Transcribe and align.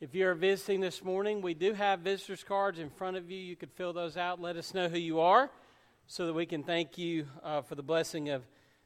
If 0.00 0.14
you're 0.14 0.34
visiting 0.34 0.80
this 0.80 1.02
morning, 1.02 1.42
we 1.42 1.54
do 1.54 1.72
have 1.72 1.98
visitors 1.98 2.44
cards 2.44 2.78
in 2.78 2.88
front 2.88 3.16
of 3.16 3.32
you. 3.32 3.36
You 3.36 3.56
could 3.56 3.72
fill 3.72 3.92
those 3.92 4.16
out. 4.16 4.40
Let 4.40 4.54
us 4.54 4.72
know 4.72 4.88
who 4.88 4.96
you 4.96 5.18
are 5.18 5.50
so 6.06 6.28
that 6.28 6.34
we 6.34 6.46
can 6.46 6.62
thank 6.62 6.96
you 6.98 7.26
uh, 7.42 7.62
for 7.62 7.74
the 7.74 7.82
blessing 7.82 8.28
of 8.28 8.44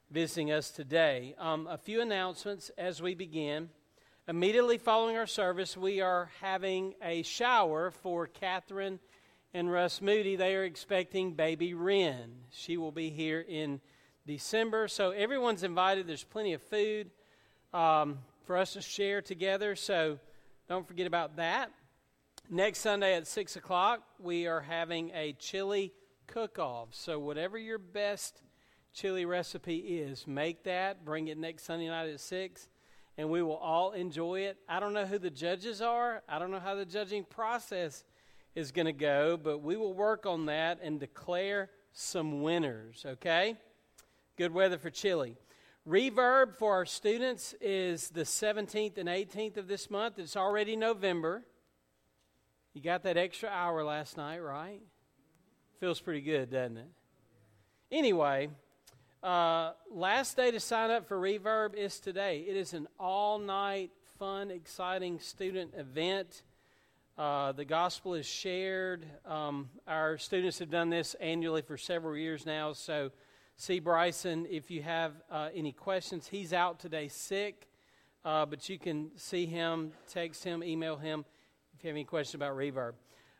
visiting 0.09 0.51
us 0.51 0.71
today. 0.71 1.35
Um, 1.37 1.67
a 1.67 1.77
few 1.77 2.01
announcements 2.01 2.71
as 2.79 2.99
we 2.99 3.13
begin. 3.13 3.69
Immediately 4.27 4.79
following 4.79 5.15
our 5.15 5.27
service, 5.27 5.77
we 5.77 6.01
are 6.01 6.31
having 6.41 6.95
a 7.03 7.21
shower 7.21 7.91
for 7.91 8.25
Catherine 8.25 8.99
and 9.53 9.71
Russ 9.71 10.01
Moody. 10.01 10.35
They 10.35 10.55
are 10.55 10.63
expecting 10.63 11.33
baby 11.33 11.75
Wren. 11.75 12.31
She 12.49 12.75
will 12.75 12.91
be 12.91 13.11
here 13.11 13.45
in 13.47 13.81
December. 14.25 14.87
So 14.87 15.11
everyone's 15.11 15.61
invited. 15.61 16.07
There's 16.07 16.23
plenty 16.23 16.53
of 16.53 16.63
food 16.63 17.11
um, 17.71 18.17
for 18.47 18.57
us 18.57 18.73
to 18.73 18.81
share 18.81 19.21
together. 19.21 19.75
So 19.75 20.17
don't 20.73 20.87
forget 20.87 21.05
about 21.05 21.35
that. 21.35 21.71
Next 22.49 22.79
Sunday 22.79 23.13
at 23.13 23.27
6 23.27 23.57
o'clock, 23.57 24.01
we 24.17 24.47
are 24.47 24.61
having 24.61 25.11
a 25.13 25.33
chili 25.33 25.93
cook 26.25 26.57
off. 26.57 26.87
So, 26.93 27.19
whatever 27.19 27.59
your 27.59 27.77
best 27.77 28.41
chili 28.91 29.23
recipe 29.23 29.77
is, 29.77 30.25
make 30.25 30.63
that, 30.63 31.05
bring 31.05 31.27
it 31.27 31.37
next 31.37 31.65
Sunday 31.65 31.89
night 31.89 32.09
at 32.09 32.19
6, 32.19 32.69
and 33.19 33.29
we 33.29 33.43
will 33.43 33.57
all 33.57 33.91
enjoy 33.91 34.39
it. 34.39 34.57
I 34.67 34.79
don't 34.79 34.93
know 34.93 35.05
who 35.05 35.19
the 35.19 35.29
judges 35.29 35.79
are, 35.79 36.23
I 36.27 36.39
don't 36.39 36.49
know 36.49 36.59
how 36.59 36.73
the 36.73 36.85
judging 36.85 37.23
process 37.23 38.03
is 38.55 38.71
going 38.71 38.87
to 38.87 38.93
go, 38.93 39.37
but 39.37 39.59
we 39.59 39.77
will 39.77 39.93
work 39.93 40.25
on 40.25 40.47
that 40.47 40.79
and 40.81 40.99
declare 40.99 41.69
some 41.91 42.41
winners, 42.41 43.05
okay? 43.07 43.57
Good 44.37 44.51
weather 44.51 44.79
for 44.79 44.89
chili. 44.89 45.37
Reverb 45.87 46.55
for 46.55 46.75
our 46.75 46.85
students 46.85 47.53
is 47.59 48.09
the 48.09 48.21
17th 48.21 48.97
and 48.97 49.09
18th 49.09 49.57
of 49.57 49.67
this 49.67 49.89
month. 49.89 50.17
It's 50.17 50.37
already 50.37 50.77
November. 50.77 51.43
You 52.73 52.81
got 52.81 53.03
that 53.03 53.17
extra 53.17 53.49
hour 53.49 53.83
last 53.83 54.15
night, 54.15 54.39
right? 54.39 54.79
Feels 55.81 55.99
pretty 55.99 56.21
good, 56.21 56.51
doesn't 56.51 56.77
it? 56.77 56.87
Anyway, 57.91 58.49
uh, 59.21 59.73
last 59.91 60.37
day 60.37 60.51
to 60.51 60.59
sign 60.61 60.89
up 60.89 61.05
for 61.05 61.19
Reverb 61.19 61.75
is 61.75 61.99
today. 61.99 62.45
It 62.47 62.55
is 62.55 62.73
an 62.73 62.87
all 62.97 63.37
night, 63.37 63.91
fun, 64.17 64.51
exciting 64.51 65.19
student 65.19 65.73
event. 65.77 66.43
Uh, 67.17 67.51
the 67.51 67.65
gospel 67.65 68.13
is 68.13 68.25
shared. 68.25 69.05
Um, 69.25 69.69
our 69.85 70.17
students 70.17 70.59
have 70.59 70.71
done 70.71 70.89
this 70.89 71.13
annually 71.15 71.61
for 71.61 71.75
several 71.75 72.15
years 72.15 72.45
now, 72.45 72.71
so 72.71 73.11
see 73.55 73.79
Bryson 73.79 74.47
if 74.49 74.71
you 74.71 74.81
have 74.81 75.13
uh, 75.29 75.49
any 75.53 75.71
questions. 75.71 76.27
He's 76.27 76.53
out 76.53 76.79
today 76.79 77.07
sick, 77.07 77.67
uh, 78.25 78.45
but 78.45 78.67
you 78.69 78.79
can 78.79 79.11
see 79.15 79.45
him, 79.45 79.91
text 80.09 80.43
him, 80.43 80.63
email 80.63 80.97
him 80.97 81.25
if 81.75 81.83
you 81.83 81.89
have 81.89 81.95
any 81.95 82.05
questions 82.05 82.35
about 82.35 82.55
Reverb. 82.55 82.93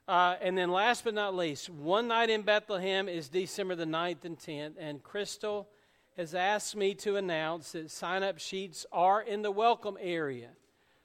Uh, 0.08 0.36
and 0.41 0.58
then 0.58 0.69
last 0.69 1.06
but 1.06 1.14
not 1.14 1.34
least, 1.34 1.69
One 1.69 2.09
Night 2.09 2.30
in 2.30 2.41
Bethlehem 2.41 3.08
is 3.08 3.30
December 3.30 3.75
the 3.75 3.86
9th 3.86 4.25
and 4.25 4.38
10th, 4.38 4.73
and 4.78 5.02
Crystal 5.02 5.69
has 6.17 6.36
asked 6.36 6.75
me 6.75 6.94
to 6.94 7.16
announce 7.16 7.72
that 7.72 7.89
sign 7.89 8.22
up 8.22 8.38
sheets 8.38 8.86
are 8.91 9.22
in 9.22 9.41
the 9.41 9.52
welcome 9.52 9.97
area. 10.00 10.50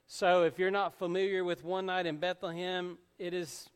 So 0.07 0.43
if 0.43 0.59
you're 0.59 0.71
not 0.71 0.99
familiar 0.99 1.45
with 1.45 1.63
One 1.63 1.87
Night 1.87 2.07
in 2.07 2.17
Bethlehem, 2.17 2.99
it 3.19 3.35
is, 3.35 3.69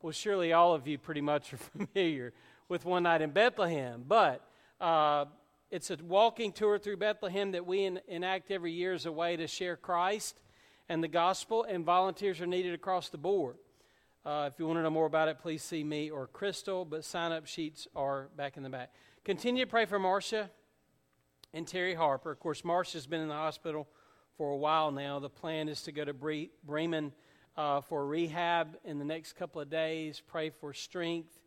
well, 0.00 0.12
surely 0.12 0.52
all 0.52 0.74
of 0.74 0.86
you 0.86 0.98
pretty 0.98 1.20
much 1.20 1.52
are 1.52 1.56
familiar 1.94 2.32
with 2.68 2.84
One 2.84 3.02
Night 3.02 3.22
in 3.22 3.30
Bethlehem. 3.30 4.04
But 4.06 4.46
uh, 4.84 5.24
it's 5.70 5.90
a 5.90 5.96
walking 6.02 6.52
tour 6.52 6.78
through 6.78 6.98
Bethlehem 6.98 7.52
that 7.52 7.64
we 7.64 7.86
en- 7.86 8.00
enact 8.06 8.50
every 8.50 8.70
year 8.70 8.92
as 8.92 9.06
a 9.06 9.12
way 9.12 9.34
to 9.34 9.46
share 9.46 9.76
Christ 9.76 10.38
and 10.90 11.02
the 11.02 11.08
gospel, 11.08 11.64
and 11.64 11.86
volunteers 11.86 12.38
are 12.42 12.46
needed 12.46 12.74
across 12.74 13.08
the 13.08 13.16
board. 13.16 13.56
Uh, 14.26 14.50
if 14.52 14.58
you 14.58 14.66
want 14.66 14.78
to 14.78 14.82
know 14.82 14.90
more 14.90 15.06
about 15.06 15.28
it, 15.28 15.38
please 15.38 15.62
see 15.62 15.82
me 15.82 16.10
or 16.10 16.26
Crystal, 16.26 16.84
but 16.84 17.02
sign 17.02 17.32
up 17.32 17.46
sheets 17.46 17.88
are 17.96 18.28
back 18.36 18.58
in 18.58 18.62
the 18.62 18.68
back. 18.68 18.92
Continue 19.24 19.64
to 19.64 19.70
pray 19.70 19.86
for 19.86 19.98
Marcia 19.98 20.50
and 21.54 21.66
Terry 21.66 21.94
Harper. 21.94 22.30
Of 22.30 22.38
course, 22.38 22.62
Marcia's 22.62 23.06
been 23.06 23.22
in 23.22 23.28
the 23.28 23.34
hospital 23.34 23.88
for 24.36 24.50
a 24.50 24.56
while 24.56 24.90
now. 24.90 25.18
The 25.18 25.30
plan 25.30 25.70
is 25.70 25.80
to 25.84 25.92
go 25.92 26.04
to 26.04 26.12
Bre- 26.12 26.52
Bremen 26.62 27.12
uh, 27.56 27.80
for 27.80 28.06
rehab 28.06 28.76
in 28.84 28.98
the 28.98 29.04
next 29.06 29.32
couple 29.32 29.62
of 29.62 29.70
days. 29.70 30.20
Pray 30.26 30.50
for 30.50 30.74
strength 30.74 31.38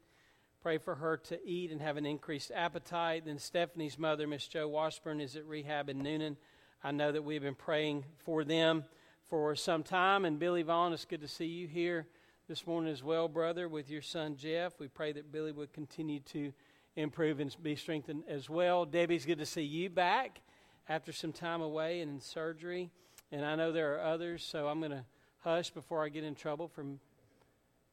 Pray 0.68 0.78
for 0.78 0.96
her 0.96 1.16
to 1.16 1.40
eat 1.48 1.72
and 1.72 1.82
have 1.82 1.96
an 1.96 2.06
increased 2.06 2.52
appetite. 2.54 3.24
Then 3.26 3.40
Stephanie's 3.40 3.98
mother, 3.98 4.28
Miss 4.28 4.50
Joe 4.50 4.68
Washburn, 4.68 5.22
is 5.22 5.38
at 5.38 5.46
rehab 5.46 5.88
in 5.88 6.04
Newnan. 6.04 6.36
I 6.84 6.92
know 6.92 7.10
that 7.14 7.24
we've 7.24 7.42
been 7.42 7.56
praying 7.56 8.04
for 8.26 8.44
them 8.44 8.84
for 9.30 9.56
some 9.56 9.82
time. 9.82 10.26
And 10.26 10.38
Billy 10.38 10.64
Vaughn, 10.64 10.92
it's 10.92 11.06
good 11.06 11.22
to 11.22 11.28
see 11.30 11.46
you 11.46 11.70
here 11.70 12.06
this 12.50 12.68
morning 12.68 12.92
as 12.92 13.02
well, 13.02 13.30
brother, 13.30 13.70
with 13.70 13.90
your 13.90 14.02
son 14.02 14.36
Jeff. 14.36 14.78
We 14.78 14.90
pray 14.90 15.14
that 15.14 15.32
Billy 15.32 15.54
would 15.54 15.72
continue 15.72 16.20
to 16.32 16.52
improve 16.98 17.40
and 17.40 17.56
be 17.64 17.78
strengthened 17.78 18.24
as 18.28 18.50
well. 18.50 18.84
Debbie's 18.84 19.26
good 19.26 19.40
to 19.40 19.46
see 19.46 19.64
you 19.64 19.90
back 19.90 20.42
after 20.90 21.14
some 21.14 21.32
time 21.32 21.62
away 21.62 22.02
and 22.02 22.12
in 22.12 22.20
surgery. 22.20 22.90
And 23.32 23.46
I 23.46 23.56
know 23.56 23.72
there 23.72 23.96
are 23.96 24.02
others, 24.02 24.44
so 24.44 24.68
I'm 24.68 24.80
going 24.80 24.92
to 24.92 25.06
hush 25.46 25.70
before 25.70 26.04
I 26.04 26.10
get 26.10 26.26
in 26.26 26.36
trouble 26.36 26.68
from 26.68 27.00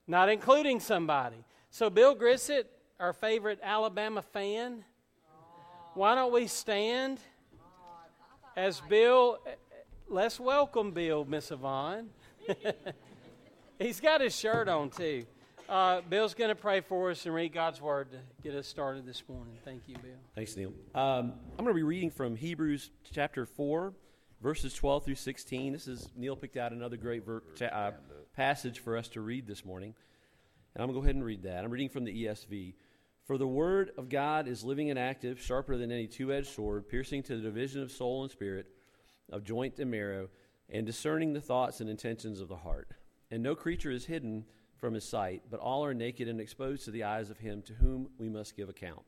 not 0.09 0.29
including 0.29 0.81
somebody. 0.81 1.45
So, 1.75 1.91
Bill 1.91 2.15
Grissett, 2.15 2.67
our 3.01 3.13
favorite 3.13 3.59
Alabama 3.61 4.23
fan, 4.23 4.85
why 5.95 6.15
don't 6.15 6.33
we 6.33 6.47
stand 6.47 7.19
as 8.57 8.81
Bill? 8.83 9.41
Let's 10.07 10.39
welcome 10.39 10.93
Bill, 10.93 11.25
Miss 11.25 11.51
Yvonne. 11.51 12.11
He's 13.81 13.99
got 13.99 14.21
his 14.21 14.39
shirt 14.39 14.69
on 14.69 14.91
too. 14.91 15.27
Uh, 15.69 16.03
Bill's 16.09 16.35
going 16.35 16.51
to 16.51 16.55
pray 16.55 16.81
for 16.81 17.11
us 17.11 17.27
and 17.27 17.35
read 17.35 17.53
God's 17.53 17.81
word 17.81 18.13
to 18.13 18.19
get 18.45 18.55
us 18.55 18.69
started 18.69 19.05
this 19.05 19.25
morning. 19.29 19.59
Thank 19.65 19.89
you, 19.89 19.97
Bill. 19.97 20.13
Thanks, 20.37 20.57
Neil. 20.57 20.73
Um, 20.95 21.33
I'm 21.59 21.65
going 21.65 21.71
to 21.71 21.75
be 21.75 21.83
reading 21.83 22.13
from 22.13 22.37
Hebrews 22.37 22.93
chapter 23.13 23.47
4, 23.47 23.93
verses 24.41 24.75
12 24.75 25.07
through 25.07 25.15
16. 25.17 25.73
This 25.73 25.89
is 25.89 26.09
Neil 26.15 26.37
picked 26.37 26.57
out 26.57 26.71
another 26.71 26.97
great 26.97 27.27
ver- 27.27 27.43
cha- 27.57 27.65
uh, 27.65 27.91
passage 28.37 28.79
for 28.79 28.97
us 28.97 29.09
to 29.09 29.21
read 29.21 29.49
this 29.49 29.65
morning. 29.65 29.95
And 30.75 30.83
I'm 30.83 30.89
going 30.89 30.95
to 30.95 31.01
go 31.01 31.05
ahead 31.05 31.15
and 31.15 31.25
read 31.25 31.45
that. 31.45 31.65
I'm 31.65 31.71
reading 31.71 31.89
from 31.89 32.05
the 32.05 32.25
ESV. 32.25 32.75
For 33.25 33.39
the 33.39 33.47
word 33.47 33.93
of 33.97 34.09
God 34.09 34.49
is 34.49 34.65
living 34.65 34.91
and 34.91 34.99
active, 34.99 35.41
sharper 35.41 35.77
than 35.77 35.93
any 35.93 36.07
two 36.07 36.33
edged 36.33 36.49
sword, 36.49 36.89
piercing 36.89 37.23
to 37.25 37.37
the 37.37 37.43
division 37.43 37.81
of 37.83 37.91
soul 37.91 38.23
and 38.23 38.31
spirit, 38.31 38.67
of 39.31 39.45
joint 39.45 39.79
and 39.79 39.91
marrow, 39.91 40.29
and 40.69 40.85
discerning 40.85 41.33
the 41.33 41.41
thoughts 41.41 41.81
and 41.81 41.89
intentions 41.89 42.41
of 42.41 42.49
the 42.49 42.57
heart. 42.57 42.91
And 43.31 43.43
no 43.43 43.55
creature 43.55 43.91
is 43.91 44.05
hidden 44.05 44.45
from 44.77 44.95
his 44.95 45.09
sight, 45.09 45.45
but 45.51 45.61
all 45.61 45.85
are 45.85 45.95
naked 45.95 46.29
and 46.29 46.41
exposed 46.41 46.85
to 46.85 46.91
the 46.91 47.05
eyes 47.05 47.31
of 47.31 47.39
him 47.39 47.63
to 47.63 47.75
whom 47.75 48.09
we 48.19 48.29
must 48.29 48.57
give 48.57 48.69
account. 48.69 49.03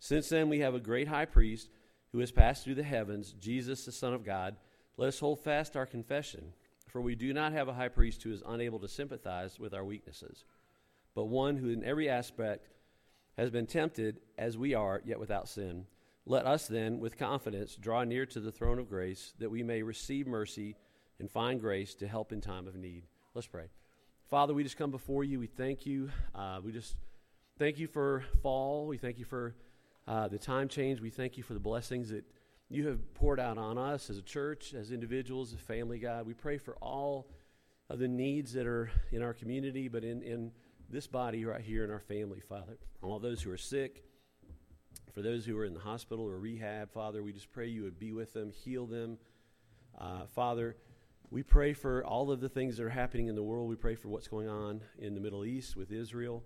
Since 0.00 0.28
then, 0.28 0.48
we 0.48 0.58
have 0.58 0.74
a 0.74 0.80
great 0.80 1.08
high 1.08 1.24
priest 1.24 1.70
who 2.10 2.18
has 2.18 2.32
passed 2.32 2.64
through 2.64 2.74
the 2.74 2.82
heavens, 2.82 3.32
Jesus, 3.40 3.86
the 3.86 3.92
Son 3.92 4.12
of 4.12 4.24
God. 4.24 4.56
Let 4.98 5.08
us 5.08 5.20
hold 5.20 5.40
fast 5.40 5.76
our 5.76 5.86
confession, 5.86 6.52
for 6.88 7.00
we 7.00 7.14
do 7.14 7.32
not 7.32 7.52
have 7.52 7.68
a 7.68 7.72
high 7.72 7.88
priest 7.88 8.22
who 8.22 8.32
is 8.32 8.42
unable 8.46 8.80
to 8.80 8.88
sympathize 8.88 9.58
with 9.58 9.72
our 9.72 9.84
weaknesses 9.84 10.44
but 11.14 11.24
one 11.24 11.56
who 11.56 11.68
in 11.68 11.84
every 11.84 12.08
aspect 12.08 12.68
has 13.36 13.50
been 13.50 13.66
tempted 13.66 14.20
as 14.38 14.58
we 14.58 14.74
are, 14.74 15.00
yet 15.04 15.18
without 15.18 15.48
sin. 15.48 15.86
Let 16.24 16.46
us 16.46 16.66
then, 16.66 17.00
with 17.00 17.18
confidence, 17.18 17.76
draw 17.76 18.04
near 18.04 18.26
to 18.26 18.40
the 18.40 18.52
throne 18.52 18.78
of 18.78 18.88
grace, 18.88 19.32
that 19.38 19.50
we 19.50 19.62
may 19.62 19.82
receive 19.82 20.26
mercy 20.26 20.76
and 21.18 21.30
find 21.30 21.60
grace 21.60 21.94
to 21.96 22.06
help 22.06 22.32
in 22.32 22.40
time 22.40 22.68
of 22.68 22.76
need. 22.76 23.04
Let's 23.34 23.46
pray. 23.46 23.66
Father, 24.28 24.54
we 24.54 24.62
just 24.62 24.76
come 24.76 24.90
before 24.90 25.24
you. 25.24 25.38
We 25.38 25.46
thank 25.46 25.84
you. 25.84 26.10
Uh, 26.34 26.60
we 26.64 26.72
just 26.72 26.96
thank 27.58 27.78
you 27.78 27.86
for 27.86 28.24
fall. 28.42 28.86
We 28.86 28.98
thank 28.98 29.18
you 29.18 29.24
for 29.24 29.54
uh, 30.06 30.28
the 30.28 30.38
time 30.38 30.68
change. 30.68 31.00
We 31.00 31.10
thank 31.10 31.36
you 31.36 31.42
for 31.42 31.54
the 31.54 31.60
blessings 31.60 32.10
that 32.10 32.24
you 32.68 32.88
have 32.88 33.14
poured 33.14 33.38
out 33.38 33.58
on 33.58 33.76
us 33.76 34.08
as 34.08 34.18
a 34.18 34.22
church, 34.22 34.74
as 34.74 34.90
individuals, 34.90 35.52
as 35.52 35.60
family, 35.60 35.98
God. 35.98 36.26
We 36.26 36.34
pray 36.34 36.58
for 36.58 36.76
all 36.76 37.28
of 37.90 37.98
the 37.98 38.08
needs 38.08 38.52
that 38.54 38.66
are 38.66 38.90
in 39.10 39.22
our 39.22 39.34
community, 39.34 39.88
but 39.88 40.04
in, 40.04 40.22
in 40.22 40.52
this 40.92 41.06
body 41.06 41.46
right 41.46 41.62
here 41.62 41.84
in 41.84 41.90
our 41.90 42.00
family, 42.00 42.40
Father. 42.40 42.76
All 43.00 43.18
those 43.18 43.40
who 43.40 43.50
are 43.50 43.56
sick, 43.56 44.04
for 45.14 45.22
those 45.22 45.46
who 45.46 45.56
are 45.58 45.64
in 45.64 45.72
the 45.72 45.80
hospital 45.80 46.26
or 46.26 46.38
rehab, 46.38 46.92
Father, 46.92 47.22
we 47.22 47.32
just 47.32 47.50
pray 47.50 47.66
you 47.66 47.82
would 47.82 47.98
be 47.98 48.12
with 48.12 48.34
them, 48.34 48.50
heal 48.50 48.86
them. 48.86 49.16
Uh, 49.98 50.26
Father, 50.34 50.76
we 51.30 51.42
pray 51.42 51.72
for 51.72 52.04
all 52.04 52.30
of 52.30 52.40
the 52.40 52.48
things 52.50 52.76
that 52.76 52.84
are 52.84 52.90
happening 52.90 53.28
in 53.28 53.34
the 53.34 53.42
world. 53.42 53.70
We 53.70 53.76
pray 53.76 53.94
for 53.94 54.08
what's 54.08 54.28
going 54.28 54.50
on 54.50 54.82
in 54.98 55.14
the 55.14 55.20
Middle 55.20 55.46
East 55.46 55.76
with 55.76 55.90
Israel. 55.90 56.44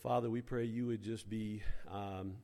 Father, 0.00 0.30
we 0.30 0.42
pray 0.42 0.64
you 0.64 0.86
would 0.86 1.02
just 1.02 1.28
be 1.28 1.60
um, 1.90 2.34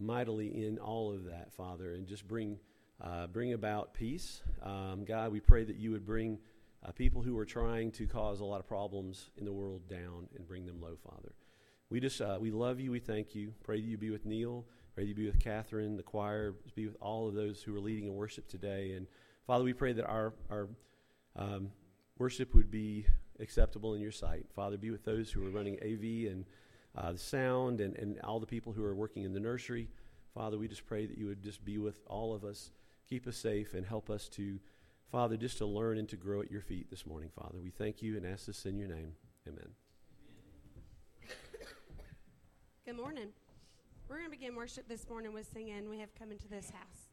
mightily 0.00 0.64
in 0.66 0.78
all 0.78 1.12
of 1.12 1.26
that, 1.26 1.52
Father, 1.52 1.94
and 1.94 2.08
just 2.08 2.26
bring 2.26 2.58
uh, 3.00 3.28
bring 3.28 3.52
about 3.52 3.94
peace. 3.94 4.42
Um, 4.62 5.04
God, 5.06 5.32
we 5.32 5.40
pray 5.40 5.62
that 5.64 5.76
you 5.76 5.92
would 5.92 6.04
bring 6.04 6.38
uh, 6.84 6.92
people 6.92 7.22
who 7.22 7.36
are 7.38 7.44
trying 7.44 7.90
to 7.92 8.06
cause 8.06 8.40
a 8.40 8.44
lot 8.44 8.60
of 8.60 8.66
problems 8.66 9.30
in 9.36 9.44
the 9.44 9.52
world 9.52 9.88
down 9.88 10.28
and 10.36 10.46
bring 10.46 10.66
them 10.66 10.80
low, 10.80 10.96
Father. 10.96 11.32
We 11.90 12.00
just, 12.00 12.20
uh, 12.20 12.38
we 12.40 12.50
love 12.50 12.80
you. 12.80 12.90
We 12.90 13.00
thank 13.00 13.34
you. 13.34 13.52
Pray 13.64 13.80
that 13.80 13.86
you 13.86 13.98
be 13.98 14.10
with 14.10 14.24
Neil. 14.24 14.64
Pray 14.94 15.04
that 15.04 15.08
you 15.08 15.14
be 15.14 15.26
with 15.26 15.40
Catherine, 15.40 15.96
the 15.96 16.02
choir, 16.02 16.54
be 16.74 16.86
with 16.86 16.96
all 17.00 17.28
of 17.28 17.34
those 17.34 17.62
who 17.62 17.76
are 17.76 17.80
leading 17.80 18.06
in 18.06 18.14
worship 18.14 18.48
today. 18.48 18.92
And 18.92 19.06
Father, 19.46 19.64
we 19.64 19.72
pray 19.72 19.92
that 19.92 20.06
our, 20.06 20.32
our 20.50 20.68
um, 21.36 21.70
worship 22.18 22.54
would 22.54 22.70
be 22.70 23.06
acceptable 23.40 23.94
in 23.94 24.00
your 24.00 24.12
sight. 24.12 24.46
Father, 24.54 24.76
be 24.76 24.90
with 24.90 25.04
those 25.04 25.30
who 25.30 25.44
are 25.46 25.50
running 25.50 25.76
AV 25.82 26.30
and 26.30 26.44
uh, 26.96 27.12
the 27.12 27.18
sound 27.18 27.80
and, 27.80 27.96
and 27.96 28.20
all 28.20 28.40
the 28.40 28.46
people 28.46 28.72
who 28.72 28.84
are 28.84 28.94
working 28.94 29.24
in 29.24 29.32
the 29.32 29.40
nursery. 29.40 29.88
Father, 30.34 30.58
we 30.58 30.68
just 30.68 30.86
pray 30.86 31.06
that 31.06 31.18
you 31.18 31.26
would 31.26 31.42
just 31.42 31.64
be 31.64 31.78
with 31.78 32.00
all 32.06 32.34
of 32.34 32.44
us, 32.44 32.70
keep 33.08 33.26
us 33.26 33.36
safe, 33.36 33.74
and 33.74 33.84
help 33.84 34.10
us 34.10 34.28
to, 34.28 34.58
Father, 35.10 35.36
just 35.36 35.58
to 35.58 35.66
learn 35.66 35.98
and 35.98 36.08
to 36.08 36.16
grow 36.16 36.40
at 36.40 36.52
your 36.52 36.60
feet 36.60 36.88
this 36.88 37.04
morning, 37.04 37.30
Father. 37.34 37.58
We 37.60 37.70
thank 37.70 38.00
you 38.00 38.16
and 38.16 38.24
ask 38.24 38.46
this 38.46 38.64
in 38.64 38.78
your 38.78 38.88
name. 38.88 39.12
Amen. 39.48 39.70
Good 42.86 42.96
morning. 42.96 43.28
We're 44.08 44.18
going 44.18 44.30
to 44.30 44.36
begin 44.36 44.54
worship 44.54 44.86
this 44.88 45.08
morning 45.08 45.32
with 45.32 45.50
singing 45.52 45.90
We 45.90 45.98
Have 45.98 46.14
Come 46.14 46.30
Into 46.30 46.48
This 46.48 46.70
House. 46.70 47.09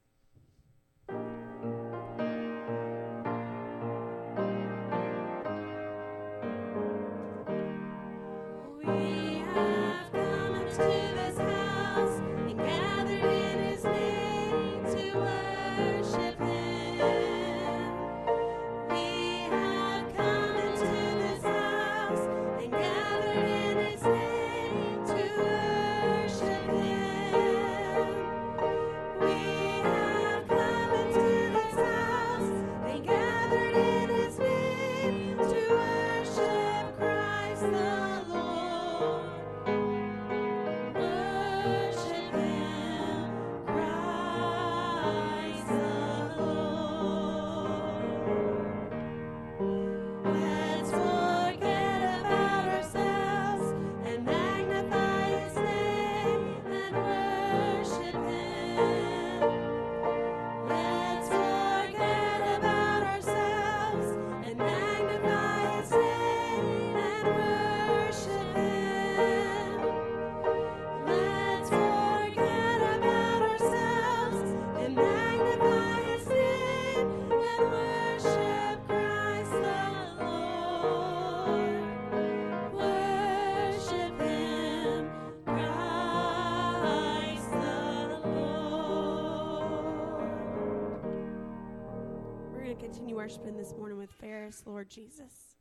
Lord 94.65 94.89
Jesus. 94.89 95.56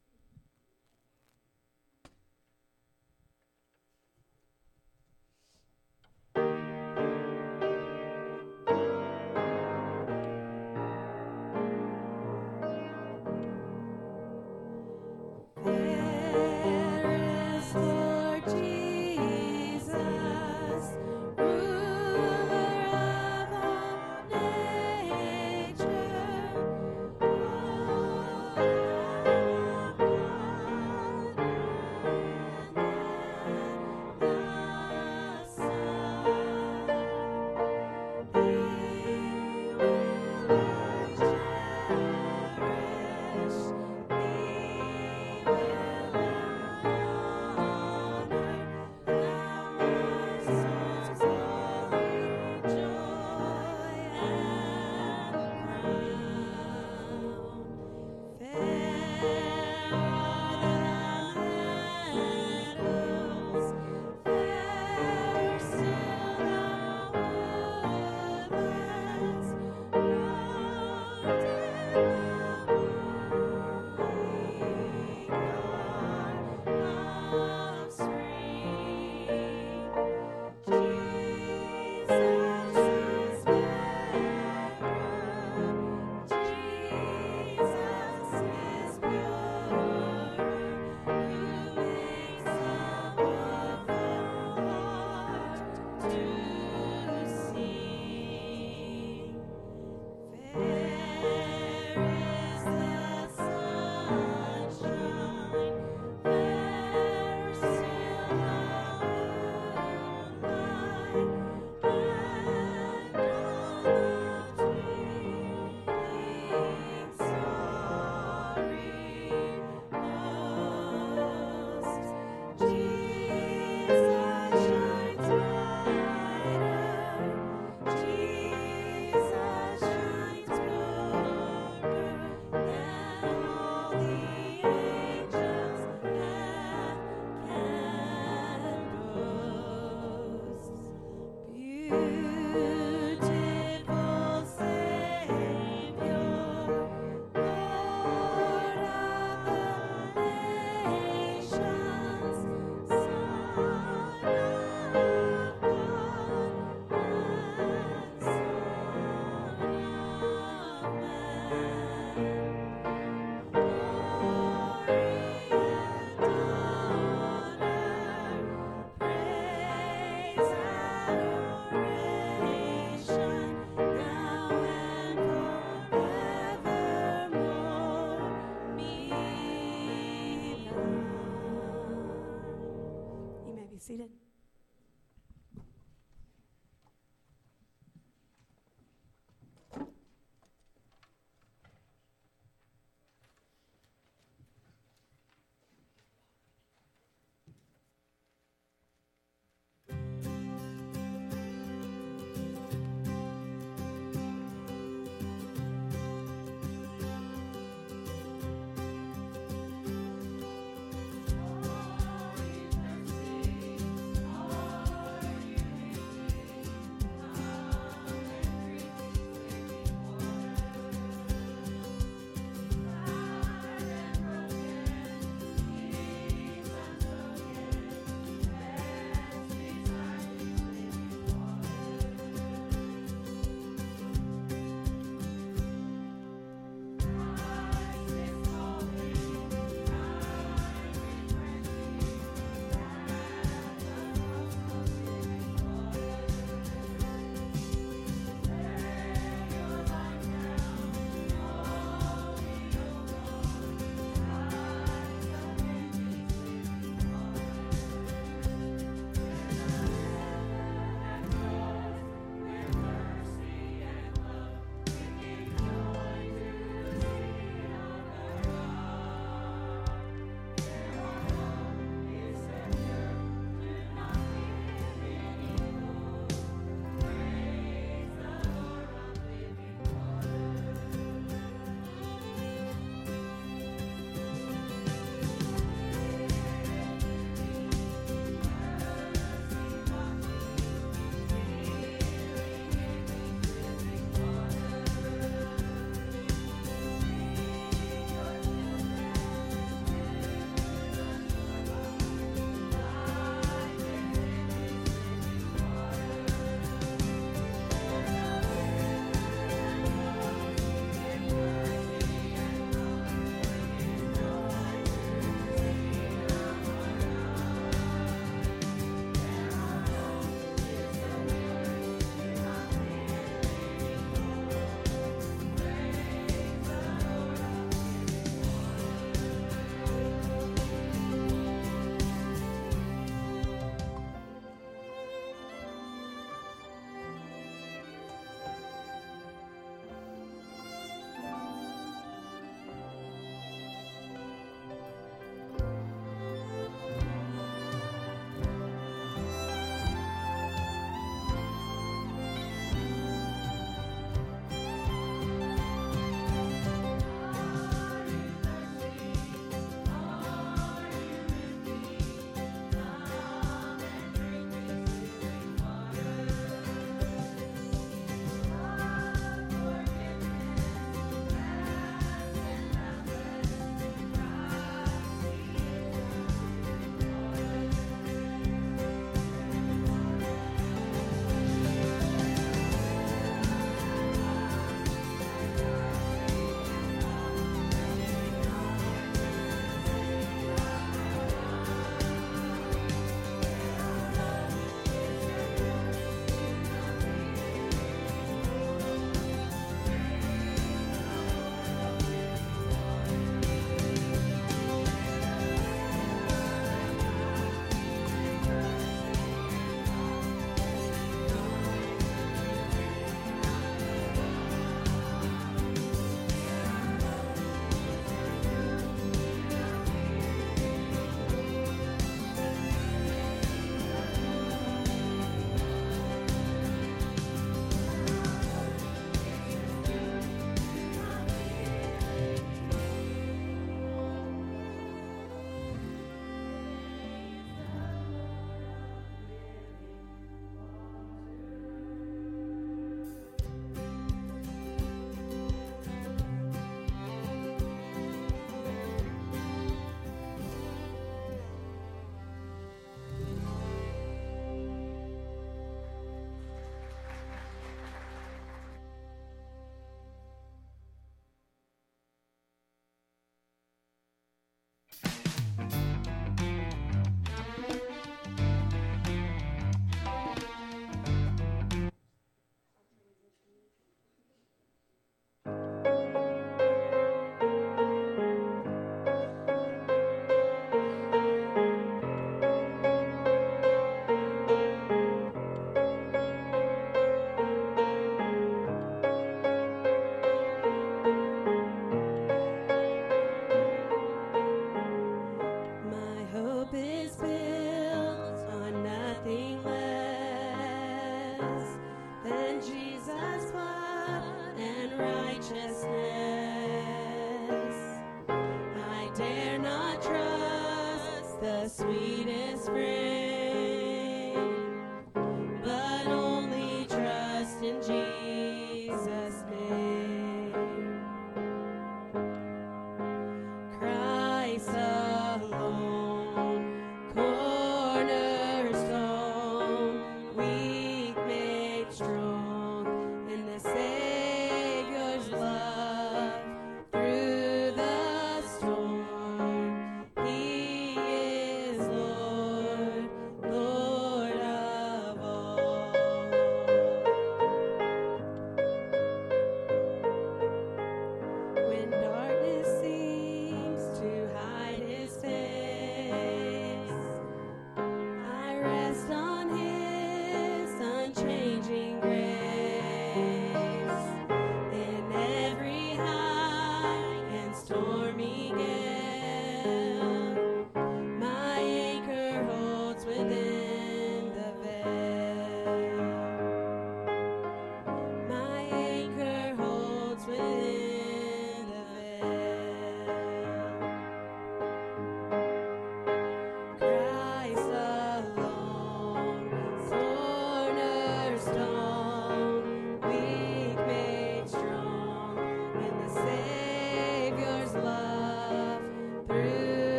Seated. 183.87 184.11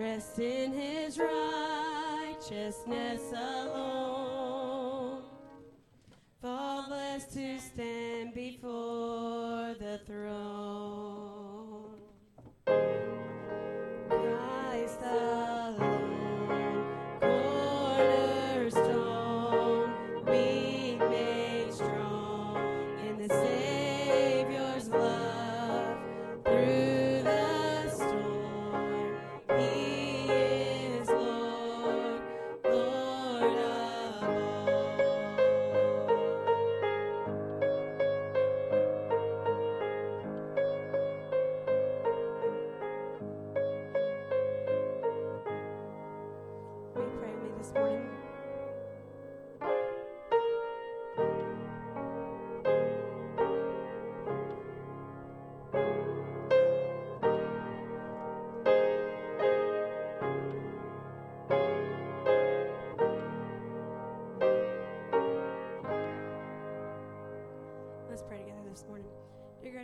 Dressed 0.00 0.38
in 0.38 0.72
his 0.72 1.18
righteousness 1.18 3.20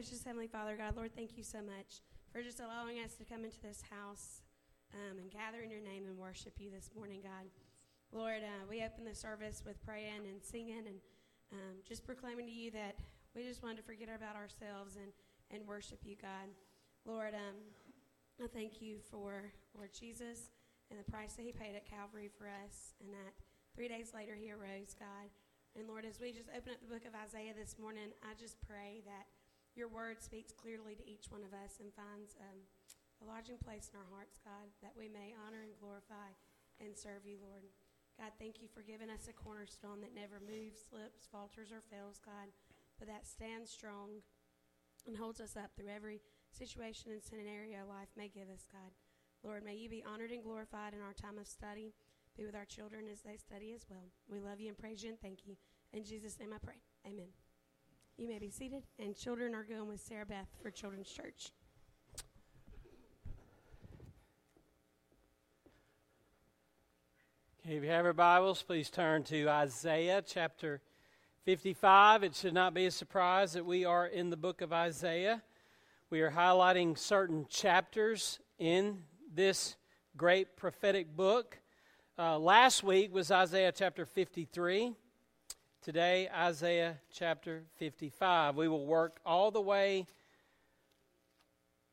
gracious 0.07 0.23
Heavenly 0.23 0.47
Father, 0.47 0.77
God, 0.79 0.95
Lord, 0.95 1.11
thank 1.17 1.37
you 1.37 1.43
so 1.43 1.59
much 1.59 1.99
for 2.31 2.41
just 2.41 2.61
allowing 2.61 3.03
us 3.03 3.15
to 3.15 3.25
come 3.25 3.43
into 3.43 3.59
this 3.59 3.83
house 3.91 4.39
um, 4.95 5.19
and 5.19 5.33
gather 5.33 5.63
in 5.67 5.71
your 5.71 5.81
name 5.81 6.07
and 6.07 6.17
worship 6.17 6.53
you 6.63 6.71
this 6.71 6.91
morning, 6.95 7.19
God. 7.25 7.51
Lord, 8.13 8.47
uh, 8.47 8.71
we 8.71 8.85
open 8.87 9.03
the 9.03 9.17
service 9.17 9.65
with 9.67 9.85
praying 9.85 10.23
and 10.31 10.39
singing 10.39 10.87
and 10.87 11.03
um, 11.51 11.83
just 11.83 12.07
proclaiming 12.07 12.47
to 12.47 12.53
you 12.53 12.71
that 12.71 12.95
we 13.35 13.43
just 13.43 13.65
wanted 13.65 13.79
to 13.79 13.83
forget 13.83 14.07
about 14.15 14.37
ourselves 14.37 14.95
and, 14.95 15.11
and 15.51 15.67
worship 15.67 15.99
you, 16.05 16.15
God. 16.23 16.55
Lord, 17.05 17.35
um, 17.35 17.59
I 18.39 18.47
thank 18.47 18.81
you 18.81 18.99
for 19.11 19.51
Lord 19.75 19.91
Jesus 19.91 20.55
and 20.93 21.01
the 21.01 21.11
price 21.11 21.33
that 21.33 21.43
he 21.43 21.51
paid 21.51 21.75
at 21.75 21.83
Calvary 21.83 22.31
for 22.31 22.47
us, 22.47 22.95
and 23.03 23.11
that 23.11 23.35
three 23.75 23.89
days 23.89 24.13
later 24.15 24.39
he 24.39 24.53
arose, 24.53 24.95
God. 24.95 25.35
And 25.75 25.89
Lord, 25.89 26.07
as 26.07 26.21
we 26.21 26.31
just 26.31 26.49
open 26.55 26.79
up 26.79 26.79
the 26.79 26.95
book 26.95 27.03
of 27.11 27.19
Isaiah 27.19 27.59
this 27.59 27.75
morning, 27.75 28.15
I 28.23 28.39
just 28.39 28.55
pray 28.63 29.03
that 29.03 29.27
your 29.77 29.93
word 29.93 30.25
speaks 30.25 30.57
clearly 30.57 30.97
to 30.97 31.05
each 31.05 31.29
one 31.29 31.45
of 31.45 31.53
us 31.53 31.79
and 31.79 31.93
finds 31.93 32.33
um, 32.41 32.65
a 33.21 33.29
lodging 33.29 33.61
place 33.61 33.93
in 33.93 34.01
our 34.01 34.09
hearts, 34.09 34.41
God, 34.41 34.73
that 34.81 34.97
we 34.97 35.09
may 35.09 35.37
honor 35.37 35.61
and 35.61 35.77
glorify 35.77 36.33
and 36.81 36.97
serve 36.97 37.29
you, 37.29 37.37
Lord. 37.41 37.69
God, 38.17 38.33
thank 38.41 38.65
you 38.65 38.69
for 38.73 38.81
giving 38.81 39.13
us 39.13 39.29
a 39.29 39.37
cornerstone 39.37 40.01
that 40.01 40.17
never 40.17 40.41
moves, 40.41 40.81
slips, 40.89 41.29
falters, 41.29 41.69
or 41.69 41.85
fails, 41.93 42.17
God, 42.25 42.49
but 42.97 43.09
that 43.09 43.29
stands 43.29 43.69
strong 43.69 44.25
and 45.05 45.17
holds 45.17 45.41
us 45.41 45.57
up 45.57 45.77
through 45.77 45.93
every 45.93 46.25
situation 46.49 47.13
and 47.13 47.23
scenario 47.23 47.85
life 47.85 48.09
may 48.17 48.33
give 48.33 48.49
us, 48.49 48.65
God. 48.73 48.97
Lord, 49.45 49.65
may 49.65 49.77
you 49.77 49.89
be 49.89 50.05
honored 50.05 50.33
and 50.33 50.43
glorified 50.43 50.95
in 50.97 51.05
our 51.05 51.13
time 51.13 51.39
of 51.39 51.47
study. 51.47 51.93
Be 52.37 52.45
with 52.45 52.57
our 52.57 52.65
children 52.65 53.05
as 53.13 53.21
they 53.21 53.37
study 53.37 53.73
as 53.73 53.87
well. 53.89 54.09
We 54.29 54.41
love 54.41 54.61
you 54.61 54.69
and 54.69 54.79
praise 54.79 55.05
you 55.05 55.11
and 55.11 55.21
thank 55.21 55.47
you. 55.47 55.57
In 55.93 56.05
Jesus' 56.05 56.41
name 56.41 56.53
I 56.53 56.59
pray. 56.59 56.81
Amen. 57.07 57.46
You 58.19 58.29
may 58.29 58.39
be 58.39 58.49
seated, 58.49 58.83
and 58.99 59.15
children 59.15 59.55
are 59.55 59.63
going 59.63 59.89
with 59.89 60.01
Sarah 60.01 60.25
Beth 60.25 60.49
for 60.63 60.71
Children's 60.71 61.11
Church. 61.11 61.53
Okay, 67.61 67.77
if 67.77 67.83
you 67.83 67.91
have 67.91 68.07
your 68.07 68.15
Bibles, 68.15 68.63
please 68.63 68.89
turn 68.89 69.23
to 69.25 69.51
Isaiah 69.51 70.23
chapter 70.27 70.81
55. 71.45 72.25
It 72.25 72.35
should 72.35 72.55
not 72.55 72.73
be 72.73 72.87
a 72.87 72.91
surprise 72.91 73.53
that 73.53 73.67
we 73.67 73.85
are 73.85 74.07
in 74.07 74.31
the 74.31 74.37
book 74.39 74.63
of 74.63 74.73
Isaiah. 74.73 75.43
We 76.09 76.23
are 76.23 76.31
highlighting 76.31 76.97
certain 76.97 77.45
chapters 77.51 78.39
in 78.59 79.03
this 79.31 79.77
great 80.17 80.57
prophetic 80.57 81.15
book. 81.15 81.59
Uh, 82.19 82.39
last 82.39 82.83
week 82.83 83.13
was 83.13 83.31
Isaiah 83.31 83.73
chapter 83.73 84.07
53. 84.07 84.95
Today, 85.87 86.29
Isaiah 86.37 86.97
chapter 87.13 87.63
55. 87.77 88.57
We 88.57 88.67
will 88.67 88.87
work 88.87 89.19
all 89.25 89.53
the 89.53 89.61
way 89.61 90.09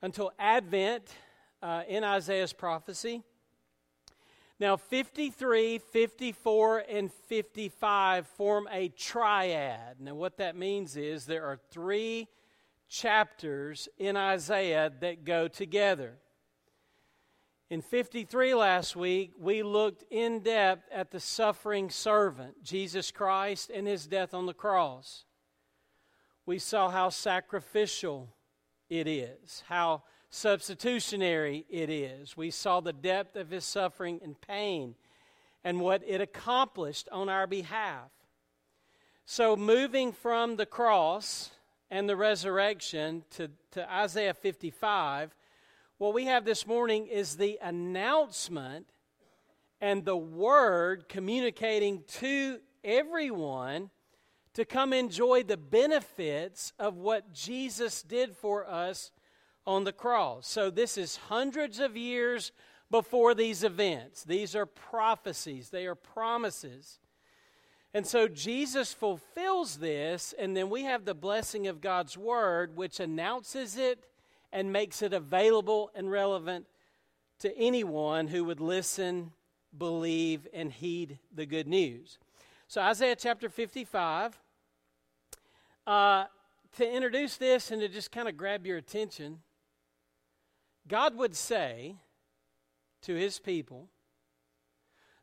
until 0.01 0.31
Advent 0.39 1.13
uh, 1.61 1.83
in 1.87 2.03
Isaiah's 2.03 2.53
prophecy. 2.53 3.21
Now, 4.59 4.77
53, 4.77 5.77
54, 5.77 6.85
and 6.89 7.11
55 7.13 8.25
form 8.29 8.67
a 8.71 8.87
triad. 8.87 9.97
Now, 9.99 10.15
what 10.15 10.37
that 10.37 10.55
means 10.55 10.97
is 10.97 11.27
there 11.27 11.45
are 11.45 11.59
three 11.69 12.29
chapters 12.89 13.87
in 13.99 14.17
Isaiah 14.17 14.91
that 15.01 15.23
go 15.23 15.47
together. 15.47 16.15
In 17.73 17.81
53 17.81 18.53
last 18.53 18.95
week, 18.95 19.31
we 19.35 19.63
looked 19.63 20.03
in 20.11 20.41
depth 20.41 20.87
at 20.91 21.09
the 21.09 21.19
suffering 21.19 21.89
servant, 21.89 22.63
Jesus 22.63 23.09
Christ, 23.09 23.71
and 23.73 23.87
his 23.87 24.05
death 24.05 24.35
on 24.35 24.45
the 24.45 24.53
cross. 24.53 25.25
We 26.45 26.59
saw 26.59 26.91
how 26.91 27.09
sacrificial 27.09 28.29
it 28.91 29.07
is, 29.07 29.63
how 29.69 30.03
substitutionary 30.29 31.65
it 31.67 31.89
is. 31.89 32.37
We 32.37 32.51
saw 32.51 32.79
the 32.79 32.93
depth 32.93 33.35
of 33.35 33.49
his 33.49 33.65
suffering 33.65 34.19
and 34.23 34.39
pain 34.39 34.93
and 35.63 35.81
what 35.81 36.03
it 36.05 36.21
accomplished 36.21 37.09
on 37.11 37.27
our 37.27 37.47
behalf. 37.47 38.11
So, 39.25 39.55
moving 39.55 40.11
from 40.11 40.57
the 40.57 40.67
cross 40.67 41.49
and 41.89 42.07
the 42.07 42.17
resurrection 42.17 43.23
to, 43.31 43.49
to 43.71 43.91
Isaiah 43.91 44.35
55, 44.35 45.33
what 46.03 46.13
we 46.13 46.25
have 46.25 46.43
this 46.43 46.67
morning 46.67 47.07
is 47.07 47.37
the 47.37 47.57
announcement 47.61 48.87
and 49.79 50.03
the 50.03 50.17
word 50.17 51.07
communicating 51.07 52.03
to 52.05 52.59
everyone 52.83 53.89
to 54.53 54.65
come 54.65 54.91
enjoy 54.91 55.43
the 55.43 55.55
benefits 55.55 56.73
of 56.77 56.97
what 56.97 57.31
Jesus 57.31 58.01
did 58.03 58.35
for 58.35 58.69
us 58.69 59.11
on 59.65 59.85
the 59.85 59.93
cross. 59.93 60.45
So, 60.45 60.69
this 60.69 60.97
is 60.97 61.15
hundreds 61.15 61.79
of 61.79 61.95
years 61.95 62.51
before 62.91 63.33
these 63.33 63.63
events. 63.63 64.25
These 64.25 64.57
are 64.57 64.65
prophecies, 64.65 65.69
they 65.69 65.85
are 65.85 65.95
promises. 65.95 66.99
And 67.93 68.05
so 68.05 68.27
Jesus 68.27 68.91
fulfills 68.91 69.77
this, 69.77 70.33
and 70.37 70.57
then 70.57 70.69
we 70.69 70.83
have 70.83 71.05
the 71.05 71.13
blessing 71.13 71.67
of 71.67 71.79
God's 71.79 72.17
word, 72.17 72.75
which 72.75 72.99
announces 72.99 73.77
it 73.77 74.03
and 74.53 74.71
makes 74.71 75.01
it 75.01 75.13
available 75.13 75.91
and 75.95 76.09
relevant 76.09 76.67
to 77.39 77.57
anyone 77.57 78.27
who 78.27 78.45
would 78.45 78.61
listen, 78.61 79.31
believe, 79.77 80.47
and 80.53 80.71
heed 80.71 81.19
the 81.33 81.45
good 81.45 81.67
news. 81.67 82.19
So, 82.67 82.81
Isaiah 82.81 83.15
chapter 83.15 83.49
55. 83.49 84.39
Uh, 85.85 86.25
to 86.77 86.89
introduce 86.89 87.35
this 87.37 87.71
and 87.71 87.81
to 87.81 87.87
just 87.87 88.11
kind 88.11 88.27
of 88.27 88.37
grab 88.37 88.65
your 88.65 88.77
attention, 88.77 89.39
God 90.87 91.15
would 91.17 91.35
say 91.35 91.95
to 93.03 93.13
his 93.15 93.39
people 93.39 93.89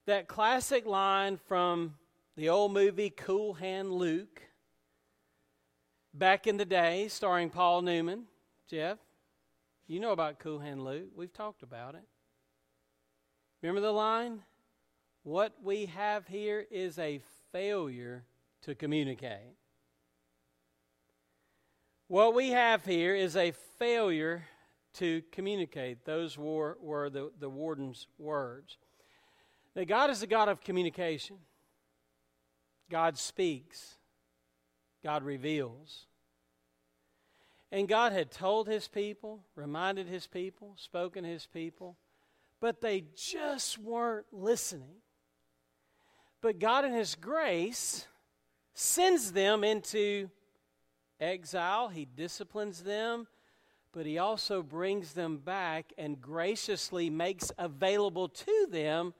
that 0.06 0.28
classic 0.28 0.86
line 0.86 1.36
from 1.36 1.94
the 2.36 2.48
old 2.48 2.72
movie 2.72 3.10
Cool 3.10 3.54
Hand 3.54 3.92
Luke 3.92 4.42
back 6.12 6.46
in 6.46 6.56
the 6.56 6.64
day, 6.64 7.08
starring 7.08 7.50
Paul 7.50 7.82
Newman. 7.82 8.24
Jeff, 8.68 8.98
you 9.90 9.98
know 9.98 10.12
about 10.12 10.40
Hand 10.60 10.84
Luke. 10.84 11.08
We've 11.16 11.32
talked 11.32 11.64
about 11.64 11.96
it. 11.96 12.04
Remember 13.60 13.80
the 13.80 13.90
line? 13.90 14.44
What 15.24 15.54
we 15.64 15.86
have 15.86 16.28
here 16.28 16.64
is 16.70 16.96
a 16.96 17.20
failure 17.50 18.22
to 18.62 18.76
communicate. 18.76 19.56
What 22.06 22.34
we 22.34 22.50
have 22.50 22.84
here 22.84 23.16
is 23.16 23.34
a 23.34 23.50
failure 23.80 24.44
to 24.94 25.22
communicate. 25.32 26.04
Those 26.04 26.38
were, 26.38 26.78
were 26.80 27.10
the, 27.10 27.32
the 27.40 27.50
warden's 27.50 28.06
words. 28.16 28.78
Now, 29.74 29.82
God 29.82 30.10
is 30.10 30.22
a 30.22 30.28
God 30.28 30.48
of 30.48 30.60
communication. 30.60 31.36
God 32.88 33.18
speaks, 33.18 33.96
God 35.02 35.24
reveals. 35.24 36.06
And 37.72 37.86
God 37.86 38.12
had 38.12 38.30
told 38.30 38.66
his 38.66 38.88
people, 38.88 39.40
reminded 39.54 40.08
his 40.08 40.26
people, 40.26 40.74
spoken 40.76 41.22
to 41.22 41.30
his 41.30 41.46
people, 41.46 41.96
but 42.60 42.80
they 42.80 43.04
just 43.14 43.78
weren't 43.78 44.26
listening. 44.32 44.96
But 46.40 46.58
God, 46.58 46.84
in 46.84 46.92
his 46.92 47.14
grace, 47.14 48.06
sends 48.74 49.32
them 49.32 49.62
into 49.62 50.30
exile, 51.20 51.88
he 51.88 52.06
disciplines 52.06 52.82
them, 52.82 53.28
but 53.92 54.06
he 54.06 54.18
also 54.18 54.62
brings 54.62 55.12
them 55.12 55.38
back 55.38 55.92
and 55.98 56.20
graciously 56.20 57.10
makes 57.10 57.52
available 57.58 58.28
to 58.28 58.66
them 58.70 59.14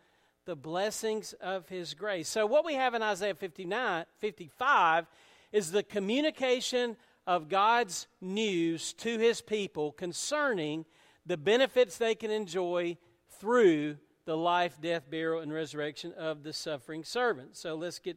the 0.45 0.57
blessings 0.57 1.35
of 1.35 1.69
his 1.69 1.95
grace. 1.95 2.29
So, 2.29 2.47
what 2.47 2.65
we 2.65 2.75
have 2.75 2.95
in 2.95 3.03
Isaiah 3.03 3.35
59, 3.35 4.07
55 4.19 5.07
is 5.53 5.71
the 5.71 5.83
communication 5.83 6.97
of 7.27 7.49
God's 7.49 8.07
news 8.21 8.93
to 8.95 9.19
his 9.19 9.41
people 9.41 9.93
concerning 9.93 10.85
the 11.27 11.37
benefits 11.37 11.97
they 11.97 12.15
can 12.15 12.31
enjoy 12.31 12.97
through 13.39 13.97
the 14.25 14.37
life, 14.37 14.79
death, 14.81 15.11
burial, 15.11 15.41
and 15.41 15.53
resurrection 15.53 16.13
of 16.13 16.43
the 16.43 16.53
suffering 16.53 17.05
servant. 17.05 17.57
So 17.57 17.75
let's 17.75 17.99
get, 17.99 18.17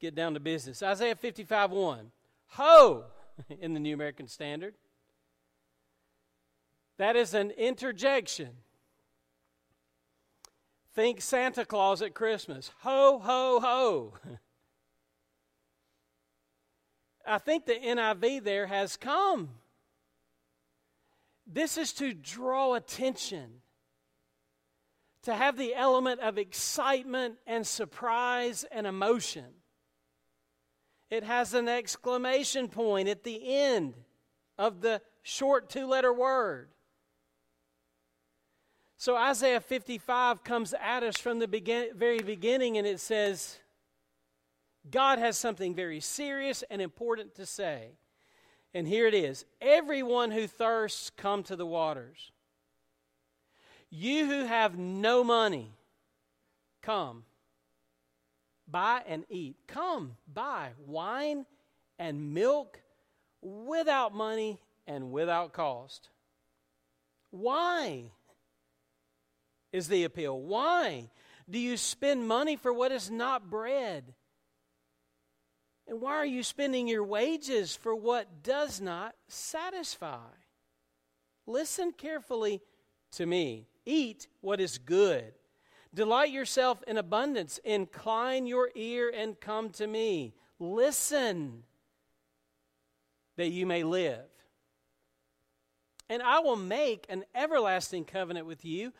get 0.00 0.14
down 0.14 0.34
to 0.34 0.40
business. 0.40 0.82
Isaiah 0.82 1.14
55 1.14 1.70
1. 1.70 2.10
Ho! 2.48 3.04
In 3.60 3.74
the 3.74 3.80
New 3.80 3.94
American 3.94 4.28
Standard. 4.28 4.74
That 6.98 7.16
is 7.16 7.34
an 7.34 7.50
interjection. 7.52 8.50
Think 10.94 11.22
Santa 11.22 11.64
Claus 11.64 12.02
at 12.02 12.14
Christmas. 12.14 12.70
Ho, 12.80 13.18
ho, 13.18 13.60
ho. 13.60 14.14
I 17.26 17.38
think 17.38 17.66
the 17.66 17.74
NIV 17.74 18.44
there 18.44 18.66
has 18.66 18.96
come. 18.96 19.50
This 21.46 21.76
is 21.76 21.92
to 21.94 22.14
draw 22.14 22.74
attention, 22.74 23.60
to 25.22 25.34
have 25.34 25.56
the 25.56 25.74
element 25.74 26.20
of 26.20 26.38
excitement 26.38 27.36
and 27.46 27.66
surprise 27.66 28.64
and 28.70 28.86
emotion. 28.86 29.46
It 31.10 31.24
has 31.24 31.52
an 31.52 31.68
exclamation 31.68 32.68
point 32.68 33.08
at 33.08 33.22
the 33.22 33.54
end 33.54 33.94
of 34.58 34.80
the 34.80 35.02
short 35.22 35.68
two 35.68 35.86
letter 35.86 36.12
word. 36.12 36.68
So 38.96 39.16
Isaiah 39.16 39.60
55 39.60 40.44
comes 40.44 40.74
at 40.80 41.02
us 41.02 41.18
from 41.18 41.40
the 41.40 41.48
begin- 41.48 41.90
very 41.96 42.20
beginning 42.20 42.78
and 42.78 42.86
it 42.86 43.00
says, 43.00 43.58
God 44.90 45.18
has 45.18 45.38
something 45.38 45.74
very 45.74 46.00
serious 46.00 46.64
and 46.70 46.82
important 46.82 47.34
to 47.36 47.46
say. 47.46 47.90
And 48.74 48.86
here 48.86 49.06
it 49.06 49.14
is 49.14 49.44
Everyone 49.60 50.30
who 50.30 50.46
thirsts, 50.46 51.10
come 51.10 51.42
to 51.44 51.56
the 51.56 51.66
waters. 51.66 52.32
You 53.90 54.26
who 54.26 54.46
have 54.46 54.78
no 54.78 55.22
money, 55.22 55.74
come. 56.80 57.24
Buy 58.66 59.02
and 59.06 59.24
eat. 59.28 59.56
Come, 59.66 60.16
buy 60.32 60.70
wine 60.86 61.44
and 61.98 62.32
milk 62.32 62.80
without 63.42 64.14
money 64.14 64.62
and 64.86 65.12
without 65.12 65.52
cost. 65.52 66.08
Why? 67.30 68.12
is 69.72 69.88
the 69.88 70.04
appeal. 70.04 70.38
Why 70.38 71.10
do 71.50 71.58
you 71.58 71.76
spend 71.76 72.28
money 72.28 72.56
for 72.56 72.72
what 72.72 72.92
is 72.92 73.10
not 73.10 73.50
bread? 73.50 74.14
And 75.92 76.00
why 76.00 76.12
are 76.12 76.24
you 76.24 76.42
spending 76.42 76.88
your 76.88 77.04
wages 77.04 77.76
for 77.76 77.94
what 77.94 78.42
does 78.42 78.80
not 78.80 79.14
satisfy? 79.28 80.24
Listen 81.46 81.92
carefully 81.92 82.62
to 83.10 83.26
me. 83.26 83.66
Eat 83.84 84.26
what 84.40 84.58
is 84.58 84.78
good. 84.78 85.34
Delight 85.92 86.30
yourself 86.30 86.82
in 86.86 86.96
abundance. 86.96 87.60
Incline 87.62 88.46
your 88.46 88.70
ear 88.74 89.12
and 89.14 89.38
come 89.38 89.68
to 89.72 89.86
me. 89.86 90.32
Listen 90.58 91.64
that 93.36 93.50
you 93.50 93.66
may 93.66 93.82
live. 93.84 94.24
And 96.08 96.22
I 96.22 96.38
will 96.38 96.56
make 96.56 97.04
an 97.10 97.22
everlasting 97.34 98.06
covenant 98.06 98.46
with 98.46 98.64
you 98.64 98.94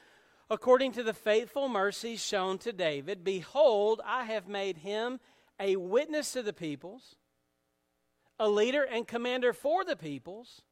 according 0.51 0.93
to 0.93 1.03
the 1.03 1.15
faithful 1.15 1.71
mercies 1.71 2.23
shown 2.23 2.59
to 2.59 2.71
David. 2.71 3.25
Behold, 3.25 4.03
I 4.05 4.25
have 4.25 4.47
made 4.47 4.77
him 4.77 5.21
a 5.63 5.77
witness 5.77 6.33
to 6.33 6.43
the 6.43 6.53
peoples, 6.53 7.15
a 8.39 8.49
leader 8.49 8.83
and 8.83 9.07
commander 9.07 9.53
for 9.53 9.85
the 9.85 9.95
peoples. 9.95 10.63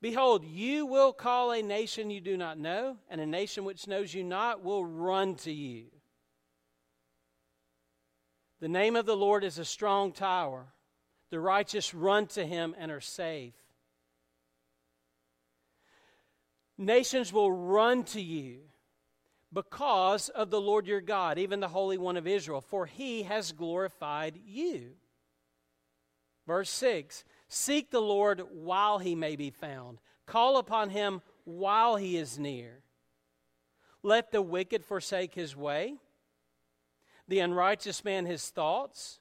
Behold, 0.00 0.44
you 0.44 0.86
will 0.86 1.12
call 1.12 1.52
a 1.52 1.62
nation 1.62 2.10
you 2.10 2.20
do 2.20 2.36
not 2.36 2.58
know, 2.58 2.96
and 3.10 3.20
a 3.20 3.26
nation 3.26 3.64
which 3.64 3.86
knows 3.86 4.14
you 4.14 4.24
not 4.24 4.64
will 4.64 4.84
run 4.84 5.34
to 5.34 5.52
you. 5.52 5.84
The 8.60 8.68
name 8.68 8.96
of 8.96 9.04
the 9.04 9.16
Lord 9.16 9.44
is 9.44 9.58
a 9.58 9.64
strong 9.64 10.12
tower. 10.12 10.68
The 11.28 11.40
righteous 11.40 11.92
run 11.92 12.26
to 12.28 12.46
him 12.46 12.74
and 12.78 12.90
are 12.90 13.00
safe. 13.00 13.54
Nations 16.78 17.32
will 17.32 17.52
run 17.52 18.04
to 18.04 18.20
you, 18.20 18.60
because 19.54 20.28
of 20.30 20.50
the 20.50 20.60
Lord 20.60 20.86
your 20.86 21.00
God, 21.00 21.38
even 21.38 21.60
the 21.60 21.68
Holy 21.68 21.96
One 21.96 22.16
of 22.16 22.26
Israel, 22.26 22.60
for 22.60 22.86
he 22.86 23.22
has 23.22 23.52
glorified 23.52 24.38
you. 24.44 24.90
Verse 26.46 26.70
6 26.70 27.24
Seek 27.48 27.90
the 27.90 28.02
Lord 28.02 28.42
while 28.52 28.98
he 28.98 29.14
may 29.14 29.36
be 29.36 29.50
found, 29.50 30.00
call 30.26 30.58
upon 30.58 30.90
him 30.90 31.22
while 31.44 31.96
he 31.96 32.16
is 32.16 32.38
near. 32.38 32.80
Let 34.02 34.32
the 34.32 34.42
wicked 34.42 34.84
forsake 34.84 35.34
his 35.34 35.56
way, 35.56 35.94
the 37.28 37.40
unrighteous 37.40 38.04
man 38.04 38.26
his 38.26 38.50
thoughts. 38.50 39.20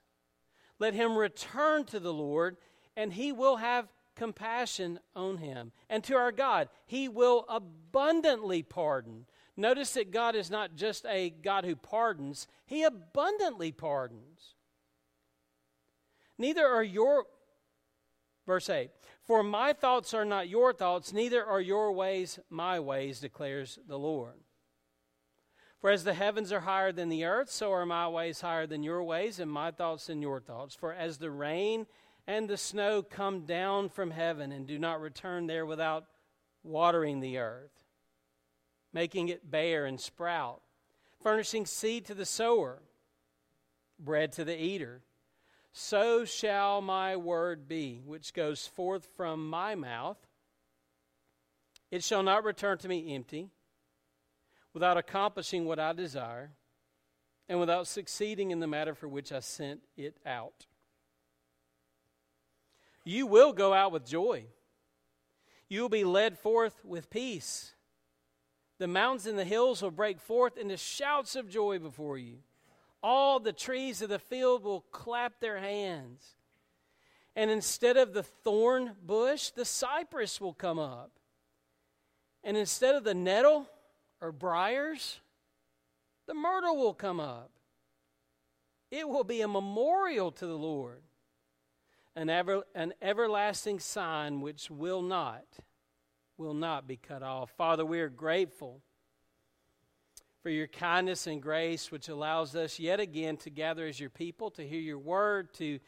Let 0.79 0.93
him 0.93 1.15
return 1.15 1.85
to 1.85 1.99
the 1.99 2.11
Lord, 2.11 2.57
and 2.97 3.13
he 3.13 3.31
will 3.31 3.57
have 3.57 3.87
compassion 4.15 4.99
on 5.15 5.37
him. 5.37 5.71
And 5.89 6.03
to 6.05 6.15
our 6.15 6.31
God, 6.31 6.69
he 6.85 7.07
will 7.07 7.45
abundantly 7.47 8.63
pardon. 8.63 9.25
Notice 9.55 9.93
that 9.93 10.11
God 10.11 10.35
is 10.35 10.49
not 10.49 10.75
just 10.75 11.05
a 11.05 11.29
God 11.29 11.65
who 11.65 11.75
pardons, 11.75 12.47
he 12.65 12.83
abundantly 12.83 13.71
pardons. 13.71 14.55
Neither 16.37 16.65
are 16.65 16.83
your, 16.83 17.25
verse 18.47 18.69
8, 18.69 18.89
for 19.23 19.43
my 19.43 19.73
thoughts 19.73 20.13
are 20.13 20.25
not 20.25 20.49
your 20.49 20.73
thoughts, 20.73 21.13
neither 21.13 21.45
are 21.45 21.61
your 21.61 21.91
ways 21.91 22.39
my 22.49 22.79
ways, 22.79 23.19
declares 23.19 23.77
the 23.87 23.99
Lord. 23.99 24.39
For 25.79 25.91
as 25.91 26.03
the 26.03 26.13
heavens 26.13 26.51
are 26.51 26.61
higher 26.61 26.91
than 26.91 27.09
the 27.09 27.25
earth, 27.25 27.51
so 27.51 27.71
are 27.73 27.85
my 27.85 28.07
ways 28.07 28.41
higher 28.41 28.65
than 28.65 28.83
your 28.83 29.03
ways, 29.03 29.39
and 29.39 29.51
my 29.51 29.69
thoughts 29.69 30.07
than 30.07 30.21
your 30.21 30.39
thoughts. 30.39 30.73
For 30.73 30.93
as 30.93 31.17
the 31.17 31.29
rain 31.29 31.87
and 32.25 32.49
the 32.49 32.57
snow 32.57 33.03
come 33.03 33.45
down 33.45 33.89
from 33.89 34.11
heaven 34.11 34.51
and 34.53 34.65
do 34.65 34.79
not 34.79 35.01
return 35.01 35.45
there 35.45 35.65
without 35.65 36.05
watering 36.63 37.19
the 37.19 37.37
earth, 37.37 37.82
making 38.93 39.29
it 39.29 39.49
bear 39.49 39.85
and 39.85 39.99
sprout, 39.99 40.61
furnishing 41.21 41.65
seed 41.65 42.05
to 42.05 42.13
the 42.13 42.25
sower, 42.25 42.81
bread 43.99 44.31
to 44.33 44.45
the 44.45 44.61
eater. 44.61 45.01
So 45.71 46.23
shall 46.23 46.81
my 46.81 47.15
word 47.15 47.67
be, 47.67 48.01
which 48.05 48.33
goes 48.33 48.67
forth 48.67 49.07
from 49.17 49.49
my 49.49 49.73
mouth. 49.73 50.17
It 51.89 52.03
shall 52.03 52.23
not 52.23 52.43
return 52.43 52.77
to 52.79 52.87
me 52.87 53.15
empty, 53.15 53.49
without 54.73 54.97
accomplishing 54.97 55.65
what 55.65 55.79
I 55.79 55.93
desire, 55.93 56.51
and 57.49 57.59
without 57.59 57.87
succeeding 57.87 58.51
in 58.51 58.59
the 58.59 58.67
matter 58.67 58.93
for 58.93 59.07
which 59.07 59.31
I 59.31 59.39
sent 59.39 59.81
it 59.97 60.17
out. 60.25 60.65
You 63.03 63.27
will 63.27 63.51
go 63.51 63.73
out 63.73 63.91
with 63.91 64.05
joy. 64.05 64.45
You 65.67 65.81
will 65.81 65.89
be 65.89 66.03
led 66.03 66.37
forth 66.37 66.85
with 66.85 67.09
peace. 67.09 67.72
The 68.79 68.87
mountains 68.87 69.25
and 69.27 69.37
the 69.37 69.45
hills 69.45 69.81
will 69.81 69.91
break 69.91 70.19
forth 70.19 70.57
into 70.57 70.77
shouts 70.77 71.35
of 71.35 71.49
joy 71.49 71.79
before 71.79 72.17
you. 72.17 72.39
All 73.01 73.39
the 73.39 73.53
trees 73.53 74.01
of 74.01 74.09
the 74.09 74.19
field 74.19 74.63
will 74.63 74.81
clap 74.91 75.39
their 75.39 75.59
hands. 75.59 76.35
And 77.35 77.49
instead 77.49 77.97
of 77.97 78.13
the 78.13 78.23
thorn 78.23 78.93
bush, 79.05 79.49
the 79.49 79.65
cypress 79.65 80.39
will 80.39 80.53
come 80.53 80.79
up. 80.79 81.11
And 82.43 82.57
instead 82.57 82.95
of 82.95 83.03
the 83.03 83.13
nettle 83.13 83.67
or 84.21 84.31
briars, 84.31 85.19
the 86.27 86.33
myrtle 86.33 86.77
will 86.77 86.93
come 86.93 87.19
up. 87.19 87.51
It 88.91 89.07
will 89.07 89.23
be 89.23 89.41
a 89.41 89.47
memorial 89.47 90.31
to 90.31 90.45
the 90.45 90.57
Lord, 90.57 91.01
an, 92.15 92.29
ever, 92.29 92.63
an 92.75 92.93
everlasting 93.01 93.79
sign 93.79 94.41
which 94.41 94.69
will 94.69 95.01
not 95.01 95.45
will 96.43 96.53
not 96.53 96.87
be 96.87 96.97
cut 96.97 97.23
off. 97.23 97.51
Father, 97.57 97.85
we 97.85 97.99
are 97.99 98.09
grateful 98.09 98.81
for 100.41 100.49
your 100.49 100.67
kindness 100.67 101.25
and 101.25 101.41
grace, 101.41 101.91
which 101.91 102.09
allows 102.09 102.55
us 102.55 102.77
yet 102.77 102.99
again 102.99 103.37
to 103.37 103.49
gather 103.49 103.87
as 103.87 103.99
your 103.99 104.09
people, 104.09 104.51
to 104.51 104.67
hear 104.67 104.81
your 104.81 104.99
word, 104.99 105.53
to 105.53 105.79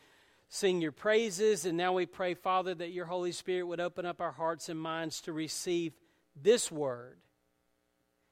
sing 0.48 0.82
your 0.82 0.94
praises. 0.94 1.66
And 1.66 1.78
now 1.78 1.94
we 1.94 2.06
pray, 2.06 2.34
Father, 2.34 2.74
that 2.76 2.92
your 2.92 3.06
Holy 3.06 3.34
Spirit 3.34 3.68
would 3.68 3.82
open 3.82 4.06
up 4.06 4.22
our 4.22 4.32
hearts 4.32 4.70
and 4.70 4.80
minds 4.80 5.20
to 5.22 5.34
receive 5.34 5.94
this 6.42 6.72
word. 6.72 7.18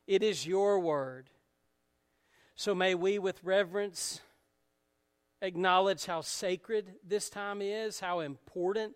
It 0.08 0.24
is 0.24 0.48
your 0.48 0.80
word. 0.80 1.30
So 2.56 2.74
may 2.74 2.96
we, 2.96 3.20
with 3.20 3.44
reverence, 3.44 4.22
acknowledge 5.42 6.06
how 6.06 6.22
sacred 6.22 6.94
this 7.06 7.30
time 7.30 7.62
is, 7.62 8.00
how 8.00 8.22
important 8.22 8.96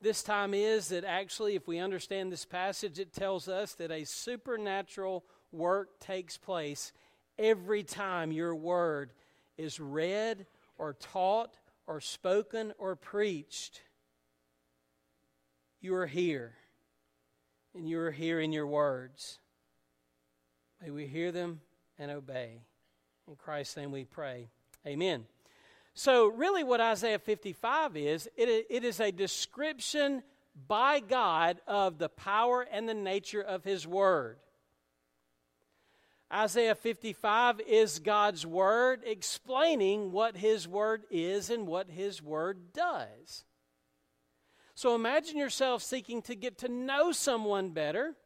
this 0.00 0.22
time 0.22 0.54
is 0.54 0.88
that 0.88 1.04
actually, 1.04 1.54
if 1.54 1.66
we 1.66 1.78
understand 1.78 2.30
this 2.30 2.44
passage, 2.44 2.98
it 2.98 3.12
tells 3.12 3.48
us 3.48 3.74
that 3.74 3.90
a 3.90 4.04
supernatural 4.04 5.24
work 5.52 5.98
takes 6.00 6.36
place 6.36 6.92
every 7.38 7.82
time 7.82 8.32
your 8.32 8.54
word 8.54 9.12
is 9.56 9.80
read 9.80 10.46
or 10.76 10.94
taught 10.94 11.56
or 11.86 12.00
spoken 12.00 12.72
or 12.78 12.94
preached. 12.94 13.82
You 15.80 15.94
are 15.94 16.06
here, 16.06 16.54
and 17.74 17.88
you 17.88 17.98
are 18.00 18.10
hearing 18.10 18.52
your 18.52 18.66
words. 18.66 19.38
May 20.82 20.90
we 20.90 21.06
hear 21.06 21.32
them 21.32 21.60
and 21.98 22.10
obey. 22.10 22.62
In 23.28 23.36
Christ's 23.36 23.76
name 23.76 23.92
we 23.92 24.04
pray. 24.04 24.50
Amen. 24.86 25.26
So, 25.98 26.26
really, 26.26 26.62
what 26.62 26.78
Isaiah 26.78 27.18
55 27.18 27.96
is, 27.96 28.28
it, 28.36 28.66
it 28.68 28.84
is 28.84 29.00
a 29.00 29.10
description 29.10 30.22
by 30.68 31.00
God 31.00 31.58
of 31.66 31.96
the 31.96 32.10
power 32.10 32.66
and 32.70 32.86
the 32.86 32.92
nature 32.92 33.40
of 33.40 33.64
His 33.64 33.86
Word. 33.86 34.36
Isaiah 36.30 36.74
55 36.74 37.62
is 37.66 37.98
God's 37.98 38.44
Word 38.44 39.04
explaining 39.06 40.12
what 40.12 40.36
His 40.36 40.68
Word 40.68 41.04
is 41.10 41.48
and 41.48 41.66
what 41.66 41.88
His 41.88 42.22
Word 42.22 42.74
does. 42.74 43.44
So 44.74 44.94
imagine 44.94 45.38
yourself 45.38 45.82
seeking 45.82 46.20
to 46.22 46.34
get 46.34 46.58
to 46.58 46.68
know 46.68 47.10
someone 47.10 47.70
better. 47.70 48.16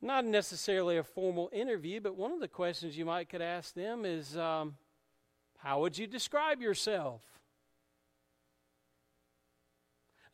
Not 0.00 0.24
necessarily 0.24 0.96
a 0.96 1.04
formal 1.04 1.50
interview, 1.52 2.00
but 2.00 2.16
one 2.16 2.32
of 2.32 2.40
the 2.40 2.48
questions 2.48 2.96
you 2.96 3.04
might 3.04 3.28
could 3.28 3.42
ask 3.42 3.74
them 3.74 4.06
is 4.06 4.34
um, 4.38 4.76
how 5.64 5.80
would 5.80 5.96
you 5.96 6.06
describe 6.06 6.60
yourself? 6.60 7.22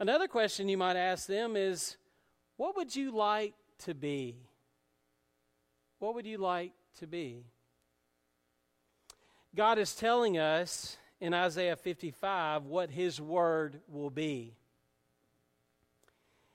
Another 0.00 0.26
question 0.26 0.68
you 0.68 0.76
might 0.76 0.96
ask 0.96 1.28
them 1.28 1.54
is 1.54 1.96
What 2.56 2.76
would 2.76 2.96
you 2.96 3.12
like 3.12 3.54
to 3.84 3.94
be? 3.94 4.34
What 6.00 6.16
would 6.16 6.26
you 6.26 6.38
like 6.38 6.72
to 6.98 7.06
be? 7.06 7.44
God 9.54 9.78
is 9.78 9.94
telling 9.94 10.36
us 10.36 10.96
in 11.20 11.32
Isaiah 11.32 11.76
55 11.76 12.64
what 12.64 12.90
His 12.90 13.20
Word 13.20 13.80
will 13.86 14.10
be. 14.10 14.56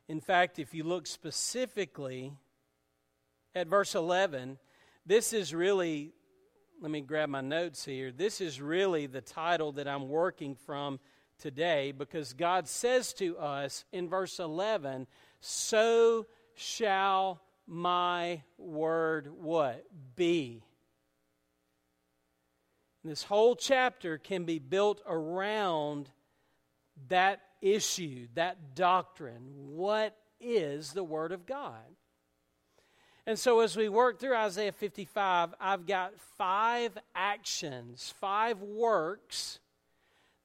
In 0.09 0.19
fact, 0.19 0.59
if 0.59 0.73
you 0.73 0.83
look 0.83 1.07
specifically 1.07 2.33
at 3.55 3.67
verse 3.67 3.95
11, 3.95 4.57
this 5.05 5.31
is 5.31 5.53
really 5.53 6.14
let 6.81 6.91
me 6.91 7.01
grab 7.01 7.29
my 7.29 7.41
notes 7.41 7.85
here. 7.85 8.11
This 8.11 8.41
is 8.41 8.61
really 8.61 9.07
the 9.07 9.21
title 9.21 9.71
that 9.73 9.87
I'm 9.87 10.09
working 10.09 10.55
from 10.55 10.99
today 11.39 11.91
because 11.91 12.33
God 12.33 12.67
says 12.67 13.13
to 13.13 13.37
us 13.37 13.85
in 13.91 14.09
verse 14.09 14.39
11, 14.39 15.07
So 15.39 16.27
shall 16.53 17.41
my 17.67 18.43
word 18.57 19.29
what? 19.41 19.85
Be. 20.15 20.63
this 23.03 23.23
whole 23.23 23.55
chapter 23.55 24.17
can 24.17 24.45
be 24.45 24.59
built 24.59 25.01
around 25.07 26.09
that 27.07 27.41
issue, 27.61 28.27
that 28.33 28.75
doctrine. 28.75 29.43
What 29.75 30.15
is 30.39 30.93
the 30.93 31.03
Word 31.03 31.31
of 31.31 31.45
God? 31.45 31.83
And 33.27 33.39
so, 33.39 33.61
as 33.61 33.75
we 33.75 33.89
work 33.89 34.19
through 34.19 34.35
Isaiah 34.35 34.71
55, 34.71 35.55
I've 35.59 35.87
got 35.87 36.19
five 36.37 36.95
actions, 37.15 38.13
five 38.19 38.61
works 38.61 39.59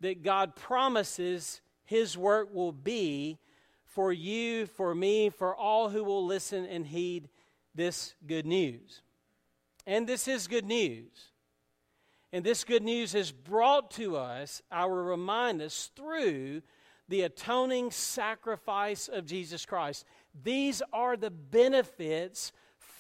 that 0.01 0.23
God 0.23 0.57
promises 0.57 1.61
His 1.85 2.17
work 2.17 2.55
will 2.55 2.73
be 2.73 3.39
for 3.85 4.13
you, 4.13 4.65
for 4.67 4.95
me, 4.95 5.29
for 5.29 5.55
all 5.55 5.91
who 5.91 6.03
will 6.03 6.25
listen 6.25 6.65
and 6.65 6.87
heed 6.87 7.29
this 7.75 8.15
good 8.27 8.47
news. 8.47 9.03
And 9.87 10.07
this 10.07 10.27
is 10.27 10.47
good 10.47 10.65
news. 10.65 11.31
And 12.33 12.45
this 12.45 12.65
good 12.65 12.83
news 12.83 13.15
is 13.15 13.33
brought 13.33 13.91
to 13.93 14.17
us, 14.17 14.63
I 14.71 14.87
will 14.87 15.03
remind 15.03 15.61
us, 15.61 15.91
through 15.97 16.63
the 17.09 17.23
atoning 17.23 17.91
sacrifice 17.91 19.09
of 19.09 19.27
Jesus 19.27 19.67
Christ. 19.67 20.07
These 20.45 20.81
are 20.93 21.17
the 21.17 21.31
benefits 21.31 22.53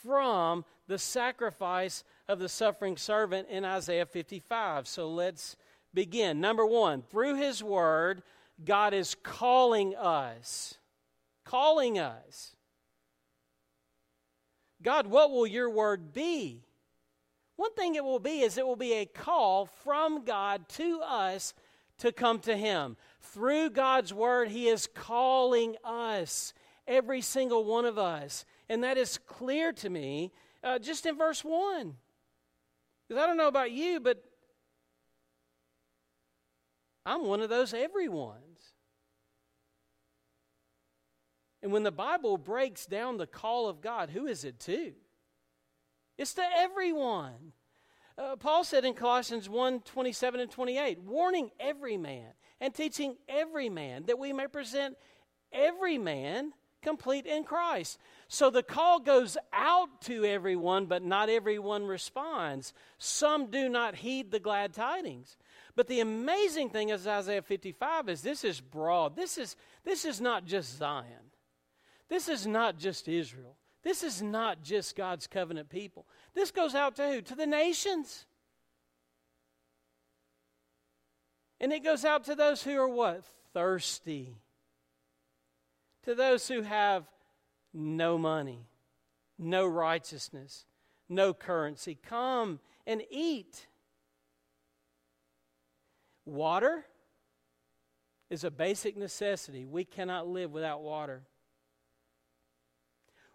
from 0.02 0.64
the 0.86 0.98
sacrifice 0.98 2.04
of 2.28 2.38
the 2.38 2.48
suffering 2.48 2.96
servant 2.96 3.48
in 3.48 3.64
Isaiah 3.64 4.06
55. 4.06 4.86
So 4.88 5.08
let's 5.08 5.56
begin. 5.94 6.40
Number 6.40 6.66
one, 6.66 7.02
through 7.02 7.36
his 7.36 7.62
word, 7.62 8.22
God 8.64 8.94
is 8.94 9.14
calling 9.22 9.94
us. 9.96 10.74
Calling 11.44 11.98
us. 11.98 12.56
God, 14.82 15.06
what 15.06 15.30
will 15.30 15.46
your 15.46 15.68
word 15.68 16.12
be? 16.12 16.64
One 17.56 17.74
thing 17.74 17.94
it 17.94 18.04
will 18.04 18.20
be 18.20 18.40
is 18.40 18.56
it 18.56 18.66
will 18.66 18.76
be 18.76 18.94
a 18.94 19.06
call 19.06 19.66
from 19.66 20.24
God 20.24 20.66
to 20.70 21.02
us 21.02 21.52
to 21.98 22.12
come 22.12 22.38
to 22.40 22.56
Him. 22.56 22.96
Through 23.20 23.70
God's 23.70 24.14
word, 24.14 24.48
He 24.48 24.68
is 24.68 24.88
calling 24.94 25.76
us, 25.84 26.54
every 26.86 27.20
single 27.20 27.64
one 27.64 27.84
of 27.84 27.98
us. 27.98 28.46
And 28.70 28.84
that 28.84 28.96
is 28.96 29.18
clear 29.18 29.72
to 29.72 29.90
me 29.90 30.30
uh, 30.62 30.78
just 30.78 31.04
in 31.04 31.18
verse 31.18 31.44
1. 31.44 31.92
Because 33.08 33.20
I 33.20 33.26
don't 33.26 33.36
know 33.36 33.48
about 33.48 33.72
you, 33.72 33.98
but 33.98 34.22
I'm 37.04 37.26
one 37.26 37.40
of 37.40 37.50
those 37.50 37.74
everyone's. 37.74 38.74
And 41.64 41.72
when 41.72 41.82
the 41.82 41.90
Bible 41.90 42.38
breaks 42.38 42.86
down 42.86 43.16
the 43.16 43.26
call 43.26 43.68
of 43.68 43.80
God, 43.80 44.08
who 44.08 44.28
is 44.28 44.44
it 44.44 44.60
to? 44.60 44.92
It's 46.16 46.34
to 46.34 46.44
everyone. 46.56 47.52
Uh, 48.16 48.36
Paul 48.36 48.62
said 48.62 48.84
in 48.84 48.94
Colossians 48.94 49.48
1 49.48 49.80
27 49.80 50.38
and 50.38 50.50
28, 50.50 51.00
warning 51.00 51.50
every 51.58 51.96
man 51.96 52.34
and 52.60 52.72
teaching 52.72 53.16
every 53.28 53.68
man 53.68 54.04
that 54.06 54.18
we 54.18 54.32
may 54.32 54.46
present 54.46 54.96
every 55.52 55.98
man 55.98 56.52
complete 56.82 57.26
in 57.26 57.44
Christ. 57.44 57.98
So 58.32 58.48
the 58.48 58.62
call 58.62 59.00
goes 59.00 59.36
out 59.52 60.02
to 60.02 60.24
everyone, 60.24 60.86
but 60.86 61.02
not 61.02 61.28
everyone 61.28 61.84
responds. 61.84 62.72
Some 62.96 63.50
do 63.50 63.68
not 63.68 63.96
heed 63.96 64.30
the 64.30 64.38
glad 64.38 64.72
tidings. 64.72 65.36
But 65.74 65.88
the 65.88 65.98
amazing 65.98 66.70
thing 66.70 66.90
is 66.90 67.08
Isaiah 67.08 67.42
55 67.42 68.08
is 68.08 68.22
this 68.22 68.44
is 68.44 68.60
broad. 68.60 69.16
This 69.16 69.36
is 69.36 69.56
this 69.82 70.04
is 70.04 70.20
not 70.20 70.44
just 70.44 70.78
Zion. 70.78 71.32
This 72.08 72.28
is 72.28 72.46
not 72.46 72.78
just 72.78 73.08
Israel. 73.08 73.56
This 73.82 74.04
is 74.04 74.22
not 74.22 74.62
just 74.62 74.94
God's 74.94 75.26
covenant 75.26 75.68
people. 75.68 76.06
This 76.32 76.52
goes 76.52 76.76
out 76.76 76.94
to 76.96 77.08
who? 77.08 77.22
To 77.22 77.34
the 77.34 77.46
nations. 77.46 78.26
And 81.60 81.72
it 81.72 81.82
goes 81.82 82.04
out 82.04 82.26
to 82.26 82.36
those 82.36 82.62
who 82.62 82.78
are 82.78 82.88
what? 82.88 83.24
Thirsty. 83.54 84.36
To 86.04 86.14
those 86.14 86.46
who 86.46 86.62
have 86.62 87.08
no 87.72 88.18
money, 88.18 88.66
no 89.38 89.66
righteousness, 89.66 90.66
no 91.08 91.34
currency. 91.34 91.98
Come 92.02 92.60
and 92.86 93.02
eat. 93.10 93.66
Water 96.24 96.84
is 98.28 98.44
a 98.44 98.50
basic 98.50 98.96
necessity. 98.96 99.66
We 99.66 99.84
cannot 99.84 100.28
live 100.28 100.52
without 100.52 100.82
water. 100.82 101.22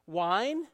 Wine 0.07 0.67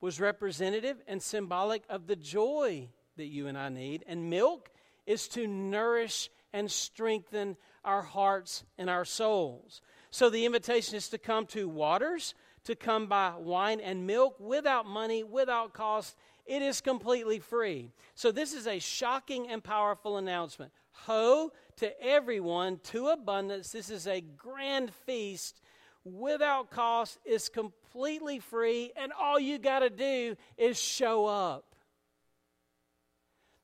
was 0.00 0.20
representative 0.20 1.02
and 1.06 1.22
symbolic 1.22 1.82
of 1.88 2.06
the 2.06 2.16
joy 2.16 2.88
that 3.16 3.26
you 3.26 3.48
and 3.48 3.58
I 3.58 3.68
need, 3.68 4.04
and 4.06 4.30
milk 4.30 4.70
is 5.06 5.28
to 5.28 5.46
nourish 5.46 6.30
and 6.52 6.70
strengthen 6.70 7.56
our 7.84 8.02
hearts 8.02 8.64
and 8.78 8.88
our 8.88 9.04
souls. 9.04 9.82
So 10.10 10.30
the 10.30 10.46
invitation 10.46 10.96
is 10.96 11.08
to 11.10 11.18
come 11.18 11.46
to 11.46 11.68
waters, 11.68 12.34
to 12.64 12.74
come 12.74 13.06
buy 13.06 13.34
wine 13.36 13.80
and 13.80 14.06
milk 14.06 14.36
without 14.38 14.86
money, 14.86 15.22
without 15.22 15.72
cost. 15.72 16.16
It 16.46 16.62
is 16.62 16.80
completely 16.80 17.38
free. 17.38 17.92
So 18.14 18.32
this 18.32 18.52
is 18.52 18.66
a 18.66 18.78
shocking 18.78 19.48
and 19.48 19.62
powerful 19.62 20.16
announcement. 20.16 20.72
Ho 20.92 21.52
to 21.76 22.02
everyone, 22.02 22.80
to 22.84 23.08
abundance. 23.08 23.72
This 23.72 23.90
is 23.90 24.06
a 24.06 24.20
grand 24.20 24.92
feast 24.92 25.60
without 26.04 26.70
cost, 26.70 27.18
is 27.24 27.48
completely 27.48 28.38
free, 28.38 28.92
and 28.96 29.12
all 29.18 29.38
you 29.38 29.58
got 29.58 29.80
to 29.80 29.90
do 29.90 30.36
is 30.56 30.80
show 30.80 31.26
up. 31.26 31.74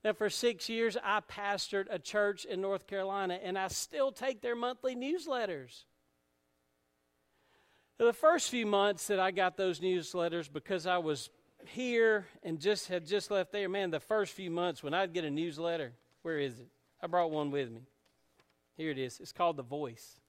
Now, 0.05 0.13
for 0.13 0.31
six 0.31 0.69
years, 0.69 0.97
I 1.03 1.21
pastored 1.21 1.87
a 1.91 1.99
church 1.99 2.45
in 2.45 2.61
North 2.61 2.87
Carolina, 2.87 3.41
and 3.43 3.59
I 3.59 3.69
still 3.69 4.13
take 4.13 4.41
their 4.41 4.55
monthly 4.55 4.95
newsletters. 4.95 5.85
The 7.99 8.13
first 8.13 8.51
few 8.51 8.67
months 8.67 9.07
that 9.07 9.19
I 9.19 9.31
got 9.31 9.57
those 9.57 9.81
newsletters, 9.81 10.53
because 10.53 10.87
I 10.87 10.99
was 10.99 11.31
here 11.67 12.27
and 12.43 12.61
just 12.61 12.89
had 12.89 13.07
just 13.07 13.31
left 13.31 13.53
there, 13.53 13.69
man, 13.69 13.91
the 13.91 14.01
first 14.01 14.35
few 14.35 14.51
months 14.51 14.83
when 14.83 14.93
I'd 14.93 15.15
get 15.15 15.25
a 15.25 15.31
newsletter, 15.31 15.93
where 16.23 16.39
is 16.39 16.59
it? 16.59 16.69
I 17.03 17.07
brought 17.07 17.31
one 17.31 17.51
with 17.51 17.71
me. 17.71 17.83
Here 18.77 18.91
it 18.91 18.99
is. 18.99 19.19
It's 19.19 19.33
called 19.33 19.57
The 19.57 19.63
Voice. 19.63 20.21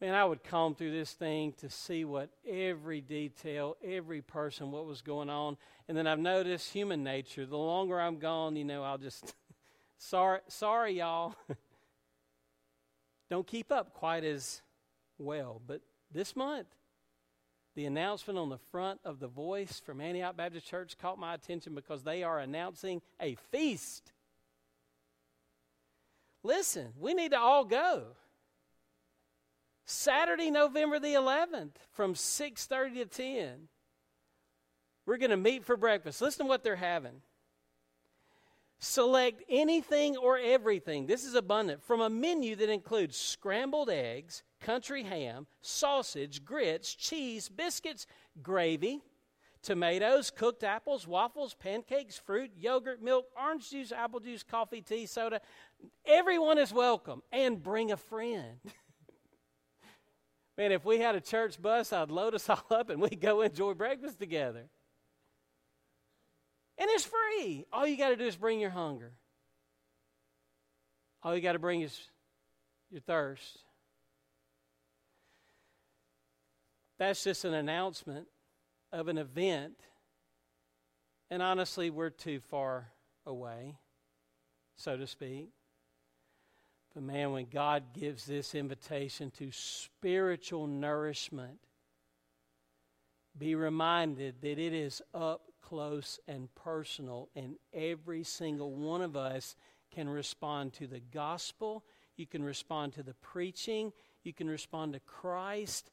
Man, 0.00 0.14
I 0.14 0.24
would 0.24 0.42
comb 0.42 0.74
through 0.74 0.92
this 0.92 1.12
thing 1.12 1.52
to 1.58 1.70
see 1.70 2.04
what 2.04 2.30
every 2.48 3.00
detail, 3.00 3.76
every 3.84 4.22
person, 4.22 4.70
what 4.70 4.86
was 4.86 5.02
going 5.02 5.30
on. 5.30 5.56
And 5.88 5.96
then 5.96 6.06
I've 6.06 6.20
noticed 6.20 6.72
human 6.72 7.02
nature. 7.04 7.46
The 7.46 7.56
longer 7.56 8.00
I'm 8.00 8.18
gone, 8.18 8.56
you 8.56 8.64
know, 8.64 8.82
I'll 8.82 8.98
just, 8.98 9.34
sorry, 9.98 10.40
sorry, 10.48 10.98
y'all. 10.98 11.34
Don't 13.30 13.46
keep 13.46 13.70
up 13.70 13.92
quite 13.92 14.24
as 14.24 14.62
well. 15.18 15.60
But 15.64 15.80
this 16.12 16.34
month, 16.34 16.68
the 17.74 17.86
announcement 17.86 18.38
on 18.38 18.48
the 18.48 18.58
front 18.58 19.00
of 19.04 19.20
the 19.20 19.28
voice 19.28 19.80
from 19.80 20.00
Antioch 20.00 20.36
Baptist 20.36 20.66
Church 20.66 20.98
caught 20.98 21.18
my 21.18 21.34
attention 21.34 21.74
because 21.74 22.02
they 22.02 22.22
are 22.22 22.38
announcing 22.38 23.02
a 23.20 23.36
feast. 23.52 24.12
Listen, 26.42 26.92
we 26.98 27.14
need 27.14 27.32
to 27.32 27.38
all 27.38 27.64
go. 27.64 28.16
Saturday, 29.84 30.50
November 30.50 30.98
the 30.98 31.14
11th, 31.14 31.76
from 31.92 32.14
6:30 32.14 32.94
to 32.94 33.06
10. 33.06 33.68
We're 35.06 35.16
going 35.16 35.30
to 35.30 35.36
meet 35.36 35.64
for 35.64 35.76
breakfast. 35.76 36.20
Listen 36.20 36.44
to 36.44 36.48
what 36.48 36.62
they're 36.62 36.76
having. 36.76 37.22
Select 38.78 39.42
anything 39.48 40.16
or 40.16 40.36
everything. 40.38 41.06
This 41.06 41.24
is 41.24 41.34
abundant 41.34 41.82
from 41.82 42.00
a 42.00 42.10
menu 42.10 42.54
that 42.56 42.68
includes 42.68 43.16
scrambled 43.16 43.88
eggs, 43.88 44.42
country 44.60 45.02
ham, 45.02 45.46
sausage, 45.60 46.44
grits, 46.44 46.94
cheese, 46.94 47.48
biscuits, 47.48 48.06
gravy, 48.42 49.00
tomatoes, 49.62 50.30
cooked 50.30 50.64
apples, 50.64 51.06
waffles, 51.06 51.54
pancakes, 51.54 52.18
fruit, 52.18 52.50
yogurt, 52.56 53.02
milk, 53.02 53.26
orange 53.36 53.70
juice, 53.70 53.92
apple 53.92 54.20
juice, 54.20 54.42
coffee, 54.42 54.80
tea, 54.80 55.06
soda. 55.06 55.40
Everyone 56.06 56.58
is 56.58 56.72
welcome 56.72 57.22
and 57.32 57.62
bring 57.62 57.92
a 57.92 57.96
friend. 57.96 58.58
Man, 60.56 60.72
if 60.72 60.84
we 60.84 60.98
had 60.98 61.14
a 61.14 61.20
church 61.20 61.60
bus, 61.60 61.92
I'd 61.92 62.10
load 62.10 62.34
us 62.34 62.48
all 62.50 62.64
up 62.70 62.90
and 62.90 63.00
we'd 63.00 63.20
go 63.20 63.42
enjoy 63.42 63.74
breakfast 63.74 64.18
together. 64.18 64.68
And 66.78 66.88
it's 66.90 67.04
free. 67.04 67.64
All 67.72 67.86
you 67.86 67.96
got 67.96 68.10
to 68.10 68.16
do 68.16 68.24
is 68.24 68.36
bring 68.36 68.60
your 68.60 68.70
hunger. 68.70 69.12
All 71.22 71.34
you 71.34 71.42
got 71.42 71.52
to 71.52 71.58
bring 71.58 71.82
is 71.82 72.00
your 72.90 73.00
thirst. 73.00 73.64
That's 76.98 77.22
just 77.22 77.44
an 77.44 77.54
announcement 77.54 78.26
of 78.92 79.08
an 79.08 79.18
event. 79.18 79.74
And 81.30 81.42
honestly, 81.42 81.90
we're 81.90 82.10
too 82.10 82.40
far 82.40 82.88
away, 83.26 83.76
so 84.76 84.96
to 84.96 85.06
speak. 85.06 85.50
But 86.94 87.02
man, 87.02 87.32
when 87.32 87.46
God 87.46 87.92
gives 87.92 88.24
this 88.24 88.54
invitation 88.54 89.30
to 89.32 89.50
spiritual 89.52 90.66
nourishment, 90.66 91.58
be 93.36 93.54
reminded 93.54 94.40
that 94.40 94.58
it 94.58 94.72
is 94.72 95.00
up 95.14 95.42
close 95.62 96.18
and 96.26 96.48
personal, 96.54 97.28
and 97.36 97.56
every 97.74 98.24
single 98.24 98.72
one 98.72 99.02
of 99.02 99.16
us 99.16 99.54
can 99.94 100.08
respond 100.08 100.72
to 100.72 100.86
the 100.86 101.00
gospel. 101.00 101.84
You 102.16 102.26
can 102.26 102.42
respond 102.42 102.94
to 102.94 103.02
the 103.02 103.14
preaching. 103.14 103.92
You 104.24 104.32
can 104.32 104.48
respond 104.48 104.94
to 104.94 105.00
Christ. 105.00 105.90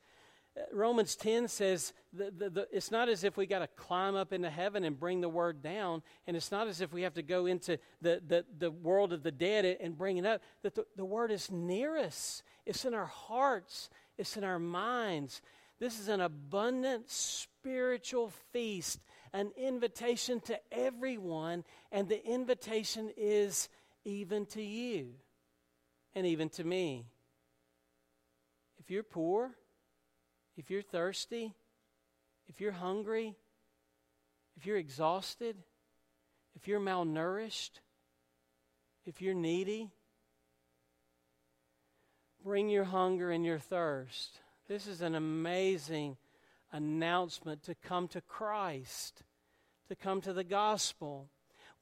Romans 0.72 1.16
10 1.18 1.50
says 1.50 1.92
the, 2.14 2.32
the, 2.32 2.50
the, 2.50 2.68
it's 2.72 2.90
not 2.90 3.10
as 3.10 3.24
if 3.24 3.36
we 3.36 3.46
got 3.46 3.60
to 3.60 3.68
climb 3.68 4.16
up 4.16 4.32
into 4.32 4.50
heaven 4.50 4.86
and 4.86 4.98
bring 4.98 5.20
the 5.20 5.30
word 5.30 5.62
down, 5.62 6.02
and 6.28 6.38
it's 6.38 6.52
not 6.52 6.68
as 6.68 6.80
if 6.80 6.94
we 6.94 7.02
have 7.02 7.16
to 7.16 7.24
go 7.24 7.46
into 7.46 7.78
the, 8.02 8.22
the, 8.26 8.46
the 8.58 8.72
world 8.72 9.12
of 9.12 9.22
the 9.22 9.32
dead 9.32 9.66
and 9.66 9.98
bring 9.98 10.18
it 10.18 10.26
up. 10.26 10.42
That 10.64 10.76
the, 10.76 10.86
the 10.96 11.06
word 11.06 11.32
is 11.32 11.52
near 11.52 11.98
us, 11.98 12.42
it's 12.66 12.86
in 12.86 12.94
our 12.94 13.06
hearts, 13.06 13.90
it's 14.18 14.38
in 14.38 14.44
our 14.44 14.60
minds. 14.60 15.42
This 15.78 16.00
is 16.00 16.08
an 16.08 16.22
abundant 16.22 17.10
spiritual 17.10 18.32
feast, 18.54 19.00
an 19.34 19.52
invitation 19.58 20.40
to 20.42 20.58
everyone, 20.72 21.66
and 21.92 22.08
the 22.08 22.26
invitation 22.26 23.12
is 23.18 23.68
even 24.06 24.46
to 24.48 24.62
you 24.62 25.16
and 26.14 26.26
even 26.26 26.48
to 26.52 26.64
me. 26.64 27.08
If 28.80 28.90
you're 28.90 29.04
poor, 29.04 29.52
if 30.58 30.70
you're 30.70 30.82
thirsty, 30.82 31.54
if 32.48 32.62
you're 32.62 32.72
hungry, 32.72 33.36
if 34.58 34.66
you're 34.66 34.78
exhausted, 34.78 35.58
if 36.56 36.68
you're 36.68 36.80
malnourished, 36.80 37.82
if 39.06 39.22
you're 39.22 39.34
needy, 39.34 39.90
bring 42.44 42.70
your 42.70 42.86
hunger 42.86 43.32
and 43.32 43.46
your 43.46 43.60
thirst. 43.60 44.40
This 44.68 44.88
is 44.88 45.02
an 45.02 45.16
amazing 45.16 46.18
announcement 46.72 47.64
to 47.64 47.76
come 47.76 48.08
to 48.10 48.22
Christ, 48.22 49.24
to 49.90 49.96
come 49.96 50.22
to 50.22 50.34
the 50.34 50.44
gospel. 50.44 51.30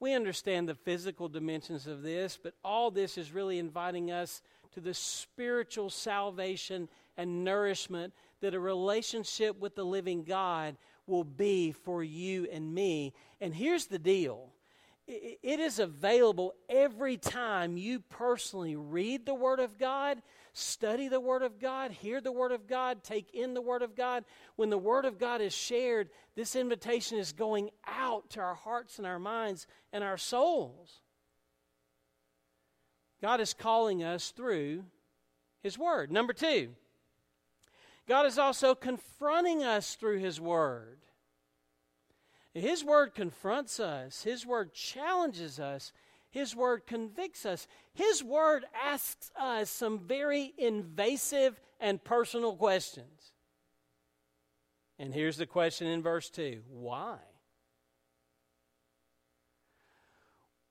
We 0.00 0.12
understand 0.12 0.68
the 0.68 0.74
physical 0.74 1.28
dimensions 1.28 1.86
of 1.86 2.02
this, 2.02 2.38
but 2.42 2.54
all 2.64 2.90
this 2.90 3.16
is 3.16 3.32
really 3.32 3.58
inviting 3.58 4.10
us 4.10 4.42
to 4.72 4.80
the 4.80 4.94
spiritual 4.94 5.88
salvation 5.88 6.88
and 7.16 7.44
nourishment 7.44 8.12
that 8.44 8.54
a 8.54 8.60
relationship 8.60 9.58
with 9.58 9.74
the 9.74 9.84
living 9.84 10.22
God 10.22 10.76
will 11.06 11.24
be 11.24 11.72
for 11.72 12.02
you 12.02 12.46
and 12.52 12.74
me. 12.74 13.14
And 13.40 13.54
here's 13.54 13.86
the 13.86 13.98
deal 13.98 14.50
it 15.06 15.60
is 15.60 15.78
available 15.78 16.54
every 16.68 17.16
time 17.16 17.76
you 17.76 18.00
personally 18.00 18.76
read 18.76 19.24
the 19.26 19.34
Word 19.34 19.60
of 19.60 19.78
God, 19.78 20.22
study 20.52 21.08
the 21.08 21.20
Word 21.20 21.42
of 21.42 21.58
God, 21.58 21.90
hear 21.90 22.20
the 22.20 22.32
Word 22.32 22.52
of 22.52 22.66
God, 22.66 23.02
take 23.02 23.34
in 23.34 23.54
the 23.54 23.60
Word 23.62 23.82
of 23.82 23.94
God. 23.94 24.24
When 24.56 24.70
the 24.70 24.78
Word 24.78 25.04
of 25.06 25.18
God 25.18 25.40
is 25.40 25.54
shared, 25.54 26.10
this 26.36 26.54
invitation 26.54 27.18
is 27.18 27.32
going 27.32 27.70
out 27.86 28.30
to 28.30 28.40
our 28.40 28.54
hearts 28.54 28.98
and 28.98 29.06
our 29.06 29.18
minds 29.18 29.66
and 29.92 30.04
our 30.04 30.16
souls. 30.18 31.00
God 33.20 33.40
is 33.40 33.54
calling 33.54 34.02
us 34.02 34.30
through 34.30 34.84
His 35.62 35.78
Word. 35.78 36.12
Number 36.12 36.34
two, 36.34 36.74
God 38.06 38.26
is 38.26 38.38
also 38.38 38.74
confronting 38.74 39.62
us 39.62 39.94
through 39.94 40.18
His 40.18 40.40
Word. 40.40 40.98
His 42.52 42.84
Word 42.84 43.14
confronts 43.14 43.80
us, 43.80 44.22
His 44.22 44.46
Word 44.46 44.72
challenges 44.74 45.58
us, 45.58 45.92
His 46.30 46.54
Word 46.54 46.86
convicts 46.86 47.46
us. 47.46 47.66
His 47.92 48.22
Word 48.22 48.64
asks 48.84 49.30
us 49.38 49.70
some 49.70 49.98
very 49.98 50.52
invasive 50.58 51.60
and 51.80 52.02
personal 52.02 52.54
questions. 52.54 53.32
And 54.98 55.12
here's 55.12 55.36
the 55.36 55.46
question 55.46 55.86
in 55.86 56.02
verse 56.02 56.30
2 56.30 56.62
Why? 56.68 57.16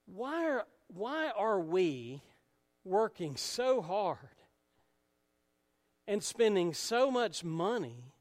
Why 0.06 0.46
are, 0.46 0.66
why 0.88 1.32
are 1.36 1.60
we 1.60 2.22
working 2.84 3.36
so 3.36 3.82
hard 3.82 4.18
and 6.08 6.24
spending 6.24 6.74
so 6.74 7.10
much 7.10 7.44
money 7.44 8.14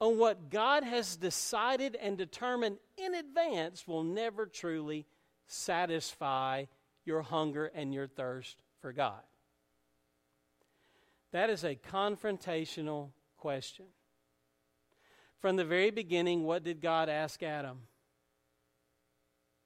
on 0.00 0.18
what 0.18 0.50
God 0.50 0.84
has 0.84 1.16
decided 1.16 1.96
and 1.96 2.18
determined 2.18 2.78
in 2.96 3.14
advance 3.14 3.86
will 3.86 4.02
never 4.02 4.46
truly 4.46 5.06
satisfy 5.46 6.64
your 7.04 7.22
hunger 7.22 7.66
and 7.66 7.92
your 7.92 8.06
thirst 8.06 8.62
for 8.80 8.92
God? 8.92 9.20
That 11.32 11.50
is 11.50 11.64
a 11.64 11.76
confrontational 11.76 13.10
question. 13.38 13.86
From 15.40 15.56
the 15.56 15.64
very 15.64 15.90
beginning, 15.90 16.44
what 16.44 16.62
did 16.62 16.80
God 16.80 17.08
ask 17.08 17.42
Adam? 17.42 17.82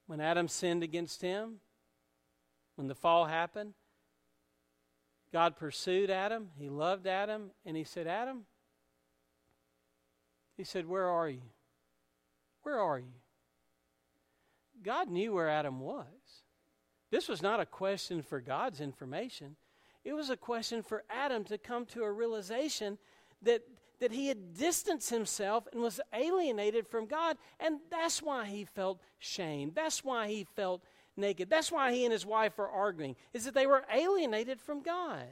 When 0.06 0.20
Adam 0.20 0.48
sinned 0.48 0.82
against 0.82 1.20
him, 1.20 1.56
when 2.76 2.88
the 2.88 2.94
fall 2.94 3.24
happened, 3.24 3.74
God 5.36 5.58
pursued 5.58 6.08
Adam, 6.08 6.48
he 6.58 6.70
loved 6.70 7.06
Adam, 7.06 7.50
and 7.66 7.76
he 7.76 7.84
said, 7.84 8.06
Adam, 8.06 8.46
he 10.56 10.64
said, 10.64 10.86
Where 10.86 11.10
are 11.10 11.28
you? 11.28 11.42
Where 12.62 12.80
are 12.80 12.98
you? 12.98 13.12
God 14.82 15.10
knew 15.10 15.34
where 15.34 15.50
Adam 15.50 15.78
was. 15.78 16.06
This 17.10 17.28
was 17.28 17.42
not 17.42 17.60
a 17.60 17.66
question 17.66 18.22
for 18.22 18.40
God's 18.40 18.80
information. 18.80 19.56
It 20.06 20.14
was 20.14 20.30
a 20.30 20.38
question 20.38 20.82
for 20.82 21.04
Adam 21.10 21.44
to 21.44 21.58
come 21.58 21.84
to 21.84 22.04
a 22.04 22.10
realization 22.10 22.96
that, 23.42 23.60
that 24.00 24.12
he 24.12 24.28
had 24.28 24.56
distanced 24.56 25.10
himself 25.10 25.68
and 25.70 25.82
was 25.82 26.00
alienated 26.14 26.88
from 26.88 27.04
God. 27.04 27.36
And 27.60 27.80
that's 27.90 28.22
why 28.22 28.46
he 28.46 28.64
felt 28.64 29.02
shame. 29.18 29.72
That's 29.74 30.02
why 30.02 30.28
he 30.28 30.46
felt 30.56 30.82
naked. 31.16 31.50
That's 31.50 31.72
why 31.72 31.92
he 31.92 32.04
and 32.04 32.12
his 32.12 32.26
wife 32.26 32.58
are 32.58 32.68
arguing, 32.68 33.16
is 33.32 33.44
that 33.44 33.54
they 33.54 33.66
were 33.66 33.84
alienated 33.92 34.60
from 34.60 34.82
God. 34.82 35.24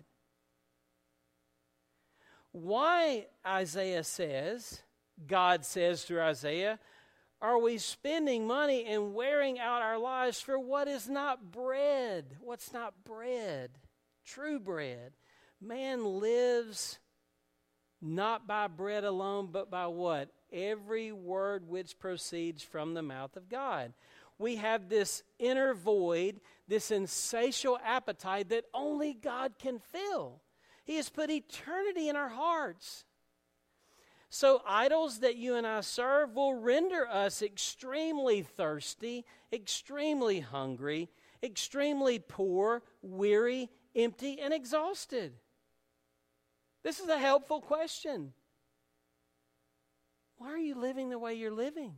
Why 2.53 3.27
Isaiah 3.47 4.05
says 4.05 4.83
God 5.27 5.65
says 5.65 6.05
through 6.05 6.21
Isaiah, 6.21 6.79
are 7.41 7.59
we 7.59 7.79
spending 7.79 8.47
money 8.47 8.85
and 8.87 9.15
wearing 9.15 9.59
out 9.59 9.83
our 9.83 9.99
lives 9.99 10.41
for 10.41 10.59
what 10.59 10.89
is 10.89 11.09
not 11.09 11.53
bread? 11.53 12.37
What's 12.41 12.73
not 12.73 13.05
bread? 13.05 13.71
True 14.25 14.59
bread. 14.59 15.13
Man 15.61 16.05
lives 16.05 16.99
not 18.01 18.47
by 18.47 18.67
bread 18.69 19.05
alone, 19.05 19.49
but 19.53 19.71
by 19.71 19.87
what? 19.87 20.31
Every 20.53 21.13
word 21.13 21.69
which 21.69 21.99
proceeds 21.99 22.63
from 22.63 22.95
the 22.95 23.03
mouth 23.03 23.37
of 23.37 23.49
God. 23.49 23.93
We 24.39 24.57
have 24.57 24.89
this 24.89 25.23
inner 25.39 25.75
void, 25.75 26.41
this 26.67 26.91
insatiable 26.91 27.79
appetite 27.85 28.49
that 28.49 28.65
only 28.75 29.15
God 29.15 29.59
can 29.59 29.79
fill. 29.79 30.43
He 30.85 30.97
has 30.97 31.09
put 31.09 31.31
eternity 31.31 32.09
in 32.09 32.17
our 32.17 32.29
hearts. 32.29 33.05
So, 34.29 34.63
idols 34.67 35.21
that 35.21 35.37
you 35.37 35.55
and 35.55 35.67
I 35.67 35.81
serve 35.81 36.35
will 36.35 36.55
render 36.55 37.07
us 37.07 37.41
extremely 37.41 38.43
thirsty, 38.43 39.25
extremely 39.53 40.41
hungry, 40.41 41.09
extremely 41.43 42.19
poor, 42.19 42.83
weary, 43.01 43.71
empty, 43.95 44.41
and 44.41 44.53
exhausted. 44.53 45.35
This 46.83 46.99
is 46.99 47.09
a 47.09 47.19
helpful 47.19 47.61
question. 47.61 48.33
Why 50.37 50.49
are 50.49 50.59
you 50.59 50.75
living 50.75 51.11
the 51.11 51.19
way 51.19 51.35
you're 51.35 51.53
living? 51.53 51.95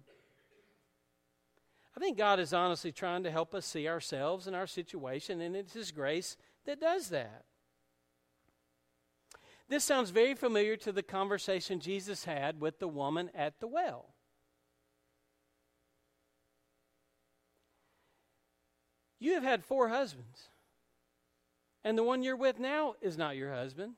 I 1.96 2.00
think 2.00 2.18
God 2.18 2.38
is 2.38 2.52
honestly 2.52 2.92
trying 2.92 3.22
to 3.22 3.30
help 3.30 3.54
us 3.54 3.64
see 3.64 3.88
ourselves 3.88 4.46
and 4.46 4.54
our 4.54 4.66
situation, 4.66 5.40
and 5.40 5.56
it's 5.56 5.72
His 5.72 5.92
grace 5.92 6.36
that 6.66 6.80
does 6.80 7.08
that. 7.08 7.44
This 9.68 9.82
sounds 9.82 10.10
very 10.10 10.34
familiar 10.34 10.76
to 10.76 10.92
the 10.92 11.02
conversation 11.02 11.80
Jesus 11.80 12.24
had 12.24 12.60
with 12.60 12.78
the 12.78 12.86
woman 12.86 13.30
at 13.34 13.60
the 13.60 13.66
well. 13.66 14.10
You 19.18 19.32
have 19.32 19.42
had 19.42 19.64
four 19.64 19.88
husbands, 19.88 20.50
and 21.82 21.96
the 21.96 22.04
one 22.04 22.22
you're 22.22 22.36
with 22.36 22.60
now 22.60 22.94
is 23.00 23.16
not 23.16 23.36
your 23.36 23.54
husband. 23.54 23.94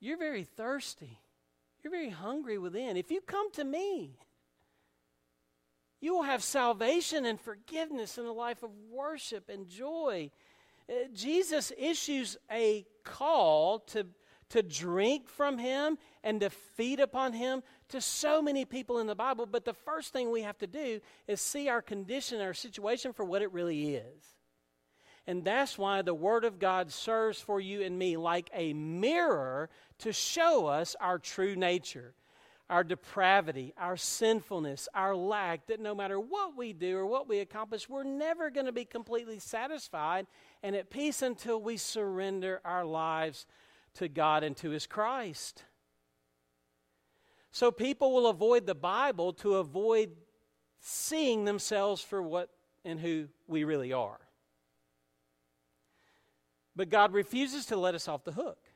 You're 0.00 0.18
very 0.18 0.42
thirsty. 0.42 1.20
You're 1.82 1.92
very 1.92 2.10
hungry 2.10 2.58
within. 2.58 2.96
If 2.96 3.12
you 3.12 3.20
come 3.20 3.52
to 3.52 3.62
me, 3.62 4.18
you 6.02 6.14
will 6.14 6.24
have 6.24 6.42
salvation 6.42 7.24
and 7.24 7.40
forgiveness 7.40 8.18
in 8.18 8.26
a 8.26 8.32
life 8.32 8.62
of 8.62 8.70
worship 8.90 9.48
and 9.48 9.66
joy 9.66 10.30
uh, 10.88 11.08
Jesus 11.14 11.72
issues 11.78 12.36
a 12.50 12.84
call 13.04 13.80
to, 13.80 14.06
to 14.50 14.62
drink 14.62 15.28
from 15.28 15.58
him 15.58 15.98
and 16.24 16.40
to 16.40 16.50
feed 16.50 17.00
upon 17.00 17.32
him 17.32 17.62
to 17.88 18.00
so 18.00 18.42
many 18.42 18.64
people 18.64 18.98
in 18.98 19.06
the 19.06 19.14
Bible. 19.14 19.46
But 19.46 19.64
the 19.64 19.74
first 19.74 20.12
thing 20.12 20.30
we 20.30 20.42
have 20.42 20.58
to 20.58 20.66
do 20.66 21.00
is 21.26 21.40
see 21.40 21.68
our 21.68 21.82
condition, 21.82 22.40
our 22.40 22.54
situation 22.54 23.12
for 23.12 23.24
what 23.24 23.42
it 23.42 23.52
really 23.52 23.94
is. 23.94 24.24
And 25.26 25.44
that's 25.44 25.78
why 25.78 26.02
the 26.02 26.14
Word 26.14 26.44
of 26.44 26.58
God 26.58 26.90
serves 26.90 27.40
for 27.40 27.60
you 27.60 27.82
and 27.82 27.96
me 27.96 28.16
like 28.16 28.50
a 28.52 28.72
mirror 28.72 29.70
to 29.98 30.12
show 30.12 30.66
us 30.66 30.96
our 31.00 31.18
true 31.18 31.54
nature 31.54 32.14
our 32.72 32.82
depravity, 32.82 33.74
our 33.76 33.98
sinfulness, 33.98 34.88
our 34.94 35.14
lack, 35.14 35.66
that 35.66 35.78
no 35.78 35.94
matter 35.94 36.18
what 36.18 36.56
we 36.56 36.72
do 36.72 36.96
or 36.96 37.04
what 37.04 37.28
we 37.28 37.38
accomplish, 37.40 37.86
we're 37.86 38.02
never 38.02 38.48
going 38.48 38.64
to 38.64 38.72
be 38.72 38.86
completely 38.86 39.38
satisfied 39.38 40.26
and 40.62 40.74
at 40.74 40.88
peace 40.88 41.20
until 41.20 41.60
we 41.60 41.76
surrender 41.76 42.62
our 42.64 42.82
lives 42.82 43.44
to 43.92 44.08
God 44.08 44.42
and 44.42 44.56
to 44.56 44.70
His 44.70 44.86
Christ. 44.86 45.64
So 47.50 47.70
people 47.70 48.14
will 48.14 48.26
avoid 48.26 48.64
the 48.64 48.74
Bible 48.74 49.34
to 49.34 49.56
avoid 49.56 50.12
seeing 50.80 51.44
themselves 51.44 52.00
for 52.00 52.22
what 52.22 52.48
and 52.86 52.98
who 52.98 53.28
we 53.46 53.64
really 53.64 53.92
are. 53.92 54.18
But 56.74 56.88
God 56.88 57.12
refuses 57.12 57.66
to 57.66 57.76
let 57.76 57.94
us 57.94 58.08
off 58.08 58.24
the 58.24 58.32
hook. 58.32 58.70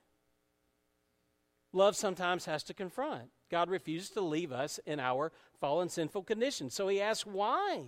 Love 1.72 1.96
sometimes 1.96 2.44
has 2.44 2.62
to 2.64 2.74
confront. 2.74 3.30
God 3.50 3.70
refuses 3.70 4.10
to 4.10 4.20
leave 4.20 4.52
us 4.52 4.80
in 4.86 5.00
our 5.00 5.32
fallen 5.60 5.88
sinful 5.88 6.24
condition. 6.24 6.70
So 6.70 6.88
he 6.88 7.00
asks, 7.00 7.26
why? 7.26 7.86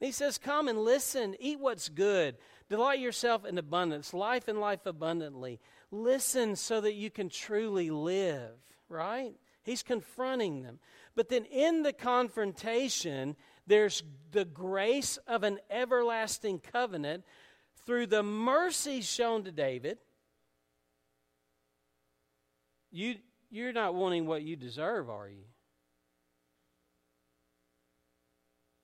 And 0.00 0.06
he 0.06 0.12
says, 0.12 0.38
Come 0.38 0.68
and 0.68 0.78
listen, 0.80 1.36
eat 1.38 1.60
what's 1.60 1.88
good, 1.88 2.36
delight 2.68 2.98
yourself 2.98 3.44
in 3.44 3.58
abundance, 3.58 4.12
life 4.12 4.48
and 4.48 4.60
life 4.60 4.86
abundantly. 4.86 5.60
Listen 5.90 6.56
so 6.56 6.80
that 6.80 6.94
you 6.94 7.10
can 7.10 7.28
truly 7.28 7.90
live, 7.90 8.50
right? 8.88 9.34
He's 9.62 9.82
confronting 9.82 10.62
them. 10.62 10.80
But 11.14 11.28
then 11.28 11.44
in 11.46 11.82
the 11.82 11.92
confrontation, 11.92 13.36
there's 13.66 14.02
the 14.32 14.44
grace 14.44 15.16
of 15.26 15.42
an 15.42 15.58
everlasting 15.70 16.58
covenant 16.58 17.24
through 17.86 18.08
the 18.08 18.22
mercy 18.22 19.00
shown 19.00 19.44
to 19.44 19.52
David. 19.52 19.98
You, 22.90 23.16
you're 23.50 23.72
not 23.72 23.94
wanting 23.94 24.26
what 24.26 24.42
you 24.42 24.56
deserve, 24.56 25.08
are 25.08 25.28
you? 25.28 25.44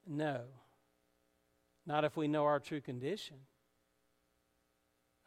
No. 0.07 0.41
Not 1.87 2.05
if 2.05 2.17
we 2.17 2.29
know 2.29 2.45
our 2.45 2.61
true 2.61 2.81
condition. 2.81 3.37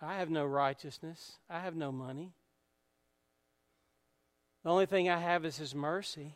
I 0.01 0.17
have 0.17 0.29
no 0.29 0.45
righteousness. 0.45 1.39
I 1.49 1.59
have 1.59 1.75
no 1.75 1.91
money. 1.91 2.33
The 4.63 4.69
only 4.69 4.85
thing 4.85 5.09
I 5.09 5.19
have 5.19 5.45
is 5.45 5.57
His 5.57 5.73
mercy. 5.73 6.35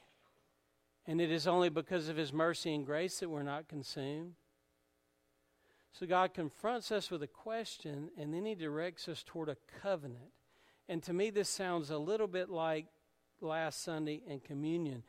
And 1.05 1.21
it 1.21 1.31
is 1.31 1.47
only 1.47 1.69
because 1.69 2.09
of 2.09 2.17
His 2.17 2.33
mercy 2.33 2.73
and 2.73 2.85
grace 2.85 3.19
that 3.19 3.29
we're 3.29 3.43
not 3.43 3.67
consumed. 3.67 4.33
So 5.91 6.05
God 6.05 6.33
confronts 6.33 6.91
us 6.91 7.09
with 7.09 7.23
a 7.23 7.27
question, 7.27 8.09
and 8.17 8.33
then 8.33 8.45
He 8.45 8.55
directs 8.55 9.07
us 9.07 9.23
toward 9.23 9.49
a 9.49 9.57
covenant. 9.81 10.31
And 10.89 11.03
to 11.03 11.13
me, 11.13 11.29
this 11.29 11.49
sounds 11.49 11.89
a 11.89 11.97
little 11.97 12.27
bit 12.27 12.49
like 12.49 12.85
last 13.41 13.83
Sunday 13.83 14.21
in 14.27 14.39
communion. 14.39 15.03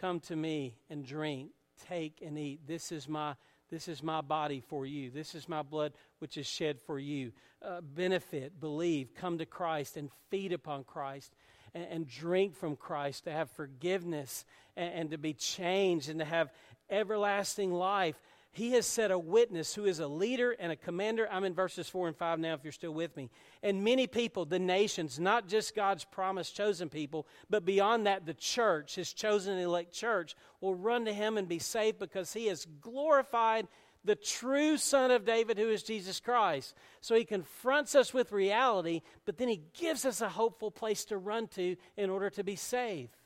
Come 0.00 0.20
to 0.20 0.36
me 0.36 0.76
and 0.88 1.04
drink, 1.04 1.50
take 1.88 2.22
and 2.24 2.38
eat. 2.38 2.66
This 2.66 2.92
is 2.92 3.08
my 3.08 3.34
this 3.70 3.88
is 3.88 4.02
my 4.02 4.20
body 4.20 4.60
for 4.60 4.86
you. 4.86 5.10
This 5.10 5.34
is 5.34 5.48
my 5.48 5.62
blood 5.62 5.94
which 6.18 6.36
is 6.36 6.46
shed 6.46 6.78
for 6.86 6.98
you. 6.98 7.32
Uh, 7.60 7.80
benefit, 7.80 8.60
believe, 8.60 9.14
come 9.14 9.38
to 9.38 9.46
Christ 9.46 9.96
and 9.96 10.10
feed 10.30 10.52
upon 10.52 10.84
Christ 10.84 11.32
and, 11.74 11.84
and 11.90 12.06
drink 12.06 12.54
from 12.54 12.76
Christ 12.76 13.24
to 13.24 13.32
have 13.32 13.50
forgiveness 13.50 14.44
and, 14.76 14.94
and 14.94 15.10
to 15.10 15.18
be 15.18 15.32
changed 15.32 16.08
and 16.08 16.20
to 16.20 16.24
have 16.24 16.52
everlasting 16.90 17.72
life. 17.72 18.20
He 18.54 18.70
has 18.72 18.86
set 18.86 19.10
a 19.10 19.18
witness 19.18 19.74
who 19.74 19.84
is 19.84 19.98
a 19.98 20.06
leader 20.06 20.52
and 20.52 20.70
a 20.70 20.76
commander. 20.76 21.26
I'm 21.28 21.42
in 21.42 21.54
verses 21.54 21.88
4 21.88 22.06
and 22.06 22.16
5 22.16 22.38
now, 22.38 22.54
if 22.54 22.62
you're 22.62 22.72
still 22.72 22.94
with 22.94 23.16
me. 23.16 23.28
And 23.64 23.82
many 23.82 24.06
people, 24.06 24.44
the 24.44 24.60
nations, 24.60 25.18
not 25.18 25.48
just 25.48 25.74
God's 25.74 26.04
promised 26.04 26.54
chosen 26.54 26.88
people, 26.88 27.26
but 27.50 27.64
beyond 27.64 28.06
that, 28.06 28.26
the 28.26 28.34
church, 28.34 28.94
his 28.94 29.12
chosen 29.12 29.58
elect 29.58 29.92
church, 29.92 30.36
will 30.60 30.76
run 30.76 31.04
to 31.06 31.12
him 31.12 31.36
and 31.36 31.48
be 31.48 31.58
saved 31.58 31.98
because 31.98 32.32
he 32.32 32.46
has 32.46 32.64
glorified 32.80 33.66
the 34.04 34.14
true 34.14 34.76
Son 34.76 35.10
of 35.10 35.24
David, 35.24 35.58
who 35.58 35.70
is 35.70 35.82
Jesus 35.82 36.20
Christ. 36.20 36.76
So 37.00 37.16
he 37.16 37.24
confronts 37.24 37.96
us 37.96 38.14
with 38.14 38.30
reality, 38.30 39.02
but 39.24 39.36
then 39.36 39.48
he 39.48 39.62
gives 39.72 40.04
us 40.04 40.20
a 40.20 40.28
hopeful 40.28 40.70
place 40.70 41.04
to 41.06 41.18
run 41.18 41.48
to 41.48 41.74
in 41.96 42.08
order 42.08 42.30
to 42.30 42.44
be 42.44 42.54
saved. 42.54 43.16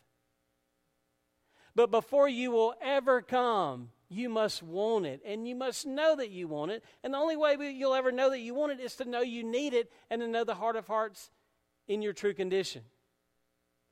But 1.74 1.90
before 1.90 2.30
you 2.30 2.50
will 2.50 2.74
ever 2.80 3.20
come, 3.20 3.90
you 4.08 4.28
must 4.28 4.62
want 4.62 5.06
it, 5.06 5.20
and 5.24 5.46
you 5.46 5.54
must 5.54 5.86
know 5.86 6.16
that 6.16 6.30
you 6.30 6.48
want 6.48 6.70
it. 6.70 6.82
And 7.04 7.12
the 7.12 7.18
only 7.18 7.36
way 7.36 7.56
you'll 7.70 7.94
ever 7.94 8.10
know 8.10 8.30
that 8.30 8.40
you 8.40 8.54
want 8.54 8.72
it 8.72 8.80
is 8.80 8.96
to 8.96 9.04
know 9.04 9.20
you 9.20 9.44
need 9.44 9.74
it 9.74 9.92
and 10.10 10.20
to 10.22 10.28
know 10.28 10.44
the 10.44 10.54
heart 10.54 10.76
of 10.76 10.86
hearts 10.86 11.30
in 11.86 12.00
your 12.00 12.14
true 12.14 12.34
condition. 12.34 12.82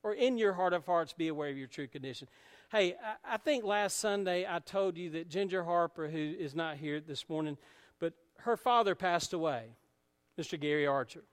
Or 0.03 0.15
in 0.15 0.39
your 0.39 0.53
heart 0.53 0.73
of 0.73 0.87
hearts, 0.87 1.13
be 1.13 1.29
aware 1.29 1.51
of 1.51 1.59
your 1.59 1.67
true 1.67 1.89
condition. 1.89 2.29
Hey, 2.71 2.95
I, 3.25 3.37
think 3.37 3.65
last 3.65 3.99
Sunday 3.99 4.47
I 4.49 4.61
told 4.61 4.97
you 4.97 5.11
that 5.11 5.29
Ginger 5.29 5.65
Harper, 5.65 6.09
who 6.09 6.35
is 6.39 6.55
not 6.55 6.77
here 6.77 7.01
this 7.01 7.29
morning, 7.29 7.59
but 7.99 8.15
her 8.39 8.57
father 8.57 8.95
passed 8.95 9.33
away, 9.33 9.77
Mr. 10.39 10.59
Gary 10.59 10.87
Archer. 10.87 11.25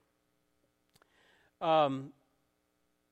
Um, 1.61 2.11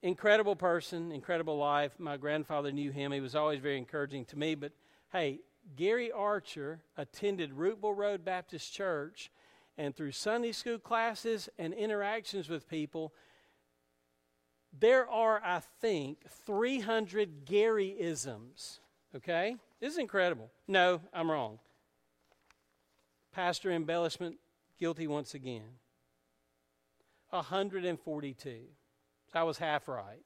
incredible 0.01 0.55
person, 0.55 1.11
incredible 1.11 1.57
life. 1.57 1.93
My 1.99 2.17
grandfather 2.17 2.72
knew 2.72 2.91
him. 2.91 3.11
He 3.11 3.22
was 3.22 3.36
always 3.36 3.59
very 3.59 3.78
encouraging 3.78 4.26
to 4.26 4.38
me. 4.38 4.55
But 4.55 4.74
hey, 5.11 5.39
Gary 5.76 6.12
Archer 6.12 6.82
attended 6.97 7.51
Rootville 7.51 7.95
Road 7.95 8.26
Baptist 8.26 8.74
Church, 8.74 9.32
and 9.78 9.95
through 9.95 10.12
Sunday 10.12 10.51
school 10.51 10.80
classes 10.80 11.49
and 11.57 11.74
interactions 11.74 12.49
with 12.49 12.70
people, 12.70 13.14
there 14.78 15.09
are, 15.09 15.41
I 15.43 15.62
think, 15.82 16.20
300 16.45 17.45
Garyisms. 17.45 18.80
Okay? 19.16 19.55
This 19.80 19.93
is 19.93 19.99
incredible. 19.99 20.51
No, 20.68 21.01
I'm 21.14 21.30
wrong. 21.30 21.59
Pastor 23.34 23.72
embellishment, 23.72 24.38
guilty 24.78 25.07
once 25.07 25.34
again. 25.34 25.78
142. 27.30 28.59
So 29.32 29.39
I 29.39 29.43
was 29.43 29.57
half 29.57 29.88
right. 29.88 30.22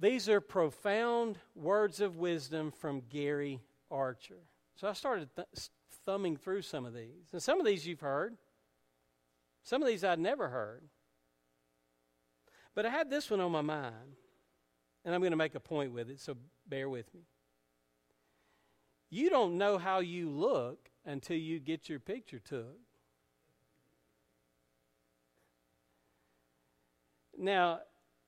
These 0.00 0.30
are 0.30 0.40
profound 0.40 1.38
words 1.54 2.00
of 2.00 2.16
wisdom 2.16 2.72
from 2.72 3.02
Gary 3.10 3.60
Archer. 3.90 4.38
So 4.74 4.88
I 4.88 4.94
started 4.94 5.28
th- 5.36 5.68
thumbing 6.06 6.38
through 6.38 6.62
some 6.62 6.86
of 6.86 6.94
these. 6.94 7.28
And 7.32 7.42
some 7.42 7.60
of 7.60 7.66
these 7.66 7.86
you've 7.86 8.00
heard, 8.00 8.38
some 9.62 9.82
of 9.82 9.88
these 9.88 10.02
I'd 10.02 10.18
never 10.18 10.48
heard. 10.48 10.84
But 12.74 12.86
I 12.86 12.88
had 12.88 13.10
this 13.10 13.30
one 13.30 13.40
on 13.40 13.52
my 13.52 13.60
mind, 13.60 14.16
and 15.04 15.14
I'm 15.14 15.20
going 15.20 15.32
to 15.32 15.36
make 15.36 15.54
a 15.54 15.60
point 15.60 15.92
with 15.92 16.08
it, 16.08 16.18
so 16.18 16.34
bear 16.66 16.88
with 16.88 17.12
me. 17.12 17.20
You 19.10 19.28
don't 19.28 19.58
know 19.58 19.76
how 19.76 19.98
you 19.98 20.30
look 20.30 20.88
until 21.04 21.36
you 21.36 21.58
get 21.58 21.90
your 21.90 22.00
picture 22.00 22.38
took. 22.38 22.78
Now, 27.36 27.80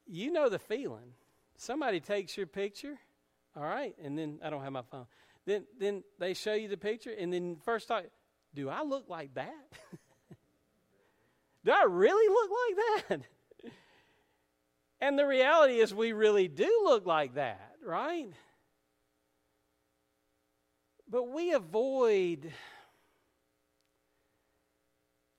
you 0.06 0.30
know 0.32 0.50
the 0.50 0.58
feeling. 0.58 1.14
Somebody 1.62 2.00
takes 2.00 2.36
your 2.36 2.48
picture, 2.48 2.98
all 3.56 3.62
right, 3.62 3.94
and 4.02 4.18
then 4.18 4.40
I 4.42 4.50
don't 4.50 4.64
have 4.64 4.72
my 4.72 4.82
phone. 4.82 5.06
Then 5.46 5.64
then 5.78 6.02
they 6.18 6.34
show 6.34 6.54
you 6.54 6.66
the 6.66 6.76
picture, 6.76 7.12
and 7.16 7.32
then 7.32 7.56
first 7.64 7.86
thought, 7.86 8.06
do 8.52 8.68
I 8.68 8.82
look 8.82 9.08
like 9.08 9.32
that? 9.34 9.54
do 11.64 11.70
I 11.70 11.84
really 11.88 12.28
look 12.28 12.50
like 12.50 13.20
that? 13.20 13.70
and 15.00 15.16
the 15.16 15.24
reality 15.24 15.78
is, 15.78 15.94
we 15.94 16.12
really 16.12 16.48
do 16.48 16.80
look 16.82 17.06
like 17.06 17.34
that, 17.34 17.76
right? 17.86 18.32
But 21.08 21.28
we 21.28 21.52
avoid 21.52 22.52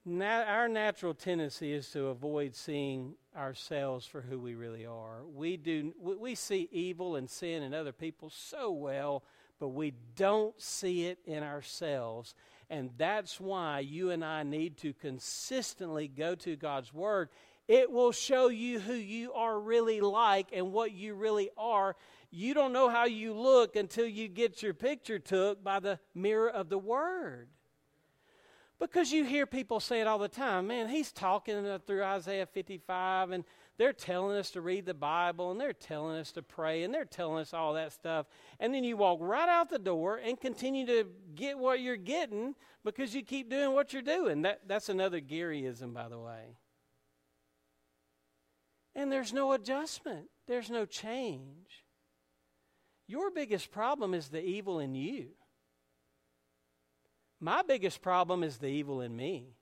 Na- 0.06 0.43
our 0.43 0.68
natural 0.68 1.14
tendency 1.14 1.72
is 1.72 1.89
to 1.91 2.08
avoid 2.08 2.56
seeing 2.56 3.14
ourselves 3.38 4.06
for 4.06 4.20
who 4.20 4.38
we 4.38 4.54
really 4.54 4.86
are. 4.86 5.24
We 5.34 5.56
do 5.56 5.93
we, 5.97 6.16
we 6.16 6.36
see 6.36 6.68
evil 6.72 7.16
and 7.16 7.30
sin 7.30 7.64
in 7.64 7.74
other 7.74 7.93
people 7.93 8.30
so 8.30 8.70
well, 8.72 9.24
but 9.60 9.70
we 9.70 9.93
don't 10.18 10.60
see 10.62 11.06
it 11.06 11.20
in 11.26 11.41
ourselves. 11.41 12.36
And 12.70 12.89
that's 12.97 13.39
why 13.39 13.80
you 13.80 14.10
and 14.10 14.26
I 14.26 14.43
need 14.43 14.78
to 14.80 14.93
consistently 14.93 16.10
go 16.10 16.36
to 16.36 16.58
God's 16.58 16.93
word. 16.93 17.30
It 17.70 17.89
will 17.89 18.12
show 18.12 18.49
you 18.49 18.80
who 18.80 18.93
you 18.93 19.32
are 19.32 19.58
really 19.58 20.01
like 20.01 20.47
and 20.51 20.74
what 20.74 20.91
you 20.91 21.14
really 21.14 21.49
are. 21.58 21.95
You 22.30 22.54
don't 22.54 22.74
know 22.74 22.89
how 22.89 23.06
you 23.06 23.34
look 23.34 23.78
until 23.78 24.06
you 24.06 24.28
get 24.28 24.62
your 24.62 24.74
picture 24.74 25.20
took 25.20 25.64
by 25.64 25.80
the 25.80 25.99
mirror 26.14 26.49
of 26.49 26.68
the 26.68 26.78
word. 26.80 27.47
Because 28.84 29.13
you 29.13 29.23
hear 29.23 29.45
people 29.45 29.79
say 29.79 30.01
it 30.01 30.07
all 30.07 30.17
the 30.17 30.27
time. 30.27 30.67
Man, 30.67 30.89
he's 30.89 31.13
talking 31.13 31.65
uh, 31.65 31.79
through 31.88 32.03
Isaiah 32.03 32.45
55, 32.45 33.31
and 33.31 33.45
they're 33.77 33.93
telling 33.93 34.36
us 34.36 34.51
to 34.51 34.61
read 34.61 34.86
the 34.86 34.93
Bible, 34.93 35.51
and 35.51 35.59
they're 35.59 35.71
telling 35.71 36.17
us 36.17 36.34
to 36.34 36.41
pray, 36.41 36.84
and 36.84 36.93
they're 36.93 37.05
telling 37.05 37.39
us 37.39 37.53
all 37.53 37.75
that 37.75 37.93
stuff. 37.93 38.25
And 38.59 38.73
then 38.73 38.84
you 38.84 38.97
walk 38.97 39.19
right 39.21 39.47
out 39.47 39.69
the 39.69 39.79
door 39.79 40.17
and 40.17 40.38
continue 40.38 40.86
to 40.88 41.05
get 41.34 41.57
what 41.57 41.79
you're 41.79 41.95
getting 41.95 42.55
because 42.84 43.15
you 43.15 43.23
keep 43.23 43.49
doing 43.49 43.71
what 43.73 43.93
you're 43.93 44.01
doing. 44.01 44.41
That, 44.41 44.67
that's 44.67 44.89
another 44.89 45.21
Garyism, 45.21 45.93
by 45.93 46.09
the 46.09 46.19
way. 46.19 46.57
And 48.95 49.09
there's 49.09 49.31
no 49.31 49.53
adjustment, 49.53 50.25
there's 50.45 50.69
no 50.69 50.86
change. 50.86 51.86
Your 53.07 53.31
biggest 53.31 53.71
problem 53.71 54.13
is 54.13 54.27
the 54.27 54.43
evil 54.43 54.79
in 54.79 54.93
you. 54.93 55.29
My 57.43 57.61
biggest 57.61 58.01
problem 58.01 58.41
is 58.41 58.55
the 58.55 58.67
evil 58.67 59.01
in 59.01 59.17
me. 59.17 59.57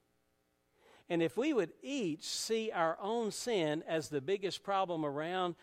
And 1.10 1.24
if 1.24 1.36
we 1.36 1.52
would 1.52 1.72
each 1.82 2.24
see 2.26 2.70
our 2.72 2.96
own 3.02 3.32
sin 3.32 3.84
as 3.88 4.08
the 4.08 4.22
biggest 4.22 4.62
problem 4.62 5.04
around, 5.04 5.56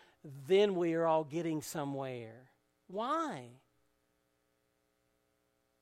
then 0.45 0.75
we 0.75 0.95
are 0.95 1.05
all 1.05 1.23
getting 1.23 1.61
somewhere. 1.61 2.51
Why? 2.87 3.45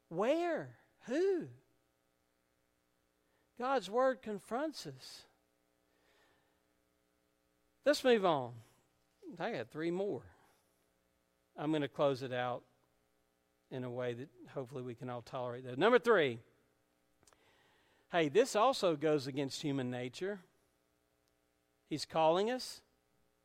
Where? 0.10 0.76
Who? 1.08 1.48
God's 3.60 3.90
Word 3.90 4.22
confronts 4.22 4.86
us. 4.86 5.24
Let's 7.84 8.04
move 8.04 8.26
on. 8.26 8.52
I 9.40 9.54
got 9.54 9.72
three 9.72 9.90
more. 9.90 10.22
I'm 11.58 11.72
going 11.72 11.82
to 11.82 11.88
close 11.88 12.22
it 12.22 12.32
out 12.32 12.62
in 13.72 13.84
a 13.84 13.90
way 13.90 14.14
that 14.14 14.30
hopefully 14.54 14.84
we 14.84 14.96
can 14.96 15.10
all 15.10 15.22
tolerate 15.22 15.66
that. 15.66 15.78
Number 15.78 16.00
three, 16.00 16.40
hey, 18.12 18.30
this 18.30 18.56
also 18.56 18.96
goes 18.96 19.28
against 19.28 19.62
human 19.62 19.92
nature. 19.92 20.40
He's 21.90 22.06
calling 22.06 22.50
us, 22.52 22.82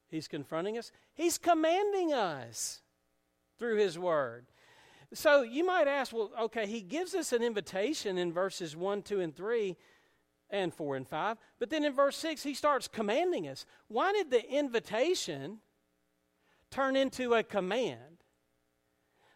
He's 0.08 0.28
confronting 0.28 0.78
us, 0.78 0.92
He's 1.14 1.38
commanding 1.38 2.12
us 2.12 2.82
through 3.58 3.76
His 3.76 3.98
Word. 3.98 4.46
So 5.14 5.42
you 5.42 5.64
might 5.64 5.88
ask, 5.88 6.12
well, 6.12 6.30
okay, 6.42 6.66
He 6.66 6.80
gives 6.80 7.14
us 7.14 7.32
an 7.32 7.42
invitation 7.42 8.18
in 8.18 8.32
verses 8.32 8.76
1, 8.76 9.02
2, 9.02 9.20
and 9.20 9.36
3. 9.36 9.76
and 10.50 10.72
4 10.72 10.96
and 10.96 11.08
5. 11.08 11.38
But 11.58 11.70
then 11.70 11.84
in 11.84 11.94
verse 11.94 12.16
6, 12.18 12.42
he 12.42 12.54
starts 12.54 12.86
commanding 12.86 13.48
us. 13.48 13.64
Why 13.88 14.12
did 14.12 14.30
the 14.30 14.48
invitation 14.52 15.58
turn 16.70 16.94
into 16.94 17.34
a 17.34 17.42
command? 17.42 18.11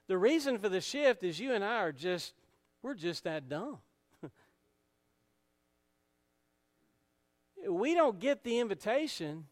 The 0.09 0.19
reason 0.19 0.59
for 0.59 0.69
the 0.69 0.81
shift 0.81 1.25
is 1.25 1.41
you 1.41 1.53
and 1.53 1.65
I 1.65 1.79
are 1.79 1.93
just, 1.93 2.35
we're 2.83 2.95
just 2.95 3.25
that 3.25 3.49
dumb. 3.49 3.79
we 7.69 7.95
don't 7.95 8.19
get 8.21 8.45
the 8.45 8.59
invitation, 8.59 9.47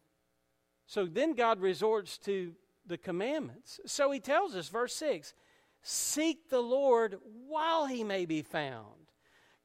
so 0.85 1.05
then 1.05 1.33
God 1.33 1.59
resorts 1.59 2.17
to 2.19 2.53
the 2.87 2.97
commandments. 2.97 3.79
So 3.85 4.11
he 4.11 4.19
tells 4.19 4.55
us, 4.55 4.69
verse 4.69 4.95
6 4.95 5.33
Seek 5.81 6.49
the 6.49 6.61
Lord 6.61 7.19
while 7.47 7.85
he 7.85 8.03
may 8.03 8.25
be 8.25 8.41
found, 8.41 9.11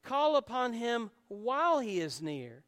call 0.03 0.35
upon 0.35 0.73
him 0.73 1.09
while 1.29 1.79
he 1.79 1.99
is 1.99 2.21
near. 2.21 2.63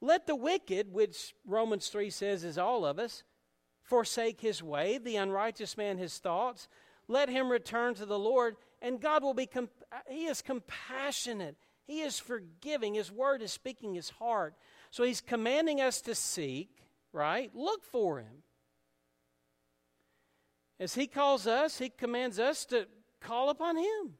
Let 0.00 0.26
the 0.26 0.36
wicked, 0.36 0.92
which 0.92 1.34
Romans 1.46 1.88
3 1.88 2.10
says 2.10 2.44
is 2.44 2.56
all 2.56 2.86
of 2.86 2.98
us, 2.98 3.24
forsake 3.82 4.40
his 4.40 4.62
way, 4.62 4.98
the 4.98 5.16
unrighteous 5.16 5.76
man 5.76 5.98
his 5.98 6.18
thoughts. 6.18 6.68
Let 7.08 7.30
him 7.30 7.50
return 7.50 7.94
to 7.94 8.06
the 8.06 8.18
Lord, 8.18 8.56
and 8.82 9.00
God 9.00 9.22
will 9.22 9.34
be, 9.34 9.46
comp- 9.46 9.70
he 10.08 10.26
is 10.26 10.42
compassionate. 10.42 11.56
He 11.86 12.02
is 12.02 12.18
forgiving. 12.18 12.94
His 12.94 13.10
word 13.10 13.40
is 13.40 13.50
speaking 13.50 13.94
his 13.94 14.10
heart. 14.10 14.54
So 14.90 15.04
he's 15.04 15.22
commanding 15.22 15.80
us 15.80 16.02
to 16.02 16.14
seek, 16.14 16.68
right? 17.12 17.50
Look 17.54 17.82
for 17.82 18.20
him. 18.20 18.42
As 20.78 20.94
he 20.94 21.06
calls 21.06 21.46
us, 21.46 21.78
he 21.78 21.88
commands 21.88 22.38
us 22.38 22.66
to 22.66 22.86
call 23.20 23.48
upon 23.48 23.76
him. 23.76 24.14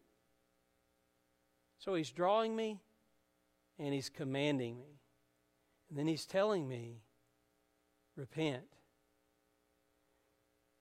So 1.78 1.94
he's 1.94 2.10
drawing 2.10 2.56
me 2.56 2.80
and 3.78 3.94
he's 3.94 4.08
commanding 4.08 4.78
me. 4.78 4.98
And 5.88 5.98
then 5.98 6.08
he's 6.08 6.26
telling 6.26 6.68
me, 6.68 7.02
repent. 8.16 8.64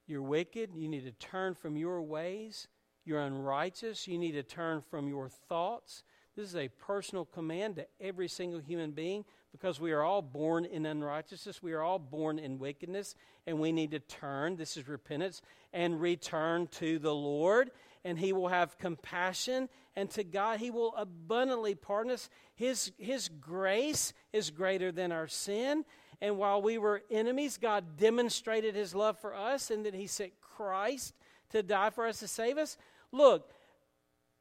You're 0.08 0.22
wicked. 0.22 0.72
You 0.74 0.88
need 0.88 1.04
to 1.04 1.12
turn 1.12 1.54
from 1.54 1.76
your 1.76 2.02
ways. 2.02 2.68
You're 3.06 3.22
unrighteous. 3.22 4.08
You 4.08 4.18
need 4.18 4.34
to 4.34 4.44
turn 4.44 4.82
from 4.82 5.08
your 5.08 5.30
thoughts. 5.30 6.04
This 6.36 6.50
is 6.50 6.56
a 6.56 6.68
personal 6.68 7.26
command 7.26 7.78
to 7.78 7.88
every 8.00 8.28
single 8.28 8.60
human 8.60 8.92
being 8.92 9.26
because 9.52 9.80
we 9.80 9.92
are 9.92 10.04
all 10.04 10.22
born 10.22 10.66
in 10.66 10.86
unrighteousness. 10.86 11.64
We 11.64 11.74
are 11.74 11.82
all 11.82 12.00
born 12.00 12.38
in 12.38 12.60
wickedness, 12.60 13.16
and 13.48 13.60
we 13.60 13.72
need 13.72 13.92
to 13.92 14.00
turn. 14.00 14.56
This 14.56 14.78
is 14.78 14.88
repentance 14.88 15.42
and 15.74 16.00
return 16.00 16.68
to 16.74 17.00
the 17.00 17.14
Lord, 17.14 17.72
and 18.06 18.20
He 18.20 18.34
will 18.34 18.50
have 18.50 18.78
compassion. 18.78 19.68
And 19.96 20.12
to 20.12 20.24
God, 20.24 20.60
He 20.60 20.70
will 20.70 20.94
abundantly 20.96 21.74
pardon 21.74 22.12
us. 22.12 22.30
His, 22.54 22.92
His 22.98 23.30
grace 23.30 24.14
is 24.32 24.52
greater 24.52 24.92
than 24.92 25.12
our 25.12 25.28
sin. 25.28 25.86
And 26.22 26.38
while 26.38 26.62
we 26.62 26.78
were 26.78 27.04
enemies, 27.12 27.58
God 27.58 27.98
demonstrated 27.98 28.76
His 28.76 28.96
love 28.96 29.20
for 29.20 29.36
us, 29.36 29.70
and 29.70 29.86
that 29.86 29.94
He 29.94 30.08
sent 30.08 30.34
Christ 30.42 31.14
to 31.52 31.62
die 31.62 31.92
for 31.92 32.08
us 32.08 32.20
to 32.20 32.28
save 32.28 32.58
us. 32.58 32.78
Look, 33.12 33.52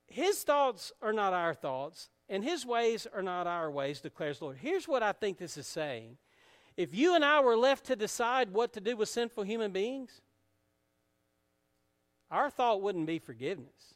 His 0.06 0.42
thoughts 0.42 0.92
are 1.02 1.12
not 1.12 1.32
our 1.32 1.54
thoughts, 1.54 2.08
and 2.28 2.42
his 2.42 2.66
ways 2.66 3.06
are 3.12 3.22
not 3.22 3.46
our 3.46 3.70
ways, 3.70 4.00
declares 4.00 4.38
the 4.38 4.44
Lord. 4.44 4.58
Here's 4.60 4.88
what 4.88 5.02
I 5.02 5.12
think 5.12 5.38
this 5.38 5.56
is 5.56 5.66
saying. 5.66 6.16
If 6.76 6.94
you 6.94 7.14
and 7.14 7.24
I 7.24 7.40
were 7.40 7.56
left 7.56 7.86
to 7.86 7.96
decide 7.96 8.52
what 8.52 8.72
to 8.74 8.80
do 8.80 8.96
with 8.96 9.08
sinful 9.08 9.44
human 9.44 9.72
beings, 9.72 10.20
our 12.30 12.50
thought 12.50 12.82
wouldn't 12.82 13.06
be 13.06 13.18
forgiveness. 13.18 13.94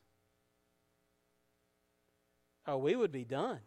Oh, 2.66 2.78
we 2.78 2.94
would 2.94 3.12
be 3.12 3.24
done. 3.24 3.58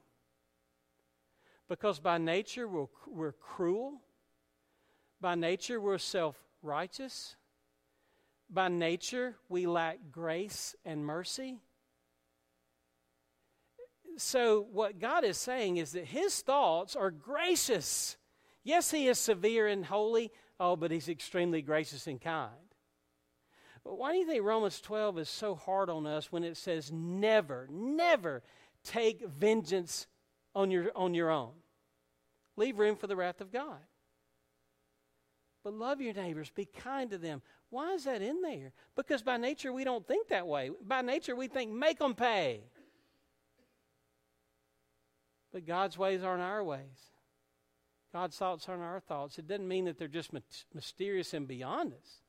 Because 1.73 1.99
by 1.99 2.17
nature 2.17 2.67
we're, 2.67 2.85
we're 3.07 3.31
cruel. 3.31 4.01
By 5.19 5.35
nature 5.35 5.79
we're 5.79 5.97
self 5.97 6.35
righteous. 6.61 7.35
By 8.49 8.67
nature 8.67 9.35
we 9.49 9.65
lack 9.65 9.99
grace 10.11 10.75
and 10.85 11.05
mercy 11.05 11.59
so, 14.17 14.67
what 14.71 14.99
God 14.99 15.23
is 15.23 15.37
saying 15.37 15.77
is 15.77 15.93
that 15.93 16.05
His 16.05 16.41
thoughts 16.41 16.95
are 16.95 17.11
gracious. 17.11 18.17
Yes, 18.63 18.91
He 18.91 19.07
is 19.07 19.17
severe 19.17 19.67
and 19.67 19.85
holy, 19.85 20.31
oh, 20.59 20.75
but 20.75 20.91
He's 20.91 21.09
extremely 21.09 21.61
gracious 21.61 22.07
and 22.07 22.21
kind. 22.21 22.51
But 23.83 23.97
why 23.97 24.13
do 24.13 24.19
you 24.19 24.27
think 24.27 24.43
Romans 24.43 24.79
12 24.81 25.19
is 25.19 25.29
so 25.29 25.55
hard 25.55 25.89
on 25.89 26.07
us 26.07 26.31
when 26.31 26.43
it 26.43 26.55
says, 26.57 26.91
never, 26.91 27.67
never 27.69 28.43
take 28.83 29.27
vengeance 29.27 30.07
on 30.55 30.71
your, 30.71 30.91
on 30.95 31.13
your 31.13 31.29
own? 31.29 31.51
Leave 32.55 32.77
room 32.77 32.95
for 32.95 33.07
the 33.07 33.15
wrath 33.15 33.41
of 33.41 33.51
God. 33.51 33.79
But 35.63 35.73
love 35.73 36.01
your 36.01 36.13
neighbors, 36.13 36.51
be 36.53 36.65
kind 36.65 37.09
to 37.11 37.17
them. 37.17 37.41
Why 37.69 37.93
is 37.93 38.03
that 38.03 38.21
in 38.21 38.41
there? 38.41 38.73
Because 38.95 39.23
by 39.23 39.37
nature 39.37 39.71
we 39.71 39.83
don't 39.83 40.05
think 40.05 40.27
that 40.27 40.45
way. 40.45 40.69
By 40.85 41.01
nature 41.01 41.35
we 41.35 41.47
think, 41.47 41.71
make 41.71 41.99
them 41.99 42.13
pay. 42.13 42.61
But 45.51 45.65
God's 45.65 45.97
ways 45.97 46.23
aren't 46.23 46.43
our 46.43 46.63
ways. 46.63 47.11
God's 48.11 48.37
thoughts 48.37 48.69
aren't 48.69 48.83
our 48.83 48.99
thoughts. 48.99 49.39
It 49.39 49.47
doesn't 49.47 49.67
mean 49.67 49.85
that 49.85 49.97
they're 49.97 50.07
just 50.07 50.31
mysterious 50.73 51.33
and 51.33 51.47
beyond 51.47 51.93
us. 51.93 52.21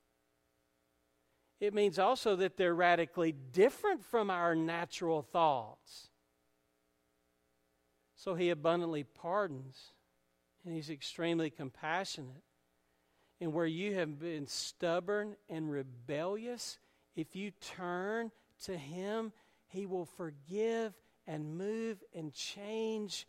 It 1.59 1.73
means 1.73 1.99
also 1.99 2.35
that 2.37 2.57
they're 2.57 2.73
radically 2.73 3.31
different 3.31 4.03
from 4.03 4.29
our 4.29 4.55
natural 4.55 5.21
thoughts. 5.21 6.09
So 8.15 8.33
he 8.35 8.49
abundantly 8.49 9.03
pardons, 9.03 9.93
and 10.65 10.73
he's 10.73 10.89
extremely 10.89 11.49
compassionate. 11.49 12.43
And 13.39 13.53
where 13.53 13.65
you 13.65 13.95
have 13.95 14.19
been 14.19 14.47
stubborn 14.47 15.35
and 15.49 15.69
rebellious, 15.69 16.79
if 17.15 17.35
you 17.35 17.51
turn 17.51 18.31
to 18.63 18.77
him, 18.77 19.31
he 19.67 19.85
will 19.85 20.05
forgive 20.05 20.93
and 21.27 21.57
move 21.57 22.03
and 22.13 22.33
change. 22.33 23.27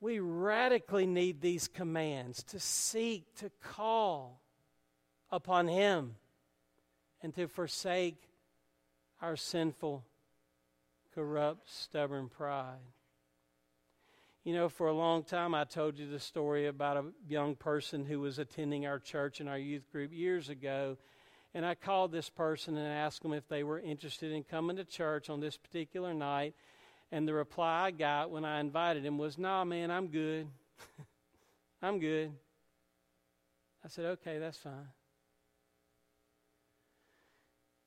We 0.00 0.18
radically 0.18 1.06
need 1.06 1.40
these 1.40 1.68
commands 1.68 2.42
to 2.44 2.60
seek, 2.60 3.34
to 3.36 3.50
call 3.62 4.42
upon 5.30 5.68
Him, 5.68 6.16
and 7.22 7.34
to 7.34 7.48
forsake 7.48 8.28
our 9.22 9.36
sinful, 9.36 10.04
corrupt, 11.14 11.70
stubborn 11.70 12.28
pride. 12.28 12.76
You 14.44 14.52
know, 14.54 14.68
for 14.68 14.88
a 14.88 14.92
long 14.92 15.24
time, 15.24 15.54
I 15.54 15.64
told 15.64 15.98
you 15.98 16.08
the 16.08 16.20
story 16.20 16.66
about 16.66 16.98
a 16.98 17.04
young 17.26 17.56
person 17.56 18.04
who 18.04 18.20
was 18.20 18.38
attending 18.38 18.86
our 18.86 18.98
church 18.98 19.40
and 19.40 19.48
our 19.48 19.58
youth 19.58 19.90
group 19.90 20.12
years 20.12 20.48
ago 20.50 20.96
and 21.54 21.64
I 21.64 21.76
called 21.76 22.10
this 22.10 22.28
person 22.28 22.76
and 22.76 22.86
asked 22.86 23.22
them 23.22 23.32
if 23.32 23.46
they 23.46 23.62
were 23.62 23.78
interested 23.78 24.32
in 24.32 24.42
coming 24.42 24.76
to 24.76 24.84
church 24.84 25.30
on 25.30 25.38
this 25.38 25.56
particular 25.56 26.12
night. 26.12 26.54
And 27.12 27.28
the 27.28 27.34
reply 27.34 27.84
I 27.84 27.90
got 27.92 28.32
when 28.32 28.44
I 28.44 28.58
invited 28.58 29.04
him 29.04 29.18
was, 29.18 29.38
Nah, 29.38 29.64
man, 29.64 29.92
I'm 29.92 30.08
good. 30.08 30.48
I'm 31.82 32.00
good. 32.00 32.32
I 33.84 33.88
said, 33.88 34.06
Okay, 34.06 34.38
that's 34.38 34.58
fine. 34.58 34.88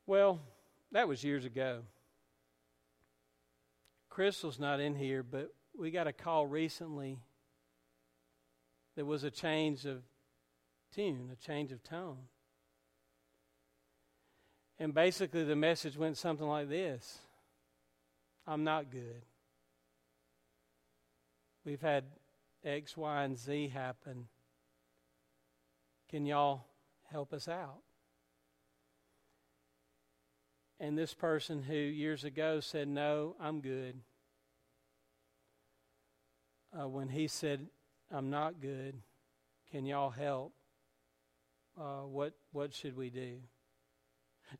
Well, 0.05 0.39
that 0.93 1.09
was 1.09 1.21
years 1.25 1.43
ago. 1.43 1.81
Crystal's 4.09 4.59
not 4.59 4.79
in 4.79 4.95
here, 4.95 5.23
but 5.23 5.53
we 5.77 5.91
got 5.91 6.07
a 6.07 6.13
call 6.13 6.47
recently. 6.47 7.19
There 8.95 9.05
was 9.05 9.23
a 9.23 9.31
change 9.31 9.85
of 9.85 10.01
tune, 10.93 11.29
a 11.31 11.35
change 11.35 11.71
of 11.71 11.83
tone. 11.83 12.17
And 14.79 14.93
basically, 14.93 15.43
the 15.43 15.55
message 15.55 15.97
went 15.97 16.17
something 16.17 16.47
like 16.47 16.69
this 16.69 17.19
I'm 18.45 18.63
not 18.63 18.91
good. 18.91 19.23
We've 21.65 21.81
had 21.81 22.05
X, 22.63 22.95
Y, 22.95 23.23
and 23.23 23.37
Z 23.37 23.69
happen. 23.69 24.27
Can 26.09 26.25
y'all 26.25 26.65
help 27.11 27.33
us 27.33 27.47
out? 27.47 27.81
And 30.79 30.97
this 30.97 31.13
person 31.13 31.63
who 31.63 31.73
years 31.73 32.23
ago 32.23 32.59
said, 32.59 32.87
No, 32.87 33.35
I'm 33.39 33.61
good, 33.61 33.95
uh, 36.79 36.87
when 36.87 37.09
he 37.09 37.27
said, 37.27 37.67
I'm 38.11 38.29
not 38.29 38.61
good, 38.61 38.95
can 39.71 39.85
y'all 39.85 40.09
help? 40.09 40.53
Uh, 41.79 42.01
what, 42.01 42.33
what 42.51 42.73
should 42.73 42.95
we 42.95 43.09
do? 43.09 43.37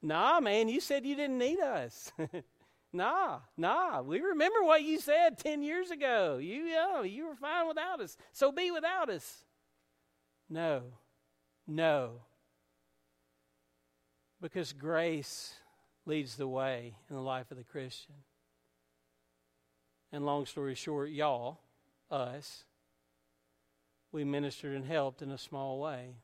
Nah, 0.02 0.40
man, 0.40 0.70
you 0.70 0.82
said 0.82 1.06
you 1.06 1.16
didn't 1.16 1.38
need 1.38 1.60
us. 1.60 2.12
nah, 2.94 3.40
nah. 3.56 4.02
We 4.02 4.20
remember 4.20 4.64
what 4.64 4.84
you 4.84 5.00
said 5.00 5.38
10 5.38 5.64
years 5.64 5.92
ago. 5.92 6.38
You, 6.38 7.04
you 7.06 7.28
were 7.28 7.36
fine 7.36 7.68
without 7.68 8.02
us. 8.02 8.18
So 8.34 8.52
be 8.52 8.70
without 8.70 9.10
us. 9.10 9.46
No, 10.50 10.84
no. 11.66 12.22
Because 14.42 14.74
grace 14.74 15.54
leads 16.06 16.36
the 16.36 16.48
way 16.48 16.96
in 17.10 17.16
the 17.16 17.22
life 17.22 17.50
of 17.50 17.58
the 17.58 17.64
Christian. 17.64 18.16
And 20.12 20.26
long 20.26 20.46
story 20.46 20.76
short, 20.76 21.10
y'all, 21.10 21.60
us, 22.10 22.66
we 24.12 24.24
ministered 24.24 24.76
and 24.76 24.86
helped 24.86 25.22
in 25.22 25.32
a 25.32 25.38
small 25.38 25.80
way. 25.80 26.16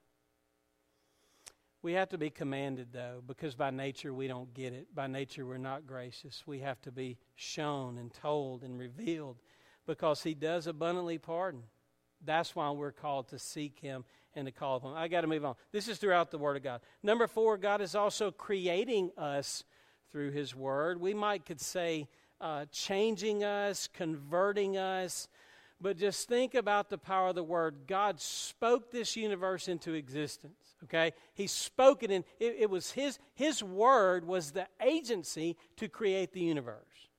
We 1.82 1.94
have 1.94 2.10
to 2.10 2.18
be 2.18 2.30
commanded, 2.30 2.88
though, 2.94 3.22
because 3.28 3.56
by 3.56 3.70
nature 3.70 4.14
we 4.14 4.28
don't 4.30 4.54
get 4.54 4.72
it. 4.72 4.96
By 4.96 5.08
nature 5.08 5.46
we're 5.46 5.58
not 5.58 5.86
gracious. 5.86 6.44
We 6.48 6.60
have 6.60 6.82
to 6.84 6.92
be 6.94 7.18
shown 7.36 7.98
and 7.98 8.12
told 8.14 8.64
and 8.64 8.80
revealed 8.80 9.38
because 9.86 10.24
He 10.24 10.34
does 10.34 10.66
abundantly 10.66 11.18
pardon. 11.18 11.64
That's 12.26 12.56
why 12.56 12.72
we're 12.72 12.94
called 12.94 13.28
to 13.30 13.40
seek 13.40 13.80
Him 13.80 14.06
and 14.34 14.46
to 14.46 14.52
call 14.54 14.78
upon 14.78 14.92
Him. 14.92 14.98
I 14.98 15.10
got 15.10 15.22
to 15.22 15.28
move 15.28 15.44
on. 15.44 15.56
This 15.74 15.90
is 15.90 15.98
throughout 15.98 16.32
the 16.32 16.38
Word 16.38 16.56
of 16.56 16.64
God. 16.64 16.80
Number 17.04 17.28
four, 17.28 17.58
God 17.58 17.82
is 17.82 17.96
also 17.96 18.32
creating 18.32 19.12
us 19.18 19.66
through 20.10 20.32
His 20.32 20.56
Word. 20.56 21.02
We 21.02 21.14
might 21.14 21.46
could 21.46 21.60
say 21.60 22.08
uh, 22.40 22.66
changing 22.72 23.44
us, 23.44 23.90
converting 23.94 24.78
us, 24.78 25.28
but 25.84 25.98
just 25.98 26.30
think 26.30 26.56
about 26.56 26.90
the 26.90 26.98
power 26.98 27.28
of 27.28 27.36
the 27.36 27.44
Word. 27.44 27.76
God 27.88 28.22
spoke 28.22 28.90
this 28.90 29.18
universe 29.18 29.68
into 29.68 29.94
existence. 29.94 30.76
Okay, 30.86 31.12
He 31.34 31.46
spoke 31.46 32.04
it, 32.04 32.10
and 32.10 32.24
it, 32.40 32.56
it 32.62 32.70
was 32.70 32.92
His 32.92 33.20
His 33.36 33.62
Word 33.62 34.26
was 34.26 34.52
the 34.52 34.66
agency 34.82 35.58
to 35.78 35.90
create 35.90 36.32
the 36.32 36.40
universe. 36.40 37.10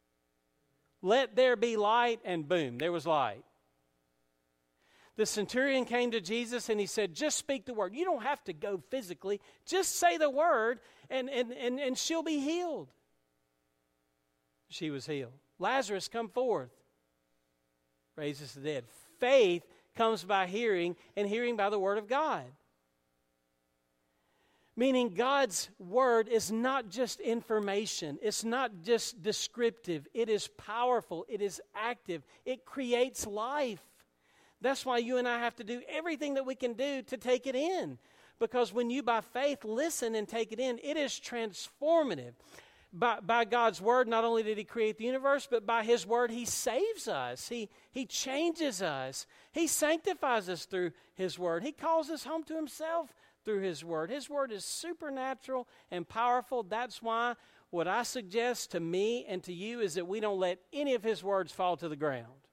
Let 1.03 1.37
there 1.37 1.57
be 1.57 1.77
light, 1.77 2.21
and 2.25 2.49
boom, 2.49 2.79
there 2.79 2.91
was 2.91 3.07
light. 3.07 3.45
The 5.17 5.27
centurion 5.27 5.85
came 5.85 6.11
to 6.13 6.21
Jesus 6.21 6.69
and 6.69 6.81
he 6.81 6.87
said, 6.87 7.15
Just 7.15 7.39
speak 7.39 7.67
the 7.67 7.75
word. 7.75 7.95
You 7.95 8.05
don't 8.05 8.25
have 8.25 8.43
to 8.45 8.53
go 8.53 8.83
physically, 8.91 9.41
just 9.65 9.97
say 9.97 10.17
the 10.17 10.31
word, 10.31 10.81
and, 11.09 11.31
and, 11.31 11.53
and, 11.53 11.79
and 11.79 11.97
she'll 11.97 12.25
be 12.25 12.41
healed. 12.41 12.89
She 14.71 14.91
was 14.91 15.07
healed. 15.07 15.35
Lazarus, 15.61 16.09
come 16.09 16.29
forth. 16.29 16.71
Raises 18.17 18.53
the 18.53 18.61
dead. 18.61 18.85
Faith 19.19 19.65
comes 19.97 20.25
by 20.25 20.47
hearing, 20.47 20.97
and 21.17 21.29
hearing 21.29 21.57
by 21.57 21.71
the 21.71 21.79
word 21.79 21.99
of 21.99 22.09
God. 22.09 22.45
Meaning, 24.77 25.15
God's 25.15 25.71
word 25.79 26.29
is 26.29 26.51
not 26.51 26.89
just 26.89 27.21
information, 27.21 28.19
it's 28.21 28.43
not 28.43 28.73
just 28.83 29.23
descriptive, 29.23 30.09
it 30.13 30.29
is 30.29 30.49
powerful, 30.49 31.25
it 31.29 31.41
is 31.41 31.61
active, 31.77 32.25
it 32.45 32.65
creates 32.65 33.25
life. 33.25 33.83
That's 34.61 34.85
why 34.85 34.99
you 34.99 35.19
and 35.19 35.29
I 35.29 35.39
have 35.39 35.55
to 35.57 35.65
do 35.65 35.83
everything 35.89 36.35
that 36.35 36.47
we 36.47 36.57
can 36.57 36.73
do 36.73 37.03
to 37.03 37.17
take 37.17 37.47
it 37.47 37.55
in. 37.55 37.99
Because 38.41 38.73
when 38.73 38.91
you, 38.91 39.03
by 39.03 39.21
faith, 39.21 39.65
listen 39.65 40.17
and 40.17 40.27
take 40.27 40.51
it 40.51 40.59
in, 40.59 40.81
it 40.83 40.97
is 40.97 41.13
transformative. 41.13 42.33
By, 42.97 43.19
by 43.19 43.45
God's 43.45 43.81
word, 43.81 44.07
not 44.07 44.23
only 44.23 44.45
did 44.45 44.57
He 44.57 44.63
create 44.65 44.99
the 44.99 45.05
universe, 45.05 45.49
but 45.51 45.67
by 45.67 45.83
His 45.83 46.07
word, 46.07 46.31
He 46.31 46.45
saves 46.45 47.09
us. 47.09 47.49
He, 47.49 47.69
he 47.91 48.07
changes 48.07 48.81
us. 48.81 49.27
He 49.51 49.67
sanctifies 49.67 50.49
us 50.49 50.65
through 50.65 50.93
His 51.15 51.37
word. 51.37 51.65
He 51.65 51.73
calls 51.73 52.09
us 52.09 52.23
home 52.23 52.45
to 52.45 52.55
Himself 52.55 53.13
through 53.45 53.63
His 53.63 53.85
word. 53.85 54.11
His 54.11 54.31
word 54.31 54.53
is 54.53 54.65
supernatural 54.65 55.67
and 55.91 56.09
powerful. 56.09 56.63
That's 56.63 57.03
why 57.03 57.35
what 57.71 57.89
I 57.89 58.05
suggest 58.05 58.71
to 58.71 58.81
me 58.81 59.27
and 59.29 59.43
to 59.43 59.53
you 59.53 59.81
is 59.81 59.95
that 59.95 60.07
we 60.07 60.21
don't 60.21 60.39
let 60.39 60.61
any 60.73 60.95
of 60.95 61.03
His 61.03 61.25
words 61.25 61.51
fall 61.51 61.77
to 61.79 61.89
the 61.89 61.97
ground. 61.97 62.45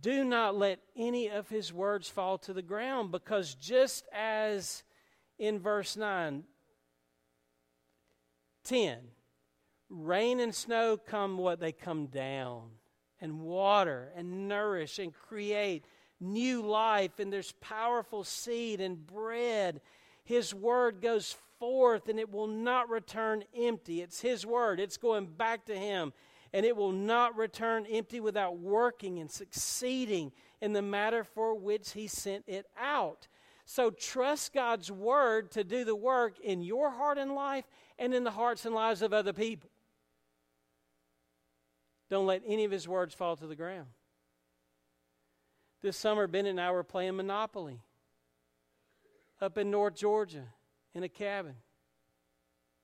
Do 0.00 0.24
not 0.24 0.56
let 0.56 0.80
any 0.96 1.28
of 1.28 1.48
his 1.48 1.72
words 1.72 2.08
fall 2.08 2.38
to 2.38 2.52
the 2.52 2.62
ground 2.62 3.10
because 3.10 3.54
just 3.54 4.06
as 4.14 4.82
in 5.38 5.58
verse 5.58 5.96
9, 5.96 6.44
10, 8.64 8.98
rain 9.88 10.40
and 10.40 10.54
snow 10.54 10.96
come 10.96 11.38
what? 11.38 11.60
They 11.60 11.72
come 11.72 12.06
down, 12.06 12.70
and 13.20 13.40
water 13.40 14.12
and 14.16 14.48
nourish 14.48 14.98
and 14.98 15.12
create 15.12 15.84
new 16.20 16.62
life, 16.62 17.18
and 17.18 17.32
there's 17.32 17.52
powerful 17.60 18.24
seed 18.24 18.80
and 18.80 19.06
bread. 19.06 19.80
His 20.24 20.54
word 20.54 21.00
goes 21.00 21.36
forth 21.58 22.08
and 22.08 22.18
it 22.18 22.30
will 22.30 22.46
not 22.46 22.88
return 22.88 23.44
empty. 23.56 24.00
It's 24.00 24.20
His 24.20 24.46
word, 24.46 24.80
it's 24.80 24.96
going 24.96 25.26
back 25.26 25.66
to 25.66 25.76
Him 25.76 26.12
and 26.52 26.66
it 26.66 26.76
will 26.76 26.92
not 26.92 27.36
return 27.36 27.86
empty 27.86 28.20
without 28.20 28.58
working 28.58 29.18
and 29.18 29.30
succeeding 29.30 30.32
in 30.60 30.72
the 30.72 30.82
matter 30.82 31.24
for 31.24 31.54
which 31.54 31.92
He 31.92 32.08
sent 32.08 32.44
it 32.46 32.66
out. 32.78 33.28
So 33.64 33.90
trust 33.90 34.52
God's 34.52 34.90
word 34.90 35.52
to 35.52 35.62
do 35.62 35.84
the 35.84 35.94
work 35.94 36.40
in 36.40 36.60
your 36.60 36.90
heart 36.90 37.18
and 37.18 37.34
life 37.34 37.64
and 38.00 38.12
in 38.12 38.24
the 38.24 38.32
hearts 38.32 38.64
and 38.64 38.74
lives 38.74 39.02
of 39.02 39.12
other 39.12 39.32
people. 39.32 39.70
Don't 42.08 42.26
let 42.26 42.42
any 42.44 42.64
of 42.64 42.72
His 42.72 42.88
words 42.88 43.14
fall 43.14 43.36
to 43.36 43.46
the 43.46 43.54
ground. 43.54 43.86
This 45.82 45.96
summer, 45.96 46.26
Bennett 46.26 46.50
and 46.50 46.60
I 46.60 46.72
were 46.72 46.82
playing 46.82 47.16
Monopoly 47.16 47.80
up 49.40 49.56
in 49.56 49.70
North 49.70 49.94
Georgia 49.94 50.44
in 50.94 51.04
a 51.04 51.08
cabin. 51.08 51.54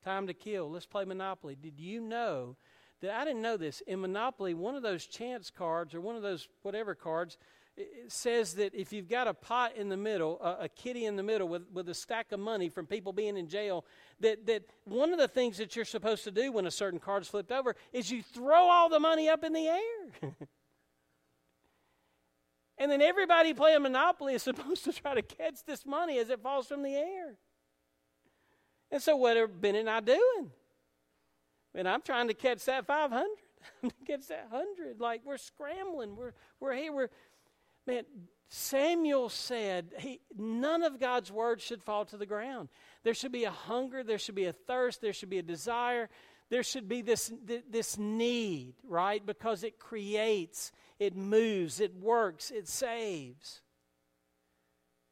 Time 0.05 0.27
to 0.27 0.33
kill. 0.33 0.71
Let's 0.71 0.85
play 0.85 1.03
Monopoly. 1.03 1.57
Did 1.59 1.79
you 1.79 1.99
know 1.99 2.55
that 3.01 3.11
I 3.11 3.25
didn't 3.25 3.41
know 3.41 3.57
this. 3.57 3.81
In 3.81 4.01
Monopoly, 4.01 4.53
one 4.53 4.75
of 4.75 4.83
those 4.83 5.05
chance 5.05 5.49
cards 5.49 5.93
or 5.93 6.01
one 6.01 6.15
of 6.15 6.21
those 6.21 6.47
whatever 6.63 6.95
cards 6.95 7.37
says 8.07 8.53
that 8.55 8.73
if 8.73 8.91
you've 8.91 9.07
got 9.07 9.27
a 9.27 9.33
pot 9.33 9.75
in 9.75 9.89
the 9.89 9.97
middle, 9.97 10.39
a, 10.41 10.65
a, 10.65 10.69
kitty 10.69 11.05
in 11.05 11.15
the 11.15 11.23
middle 11.23 11.47
with, 11.47 11.63
with 11.71 11.87
a 11.89 11.93
stack 11.93 12.31
of 12.31 12.39
money 12.39 12.69
from 12.69 12.87
people 12.87 13.13
being 13.13 13.37
in 13.37 13.47
jail, 13.47 13.85
that, 14.19 14.45
that 14.47 14.63
one 14.85 15.11
of 15.13 15.19
the 15.19 15.27
things 15.27 15.57
that 15.57 15.75
you're 15.75 15.85
supposed 15.85 16.23
to 16.23 16.31
do 16.31 16.51
when 16.51 16.65
a 16.65 16.71
certain 16.71 16.99
card's 16.99 17.27
flipped 17.27 17.51
over 17.51 17.75
is 17.93 18.09
you 18.11 18.23
throw 18.23 18.69
all 18.69 18.89
the 18.89 18.99
money 18.99 19.29
up 19.29 19.43
in 19.43 19.53
the 19.53 19.67
air. 19.67 19.81
and 22.77 22.91
then 22.91 23.01
everybody 23.01 23.53
playing 23.53 23.83
Monopoly 23.83 24.33
is 24.33 24.43
supposed 24.43 24.83
to 24.85 24.93
try 24.93 25.13
to 25.13 25.21
catch 25.21 25.63
this 25.65 25.85
money 25.85 26.17
as 26.17 26.29
it 26.29 26.41
falls 26.41 26.67
from 26.67 26.81
the 26.81 26.95
air. 26.95 27.35
And 28.89 29.01
so, 29.01 29.15
what 29.17 29.35
are 29.35 29.47
Ben 29.47 29.75
and 29.75 29.89
I 29.89 29.99
doing? 29.99 30.51
And 31.75 31.87
I'm 31.87 32.01
trying 32.01 32.29
to 32.29 32.33
catch 32.33 32.65
that 32.65 32.85
500. 32.87 33.27
I'm 33.83 33.89
to 33.89 33.95
catch 34.05 34.27
that 34.27 34.47
100. 34.49 34.99
Like 34.99 35.21
we're 35.25 35.37
scrambling. 35.37 36.15
We're, 36.15 36.33
we're 36.59 36.73
here. 36.73 36.91
We're, 36.91 37.09
man, 37.87 38.03
Samuel 38.49 39.29
said 39.29 39.93
he, 39.99 40.21
none 40.37 40.83
of 40.83 40.99
God's 40.99 41.31
words 41.31 41.63
should 41.63 41.83
fall 41.83 42.05
to 42.05 42.17
the 42.17 42.25
ground. 42.25 42.69
There 43.03 43.13
should 43.13 43.31
be 43.31 43.43
a 43.43 43.51
hunger, 43.51 44.03
there 44.03 44.19
should 44.19 44.35
be 44.35 44.45
a 44.45 44.53
thirst, 44.53 45.01
there 45.01 45.13
should 45.13 45.29
be 45.29 45.39
a 45.39 45.43
desire, 45.43 46.09
there 46.49 46.63
should 46.63 46.87
be 46.87 47.01
this, 47.01 47.31
this 47.69 47.97
need, 47.97 48.75
right? 48.87 49.25
Because 49.25 49.63
it 49.63 49.79
creates, 49.79 50.71
it 50.99 51.15
moves, 51.15 51.79
it 51.79 51.95
works, 51.95 52.51
it 52.51 52.67
saves. 52.69 53.61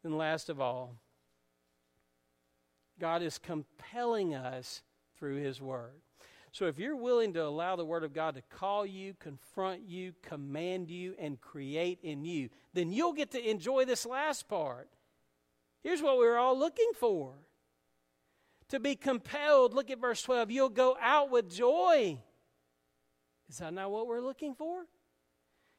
And 0.03 0.17
last 0.17 0.49
of 0.49 0.61
all, 0.61 0.95
God 2.99 3.21
is 3.21 3.37
compelling 3.37 4.33
us 4.33 4.81
through 5.17 5.37
His 5.37 5.61
Word. 5.61 5.99
So 6.55 6.67
if 6.67 6.79
you're 6.79 6.95
willing 6.95 7.33
to 7.33 7.43
allow 7.43 7.75
the 7.75 7.83
Word 7.83 8.05
of 8.05 8.13
God 8.13 8.35
to 8.35 8.41
call 8.41 8.85
you, 8.85 9.13
confront 9.19 9.89
you, 9.89 10.13
command 10.21 10.89
you, 10.89 11.13
and 11.19 11.41
create 11.41 11.99
in 12.01 12.23
you, 12.23 12.47
then 12.73 12.93
you'll 12.93 13.11
get 13.11 13.31
to 13.31 13.49
enjoy 13.49 13.83
this 13.83 14.05
last 14.05 14.47
part. 14.47 14.87
Here's 15.83 16.01
what 16.01 16.17
we're 16.17 16.37
all 16.37 16.57
looking 16.57 16.91
for 16.97 17.33
to 18.69 18.79
be 18.79 18.95
compelled. 18.95 19.73
Look 19.73 19.91
at 19.91 19.99
verse 19.99 20.21
12. 20.21 20.49
You'll 20.49 20.69
go 20.69 20.95
out 21.01 21.29
with 21.29 21.53
joy. 21.53 22.21
Is 23.49 23.57
that 23.57 23.73
not 23.73 23.91
what 23.91 24.07
we're 24.07 24.21
looking 24.21 24.55
for? 24.55 24.85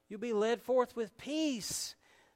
You'll 0.09 0.19
be 0.19 0.31
led 0.31 0.61
forth 0.61 0.95
with 0.95 1.17
peace. 1.17 1.95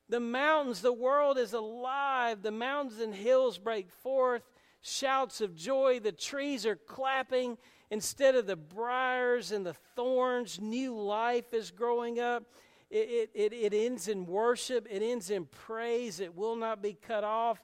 The 0.09 0.19
mountains, 0.19 0.81
the 0.81 0.91
world 0.91 1.37
is 1.37 1.53
alive. 1.53 2.41
The 2.41 2.49
mountains 2.49 2.99
and 3.01 3.13
hills 3.13 3.59
break 3.59 3.91
forth. 3.91 4.41
Shouts 4.81 5.41
of 5.41 5.55
joy. 5.55 5.99
The 5.99 6.11
trees 6.11 6.65
are 6.65 6.75
clapping. 6.75 7.59
Instead 7.91 8.35
of 8.35 8.47
the 8.47 8.55
briars 8.55 9.51
and 9.51 9.65
the 9.65 9.75
thorns, 9.95 10.61
new 10.61 10.97
life 10.97 11.53
is 11.53 11.71
growing 11.71 12.21
up. 12.21 12.43
It, 12.89 13.29
it, 13.33 13.53
it, 13.53 13.73
ends 13.73 14.07
in 14.07 14.25
worship, 14.25 14.87
it 14.89 15.01
ends 15.01 15.29
in 15.29 15.45
praise, 15.45 16.19
it 16.19 16.35
will 16.35 16.55
not 16.55 16.81
be 16.81 16.93
cut 16.93 17.23
off. 17.23 17.61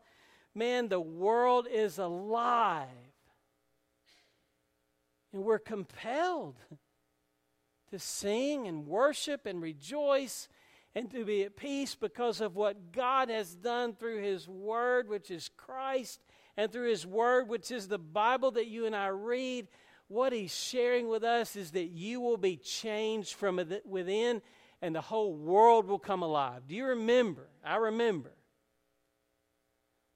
Man, 0.54 0.90
the 0.90 1.00
world 1.00 1.68
is 1.72 1.98
alive. 1.98 2.88
And 5.34 5.44
we're 5.44 5.60
compelled 5.60 6.56
to 7.92 8.00
sing 8.00 8.68
and 8.68 8.86
worship 8.86 9.46
and 9.46 9.62
rejoice 9.62 10.48
and 10.96 11.12
to 11.12 11.24
be 11.26 11.44
at 11.44 11.56
peace 11.56 11.96
because 11.96 12.42
of 12.42 12.56
what 12.56 12.92
God 12.92 13.30
has 13.30 13.54
done 13.56 13.94
through 13.94 14.22
His 14.22 14.48
Word, 14.48 15.10
which 15.10 15.30
is 15.30 15.50
Christ, 15.56 16.22
and 16.56 16.72
through 16.72 16.90
His 16.90 17.06
Word, 17.06 17.50
which 17.50 17.70
is 17.70 17.88
the 17.88 18.00
Bible 18.00 18.52
that 18.52 18.68
you 18.68 18.86
and 18.86 18.96
I 18.96 19.08
read 19.08 19.68
what 20.08 20.32
he's 20.32 20.56
sharing 20.56 21.10
with 21.10 21.24
us 21.24 21.56
is 21.56 21.72
that 21.72 21.88
you 21.88 22.22
will 22.22 22.38
be 22.38 22.56
changed 22.56 23.34
from 23.34 23.62
within 23.86 24.42
and 24.82 24.96
the 24.96 25.02
whole 25.02 25.34
world 25.34 25.88
will 25.88 26.00
come 26.00 26.22
alive. 26.22 26.64
Do 26.68 26.76
you 26.76 26.86
remember? 26.86 27.50
I 27.66 27.78
remember 27.78 28.32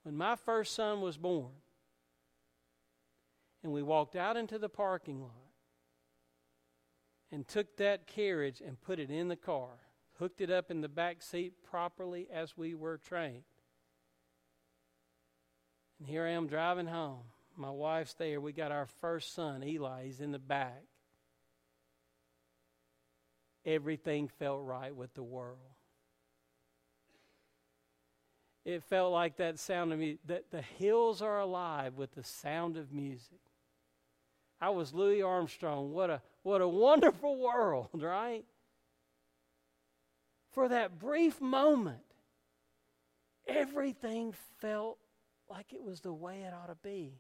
when 0.04 0.16
my 0.16 0.36
first 0.36 0.76
son 0.76 1.02
was 1.02 1.18
born 1.18 1.52
and 3.64 3.72
we 3.72 3.84
walked 3.84 4.16
out 4.16 4.38
into 4.38 4.58
the 4.58 4.70
parking 4.70 5.22
lot 5.22 5.32
and 7.32 7.48
took 7.48 7.78
that 7.78 8.08
carriage 8.08 8.62
and 8.66 8.82
put 8.82 9.00
it 9.00 9.10
in 9.10 9.28
the 9.28 9.36
car, 9.36 9.70
hooked 10.20 10.42
it 10.42 10.50
up 10.50 10.72
in 10.72 10.82
the 10.82 10.90
back 10.90 11.22
seat 11.22 11.54
properly 11.64 12.28
as 12.32 12.58
we 12.58 12.76
were 12.76 12.98
trained. 12.98 13.44
And 16.00 16.08
here 16.08 16.26
I 16.26 16.32
am 16.32 16.48
driving 16.48 16.88
home. 16.88 17.24
My 17.56 17.70
wife's 17.70 18.14
there. 18.14 18.40
We 18.40 18.54
got 18.54 18.72
our 18.72 18.88
first 19.02 19.34
son, 19.34 19.64
Eli. 19.64 20.06
He's 20.06 20.22
in 20.22 20.32
the 20.32 20.40
back. 20.40 20.84
Everything 23.66 24.28
felt 24.28 24.66
right 24.66 24.96
with 24.96 25.14
the 25.14 25.24
world. 25.24 25.60
It 28.64 28.84
felt 28.84 29.12
like 29.12 29.38
that 29.38 29.60
sound 29.60 29.92
of 29.92 30.00
music, 30.00 30.20
that 30.28 30.52
the 30.52 30.62
hills 30.62 31.22
are 31.22 31.40
alive 31.40 31.96
with 31.96 32.14
the 32.14 32.24
sound 32.24 32.78
of 32.78 32.92
music. 32.92 33.40
I 34.60 34.70
was 34.70 34.94
Louis 34.94 35.24
Armstrong. 35.24 35.92
What 35.92 36.12
a 36.12 36.22
what 36.44 36.62
a 36.62 36.68
wonderful 36.68 37.38
world, 37.38 37.90
right? 37.94 38.46
For 40.52 40.68
that 40.70 41.00
brief 41.00 41.42
moment, 41.42 42.04
everything 43.48 44.34
felt 44.60 44.98
like 45.50 45.74
it 45.74 45.82
was 45.82 46.02
the 46.02 46.14
way 46.14 46.42
it 46.42 46.54
ought 46.54 46.68
to 46.68 46.78
be. 46.84 47.20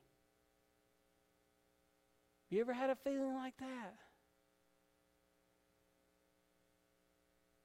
You 2.51 2.59
ever 2.59 2.73
had 2.73 2.89
a 2.89 2.95
feeling 2.95 3.33
like 3.33 3.57
that? 3.59 3.95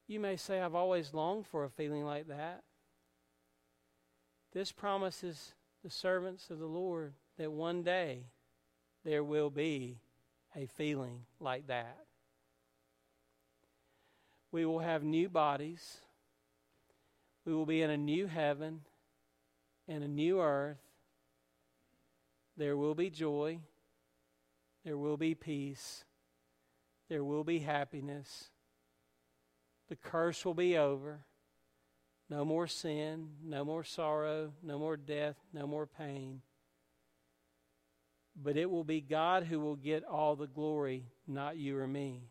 You 0.07 0.21
may 0.21 0.37
say, 0.37 0.61
I've 0.61 0.75
always 0.75 1.13
longed 1.13 1.45
for 1.45 1.65
a 1.65 1.69
feeling 1.69 2.05
like 2.05 2.29
that. 2.29 2.63
This 4.53 4.71
promises 4.71 5.53
the 5.83 5.89
servants 5.89 6.49
of 6.49 6.59
the 6.59 6.65
Lord 6.65 7.13
that 7.37 7.51
one 7.51 7.83
day 7.83 8.27
there 9.03 9.25
will 9.25 9.49
be 9.49 9.97
a 10.55 10.67
feeling 10.67 11.25
like 11.41 11.67
that. 11.67 12.05
We 14.53 14.65
will 14.65 14.79
have 14.79 15.03
new 15.03 15.27
bodies. 15.27 15.97
We 17.45 17.53
will 17.53 17.65
be 17.65 17.81
in 17.81 17.89
a 17.89 17.97
new 17.97 18.27
heaven 18.27 18.81
and 19.85 20.01
a 20.01 20.07
new 20.07 20.39
earth. 20.39 20.79
There 22.55 22.77
will 22.77 22.95
be 22.95 23.09
joy. 23.09 23.59
There 24.87 24.97
will 24.97 25.17
be 25.17 25.35
peace. 25.35 26.05
There 27.09 27.21
will 27.21 27.43
be 27.43 27.59
happiness. 27.59 28.51
The 29.89 29.97
curse 29.97 30.45
will 30.45 30.53
be 30.53 30.77
over. 30.77 31.25
No 32.29 32.45
more 32.45 32.67
sin, 32.67 33.31
no 33.43 33.65
more 33.65 33.83
sorrow, 33.83 34.53
no 34.63 34.79
more 34.79 34.95
death, 34.95 35.35
no 35.51 35.67
more 35.67 35.87
pain. 35.87 36.41
But 38.33 38.55
it 38.55 38.71
will 38.71 38.85
be 38.85 39.01
God 39.01 39.43
who 39.43 39.59
will 39.59 39.75
get 39.75 40.05
all 40.05 40.37
the 40.37 40.47
glory, 40.47 41.03
not 41.27 41.57
you 41.57 41.77
or 41.77 41.87
me. 41.87 42.29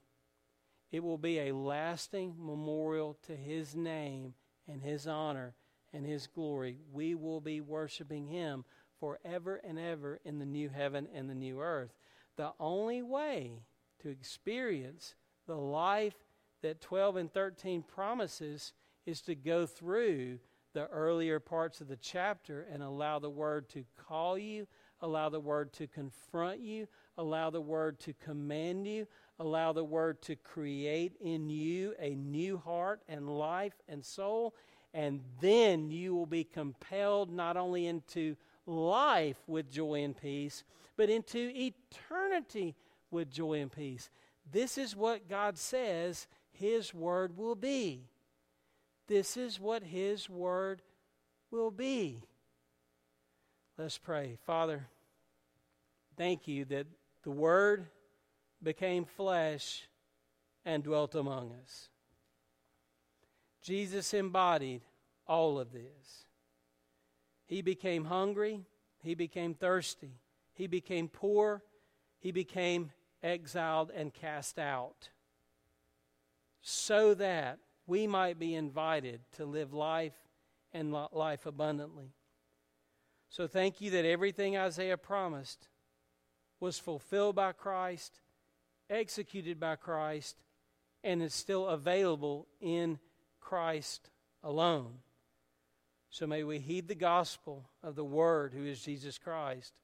It 0.90 1.04
will 1.04 1.18
be 1.18 1.38
a 1.40 1.54
lasting 1.54 2.36
memorial 2.38 3.18
to 3.26 3.36
His 3.36 3.74
name 3.74 4.32
and 4.66 4.80
His 4.80 5.06
honor 5.06 5.56
and 5.92 6.06
His 6.06 6.26
glory. 6.26 6.78
We 6.90 7.14
will 7.14 7.42
be 7.42 7.60
worshiping 7.60 8.28
Him 8.28 8.64
forever 8.98 9.60
and 9.62 9.78
ever 9.78 10.20
in 10.24 10.38
the 10.38 10.46
new 10.46 10.70
heaven 10.70 11.06
and 11.14 11.28
the 11.28 11.34
new 11.34 11.60
earth. 11.60 11.92
The 12.36 12.52
only 12.60 13.02
way 13.02 13.62
to 14.02 14.08
experience 14.08 15.14
the 15.46 15.56
life 15.56 16.14
that 16.62 16.80
12 16.80 17.16
and 17.16 17.32
13 17.32 17.82
promises 17.82 18.72
is 19.06 19.20
to 19.22 19.34
go 19.34 19.66
through 19.66 20.38
the 20.74 20.86
earlier 20.88 21.40
parts 21.40 21.80
of 21.80 21.88
the 21.88 21.96
chapter 21.96 22.66
and 22.70 22.82
allow 22.82 23.18
the 23.18 23.30
Word 23.30 23.68
to 23.70 23.84
call 24.06 24.36
you, 24.36 24.66
allow 25.00 25.30
the 25.30 25.40
Word 25.40 25.72
to 25.74 25.86
confront 25.86 26.60
you, 26.60 26.86
allow 27.16 27.48
the 27.48 27.60
Word 27.62 27.98
to 28.00 28.12
command 28.12 28.86
you, 28.86 29.06
allow 29.38 29.72
the 29.72 29.84
Word 29.84 30.20
to 30.22 30.36
create 30.36 31.16
in 31.20 31.48
you 31.48 31.94
a 31.98 32.14
new 32.14 32.58
heart 32.58 33.00
and 33.08 33.26
life 33.38 33.74
and 33.88 34.04
soul. 34.04 34.54
And 34.92 35.22
then 35.40 35.90
you 35.90 36.14
will 36.14 36.26
be 36.26 36.44
compelled 36.44 37.30
not 37.32 37.56
only 37.56 37.86
into 37.86 38.36
life 38.66 39.38
with 39.46 39.70
joy 39.70 40.02
and 40.02 40.16
peace, 40.16 40.62
but 40.96 41.10
into 41.10 41.52
eternity 41.54 42.74
with 43.10 43.30
joy 43.30 43.60
and 43.60 43.70
peace. 43.70 44.10
This 44.50 44.78
is 44.78 44.96
what 44.96 45.28
God 45.28 45.58
says 45.58 46.26
His 46.52 46.94
Word 46.94 47.36
will 47.36 47.54
be. 47.54 48.08
This 49.06 49.36
is 49.36 49.60
what 49.60 49.82
His 49.82 50.28
Word 50.28 50.82
will 51.50 51.70
be. 51.70 52.22
Let's 53.78 53.98
pray. 53.98 54.38
Father, 54.46 54.86
thank 56.16 56.48
you 56.48 56.64
that 56.66 56.86
the 57.22 57.30
Word 57.30 57.86
became 58.62 59.04
flesh 59.04 59.88
and 60.64 60.82
dwelt 60.82 61.14
among 61.14 61.52
us. 61.62 61.88
Jesus 63.62 64.14
embodied 64.14 64.82
all 65.26 65.58
of 65.58 65.72
this. 65.72 66.24
He 67.46 67.62
became 67.62 68.06
hungry, 68.06 68.64
he 69.02 69.14
became 69.14 69.54
thirsty, 69.54 70.20
he 70.56 70.66
became 70.66 71.08
poor, 71.08 71.62
he 72.18 72.32
became 72.32 72.90
exiled 73.22 73.92
and 73.94 74.12
cast 74.12 74.58
out, 74.58 75.10
so 76.62 77.14
that 77.14 77.58
we 77.86 78.06
might 78.06 78.38
be 78.38 78.54
invited 78.54 79.20
to 79.36 79.44
live 79.44 79.72
life 79.72 80.16
and 80.72 80.92
life 81.12 81.46
abundantly. 81.46 82.14
So 83.28 83.46
thank 83.46 83.80
you 83.80 83.90
that 83.90 84.04
everything 84.04 84.56
Isaiah 84.56 84.96
promised 84.96 85.68
was 86.58 86.78
fulfilled 86.78 87.36
by 87.36 87.52
Christ, 87.52 88.20
executed 88.88 89.60
by 89.60 89.76
Christ, 89.76 90.36
and 91.04 91.22
is 91.22 91.34
still 91.34 91.66
available 91.68 92.48
in 92.60 92.98
Christ 93.40 94.10
alone. 94.42 94.94
So 96.08 96.26
may 96.26 96.44
we 96.44 96.60
heed 96.60 96.88
the 96.88 96.94
gospel 96.94 97.68
of 97.82 97.94
the 97.94 98.04
Word, 98.04 98.54
who 98.54 98.64
is 98.64 98.80
Jesus 98.80 99.18
Christ, 99.18 99.74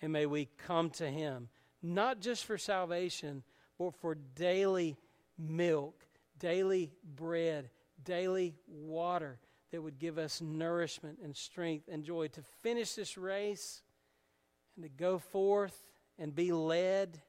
and 0.00 0.12
may 0.12 0.26
we 0.26 0.48
come 0.66 0.90
to 0.90 1.08
Him, 1.08 1.48
not 1.82 2.20
just 2.20 2.44
for 2.44 2.58
salvation, 2.58 3.42
but 3.78 3.94
for 3.94 4.14
daily 4.14 4.96
milk 5.38 6.06
daily 6.38 6.92
bread, 7.16 7.70
daily 8.04 8.54
water 8.68 9.38
that 9.72 9.82
would 9.82 9.98
give 9.98 10.18
us 10.18 10.40
nourishment 10.40 11.18
and 11.22 11.36
strength 11.36 11.88
and 11.90 12.04
joy 12.04 12.28
to 12.28 12.42
finish 12.62 12.94
this 12.94 13.18
race 13.18 13.82
and 14.76 14.84
to 14.84 14.88
go 14.88 15.18
forth 15.18 15.84
and 16.18 16.34
be 16.34 16.52
led 16.52 17.20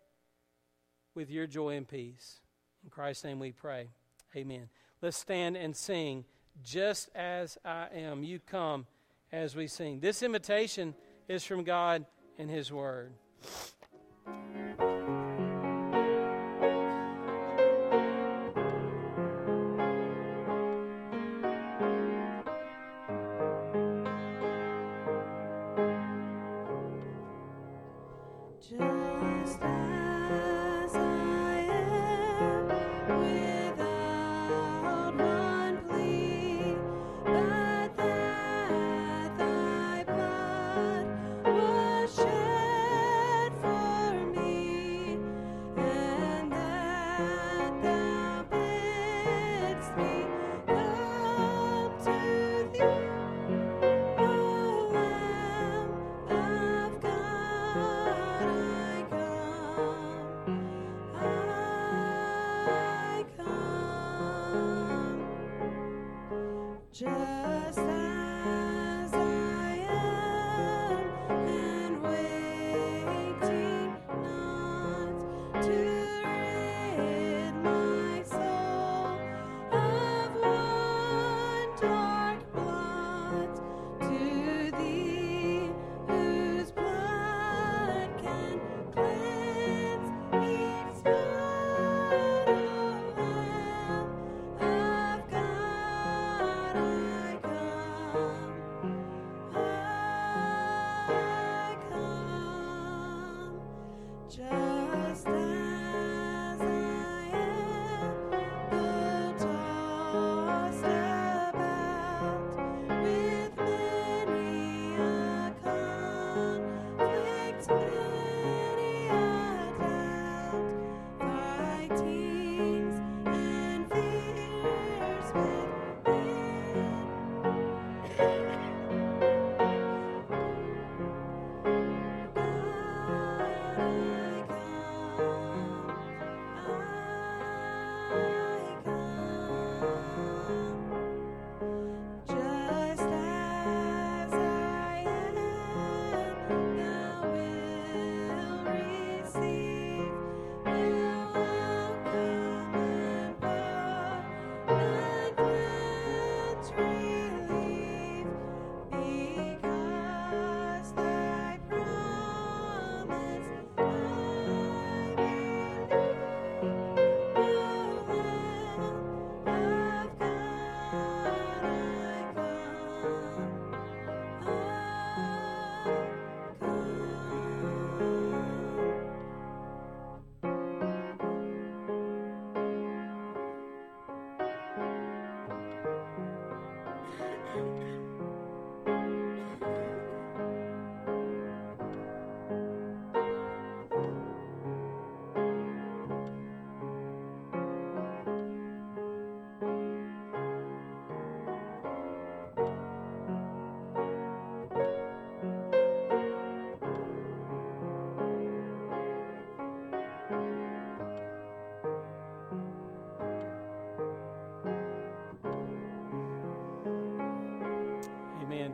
with 1.16 1.30
your 1.30 1.48
joy 1.48 1.76
and 1.76 1.88
peace. 1.88 2.42
In 2.84 2.90
Christ's 2.90 3.24
name 3.24 3.40
we 3.40 3.52
pray. 3.52 3.90
Amen. 4.36 4.70
Let's 5.02 5.18
stand 5.18 5.58
and 5.58 5.76
sing, 5.76 6.26
Just 6.64 7.10
as 7.16 7.58
I 7.66 7.88
am. 7.94 8.24
You 8.24 8.40
come 8.40 8.86
as 9.32 9.56
we 9.56 9.68
sing. 9.68 10.00
This 10.00 10.24
invitation 10.24 10.96
is 11.28 11.44
from 11.44 11.64
God 11.64 12.06
and 12.38 12.50
His 12.50 12.72
Word. 12.72 13.14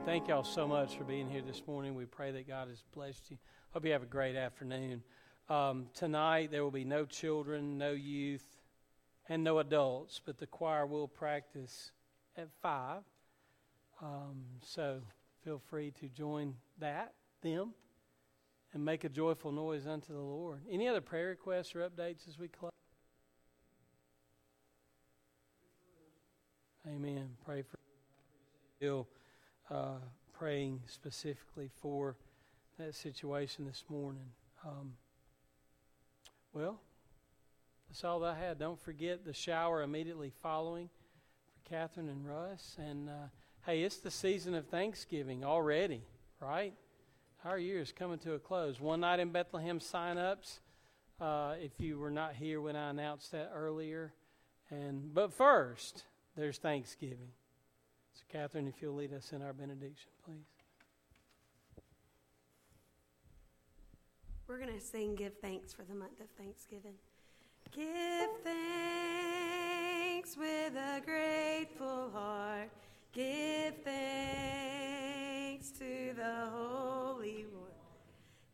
Thank 0.05 0.27
y'all 0.27 0.43
so 0.43 0.67
much 0.67 0.97
for 0.97 1.05
being 1.05 1.29
here 1.29 1.41
this 1.41 1.63
morning. 1.65 1.95
We 1.95 2.03
pray 2.03 2.31
that 2.31 2.45
God 2.45 2.67
has 2.67 2.83
blessed 2.93 3.31
you. 3.31 3.37
Hope 3.71 3.85
you 3.85 3.93
have 3.93 4.03
a 4.03 4.05
great 4.05 4.35
afternoon. 4.35 5.01
Um, 5.47 5.87
tonight, 5.93 6.51
there 6.51 6.61
will 6.61 6.71
be 6.71 6.83
no 6.83 7.05
children, 7.05 7.77
no 7.77 7.91
youth, 7.91 8.45
and 9.29 9.45
no 9.45 9.59
adults, 9.59 10.19
but 10.23 10.37
the 10.37 10.45
choir 10.45 10.85
will 10.85 11.07
practice 11.07 11.93
at 12.35 12.49
5. 12.61 13.01
Um, 14.01 14.43
so 14.61 14.99
feel 15.41 15.61
free 15.69 15.91
to 16.01 16.09
join 16.09 16.55
that, 16.79 17.13
them, 17.41 17.73
and 18.73 18.83
make 18.83 19.05
a 19.05 19.09
joyful 19.09 19.53
noise 19.53 19.87
unto 19.87 20.11
the 20.11 20.19
Lord. 20.19 20.59
Any 20.69 20.89
other 20.89 20.99
prayer 20.99 21.27
requests 21.27 21.73
or 21.75 21.89
updates 21.89 22.27
as 22.27 22.37
we 22.37 22.49
close? 22.49 22.71
Amen. 26.85 27.29
Pray 27.45 27.61
for 27.61 27.77
Bill, 28.81 29.07
uh, 29.69 29.99
praying 30.33 30.81
specifically 30.87 31.69
for 31.81 32.15
that 32.77 32.95
situation 32.95 33.65
this 33.65 33.83
morning. 33.89 34.31
Um, 34.65 34.93
well, 36.53 36.79
that's 37.89 38.03
all 38.03 38.19
that 38.21 38.35
I 38.35 38.39
had. 38.39 38.59
Don't 38.59 38.81
forget 38.81 39.25
the 39.25 39.33
shower 39.33 39.83
immediately 39.83 40.31
following 40.41 40.89
for 41.53 41.69
Catherine 41.69 42.09
and 42.09 42.27
Russ. 42.27 42.75
And 42.79 43.09
uh, 43.09 43.27
hey, 43.65 43.83
it's 43.83 43.97
the 43.97 44.11
season 44.11 44.55
of 44.55 44.67
Thanksgiving 44.67 45.43
already, 45.43 46.01
right? 46.39 46.73
Our 47.45 47.59
year 47.59 47.79
is 47.79 47.91
coming 47.91 48.19
to 48.19 48.33
a 48.33 48.39
close. 48.39 48.79
One 48.79 49.01
night 49.01 49.19
in 49.19 49.31
Bethlehem 49.31 49.79
sign 49.79 50.17
ups. 50.17 50.59
Uh, 51.21 51.53
if 51.61 51.79
you 51.79 51.99
were 51.99 52.11
not 52.11 52.33
here 52.35 52.59
when 52.59 52.75
I 52.75 52.89
announced 52.89 53.31
that 53.31 53.51
earlier. 53.53 54.13
And 54.69 55.13
but 55.13 55.31
first, 55.31 56.03
there's 56.35 56.57
Thanksgiving. 56.57 57.29
So, 58.13 58.23
Catherine, 58.31 58.67
if 58.67 58.81
you'll 58.81 58.95
lead 58.95 59.13
us 59.13 59.31
in 59.31 59.41
our 59.41 59.53
benediction, 59.53 60.11
please. 60.25 60.45
We're 64.47 64.59
going 64.59 64.73
to 64.73 64.79
sing 64.79 65.15
Give 65.15 65.33
Thanks 65.41 65.73
for 65.73 65.83
the 65.83 65.95
month 65.95 66.19
of 66.19 66.27
Thanksgiving. 66.37 66.93
Give 67.75 68.29
thanks 68.43 70.37
with 70.37 70.75
a 70.75 71.01
grateful 71.03 72.11
heart. 72.13 72.69
Give 73.13 73.73
thanks 73.83 75.71
to 75.71 76.13
the 76.15 76.49
Holy 76.51 77.47
One. 77.51 77.71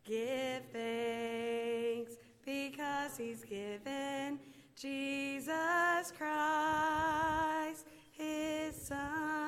Give 0.04 0.62
thanks 0.72 2.14
because 2.44 3.18
He's 3.18 3.44
given 3.44 4.38
Jesus 4.76 6.12
Christ, 6.16 7.84
His 8.12 8.74
Son. 8.74 9.39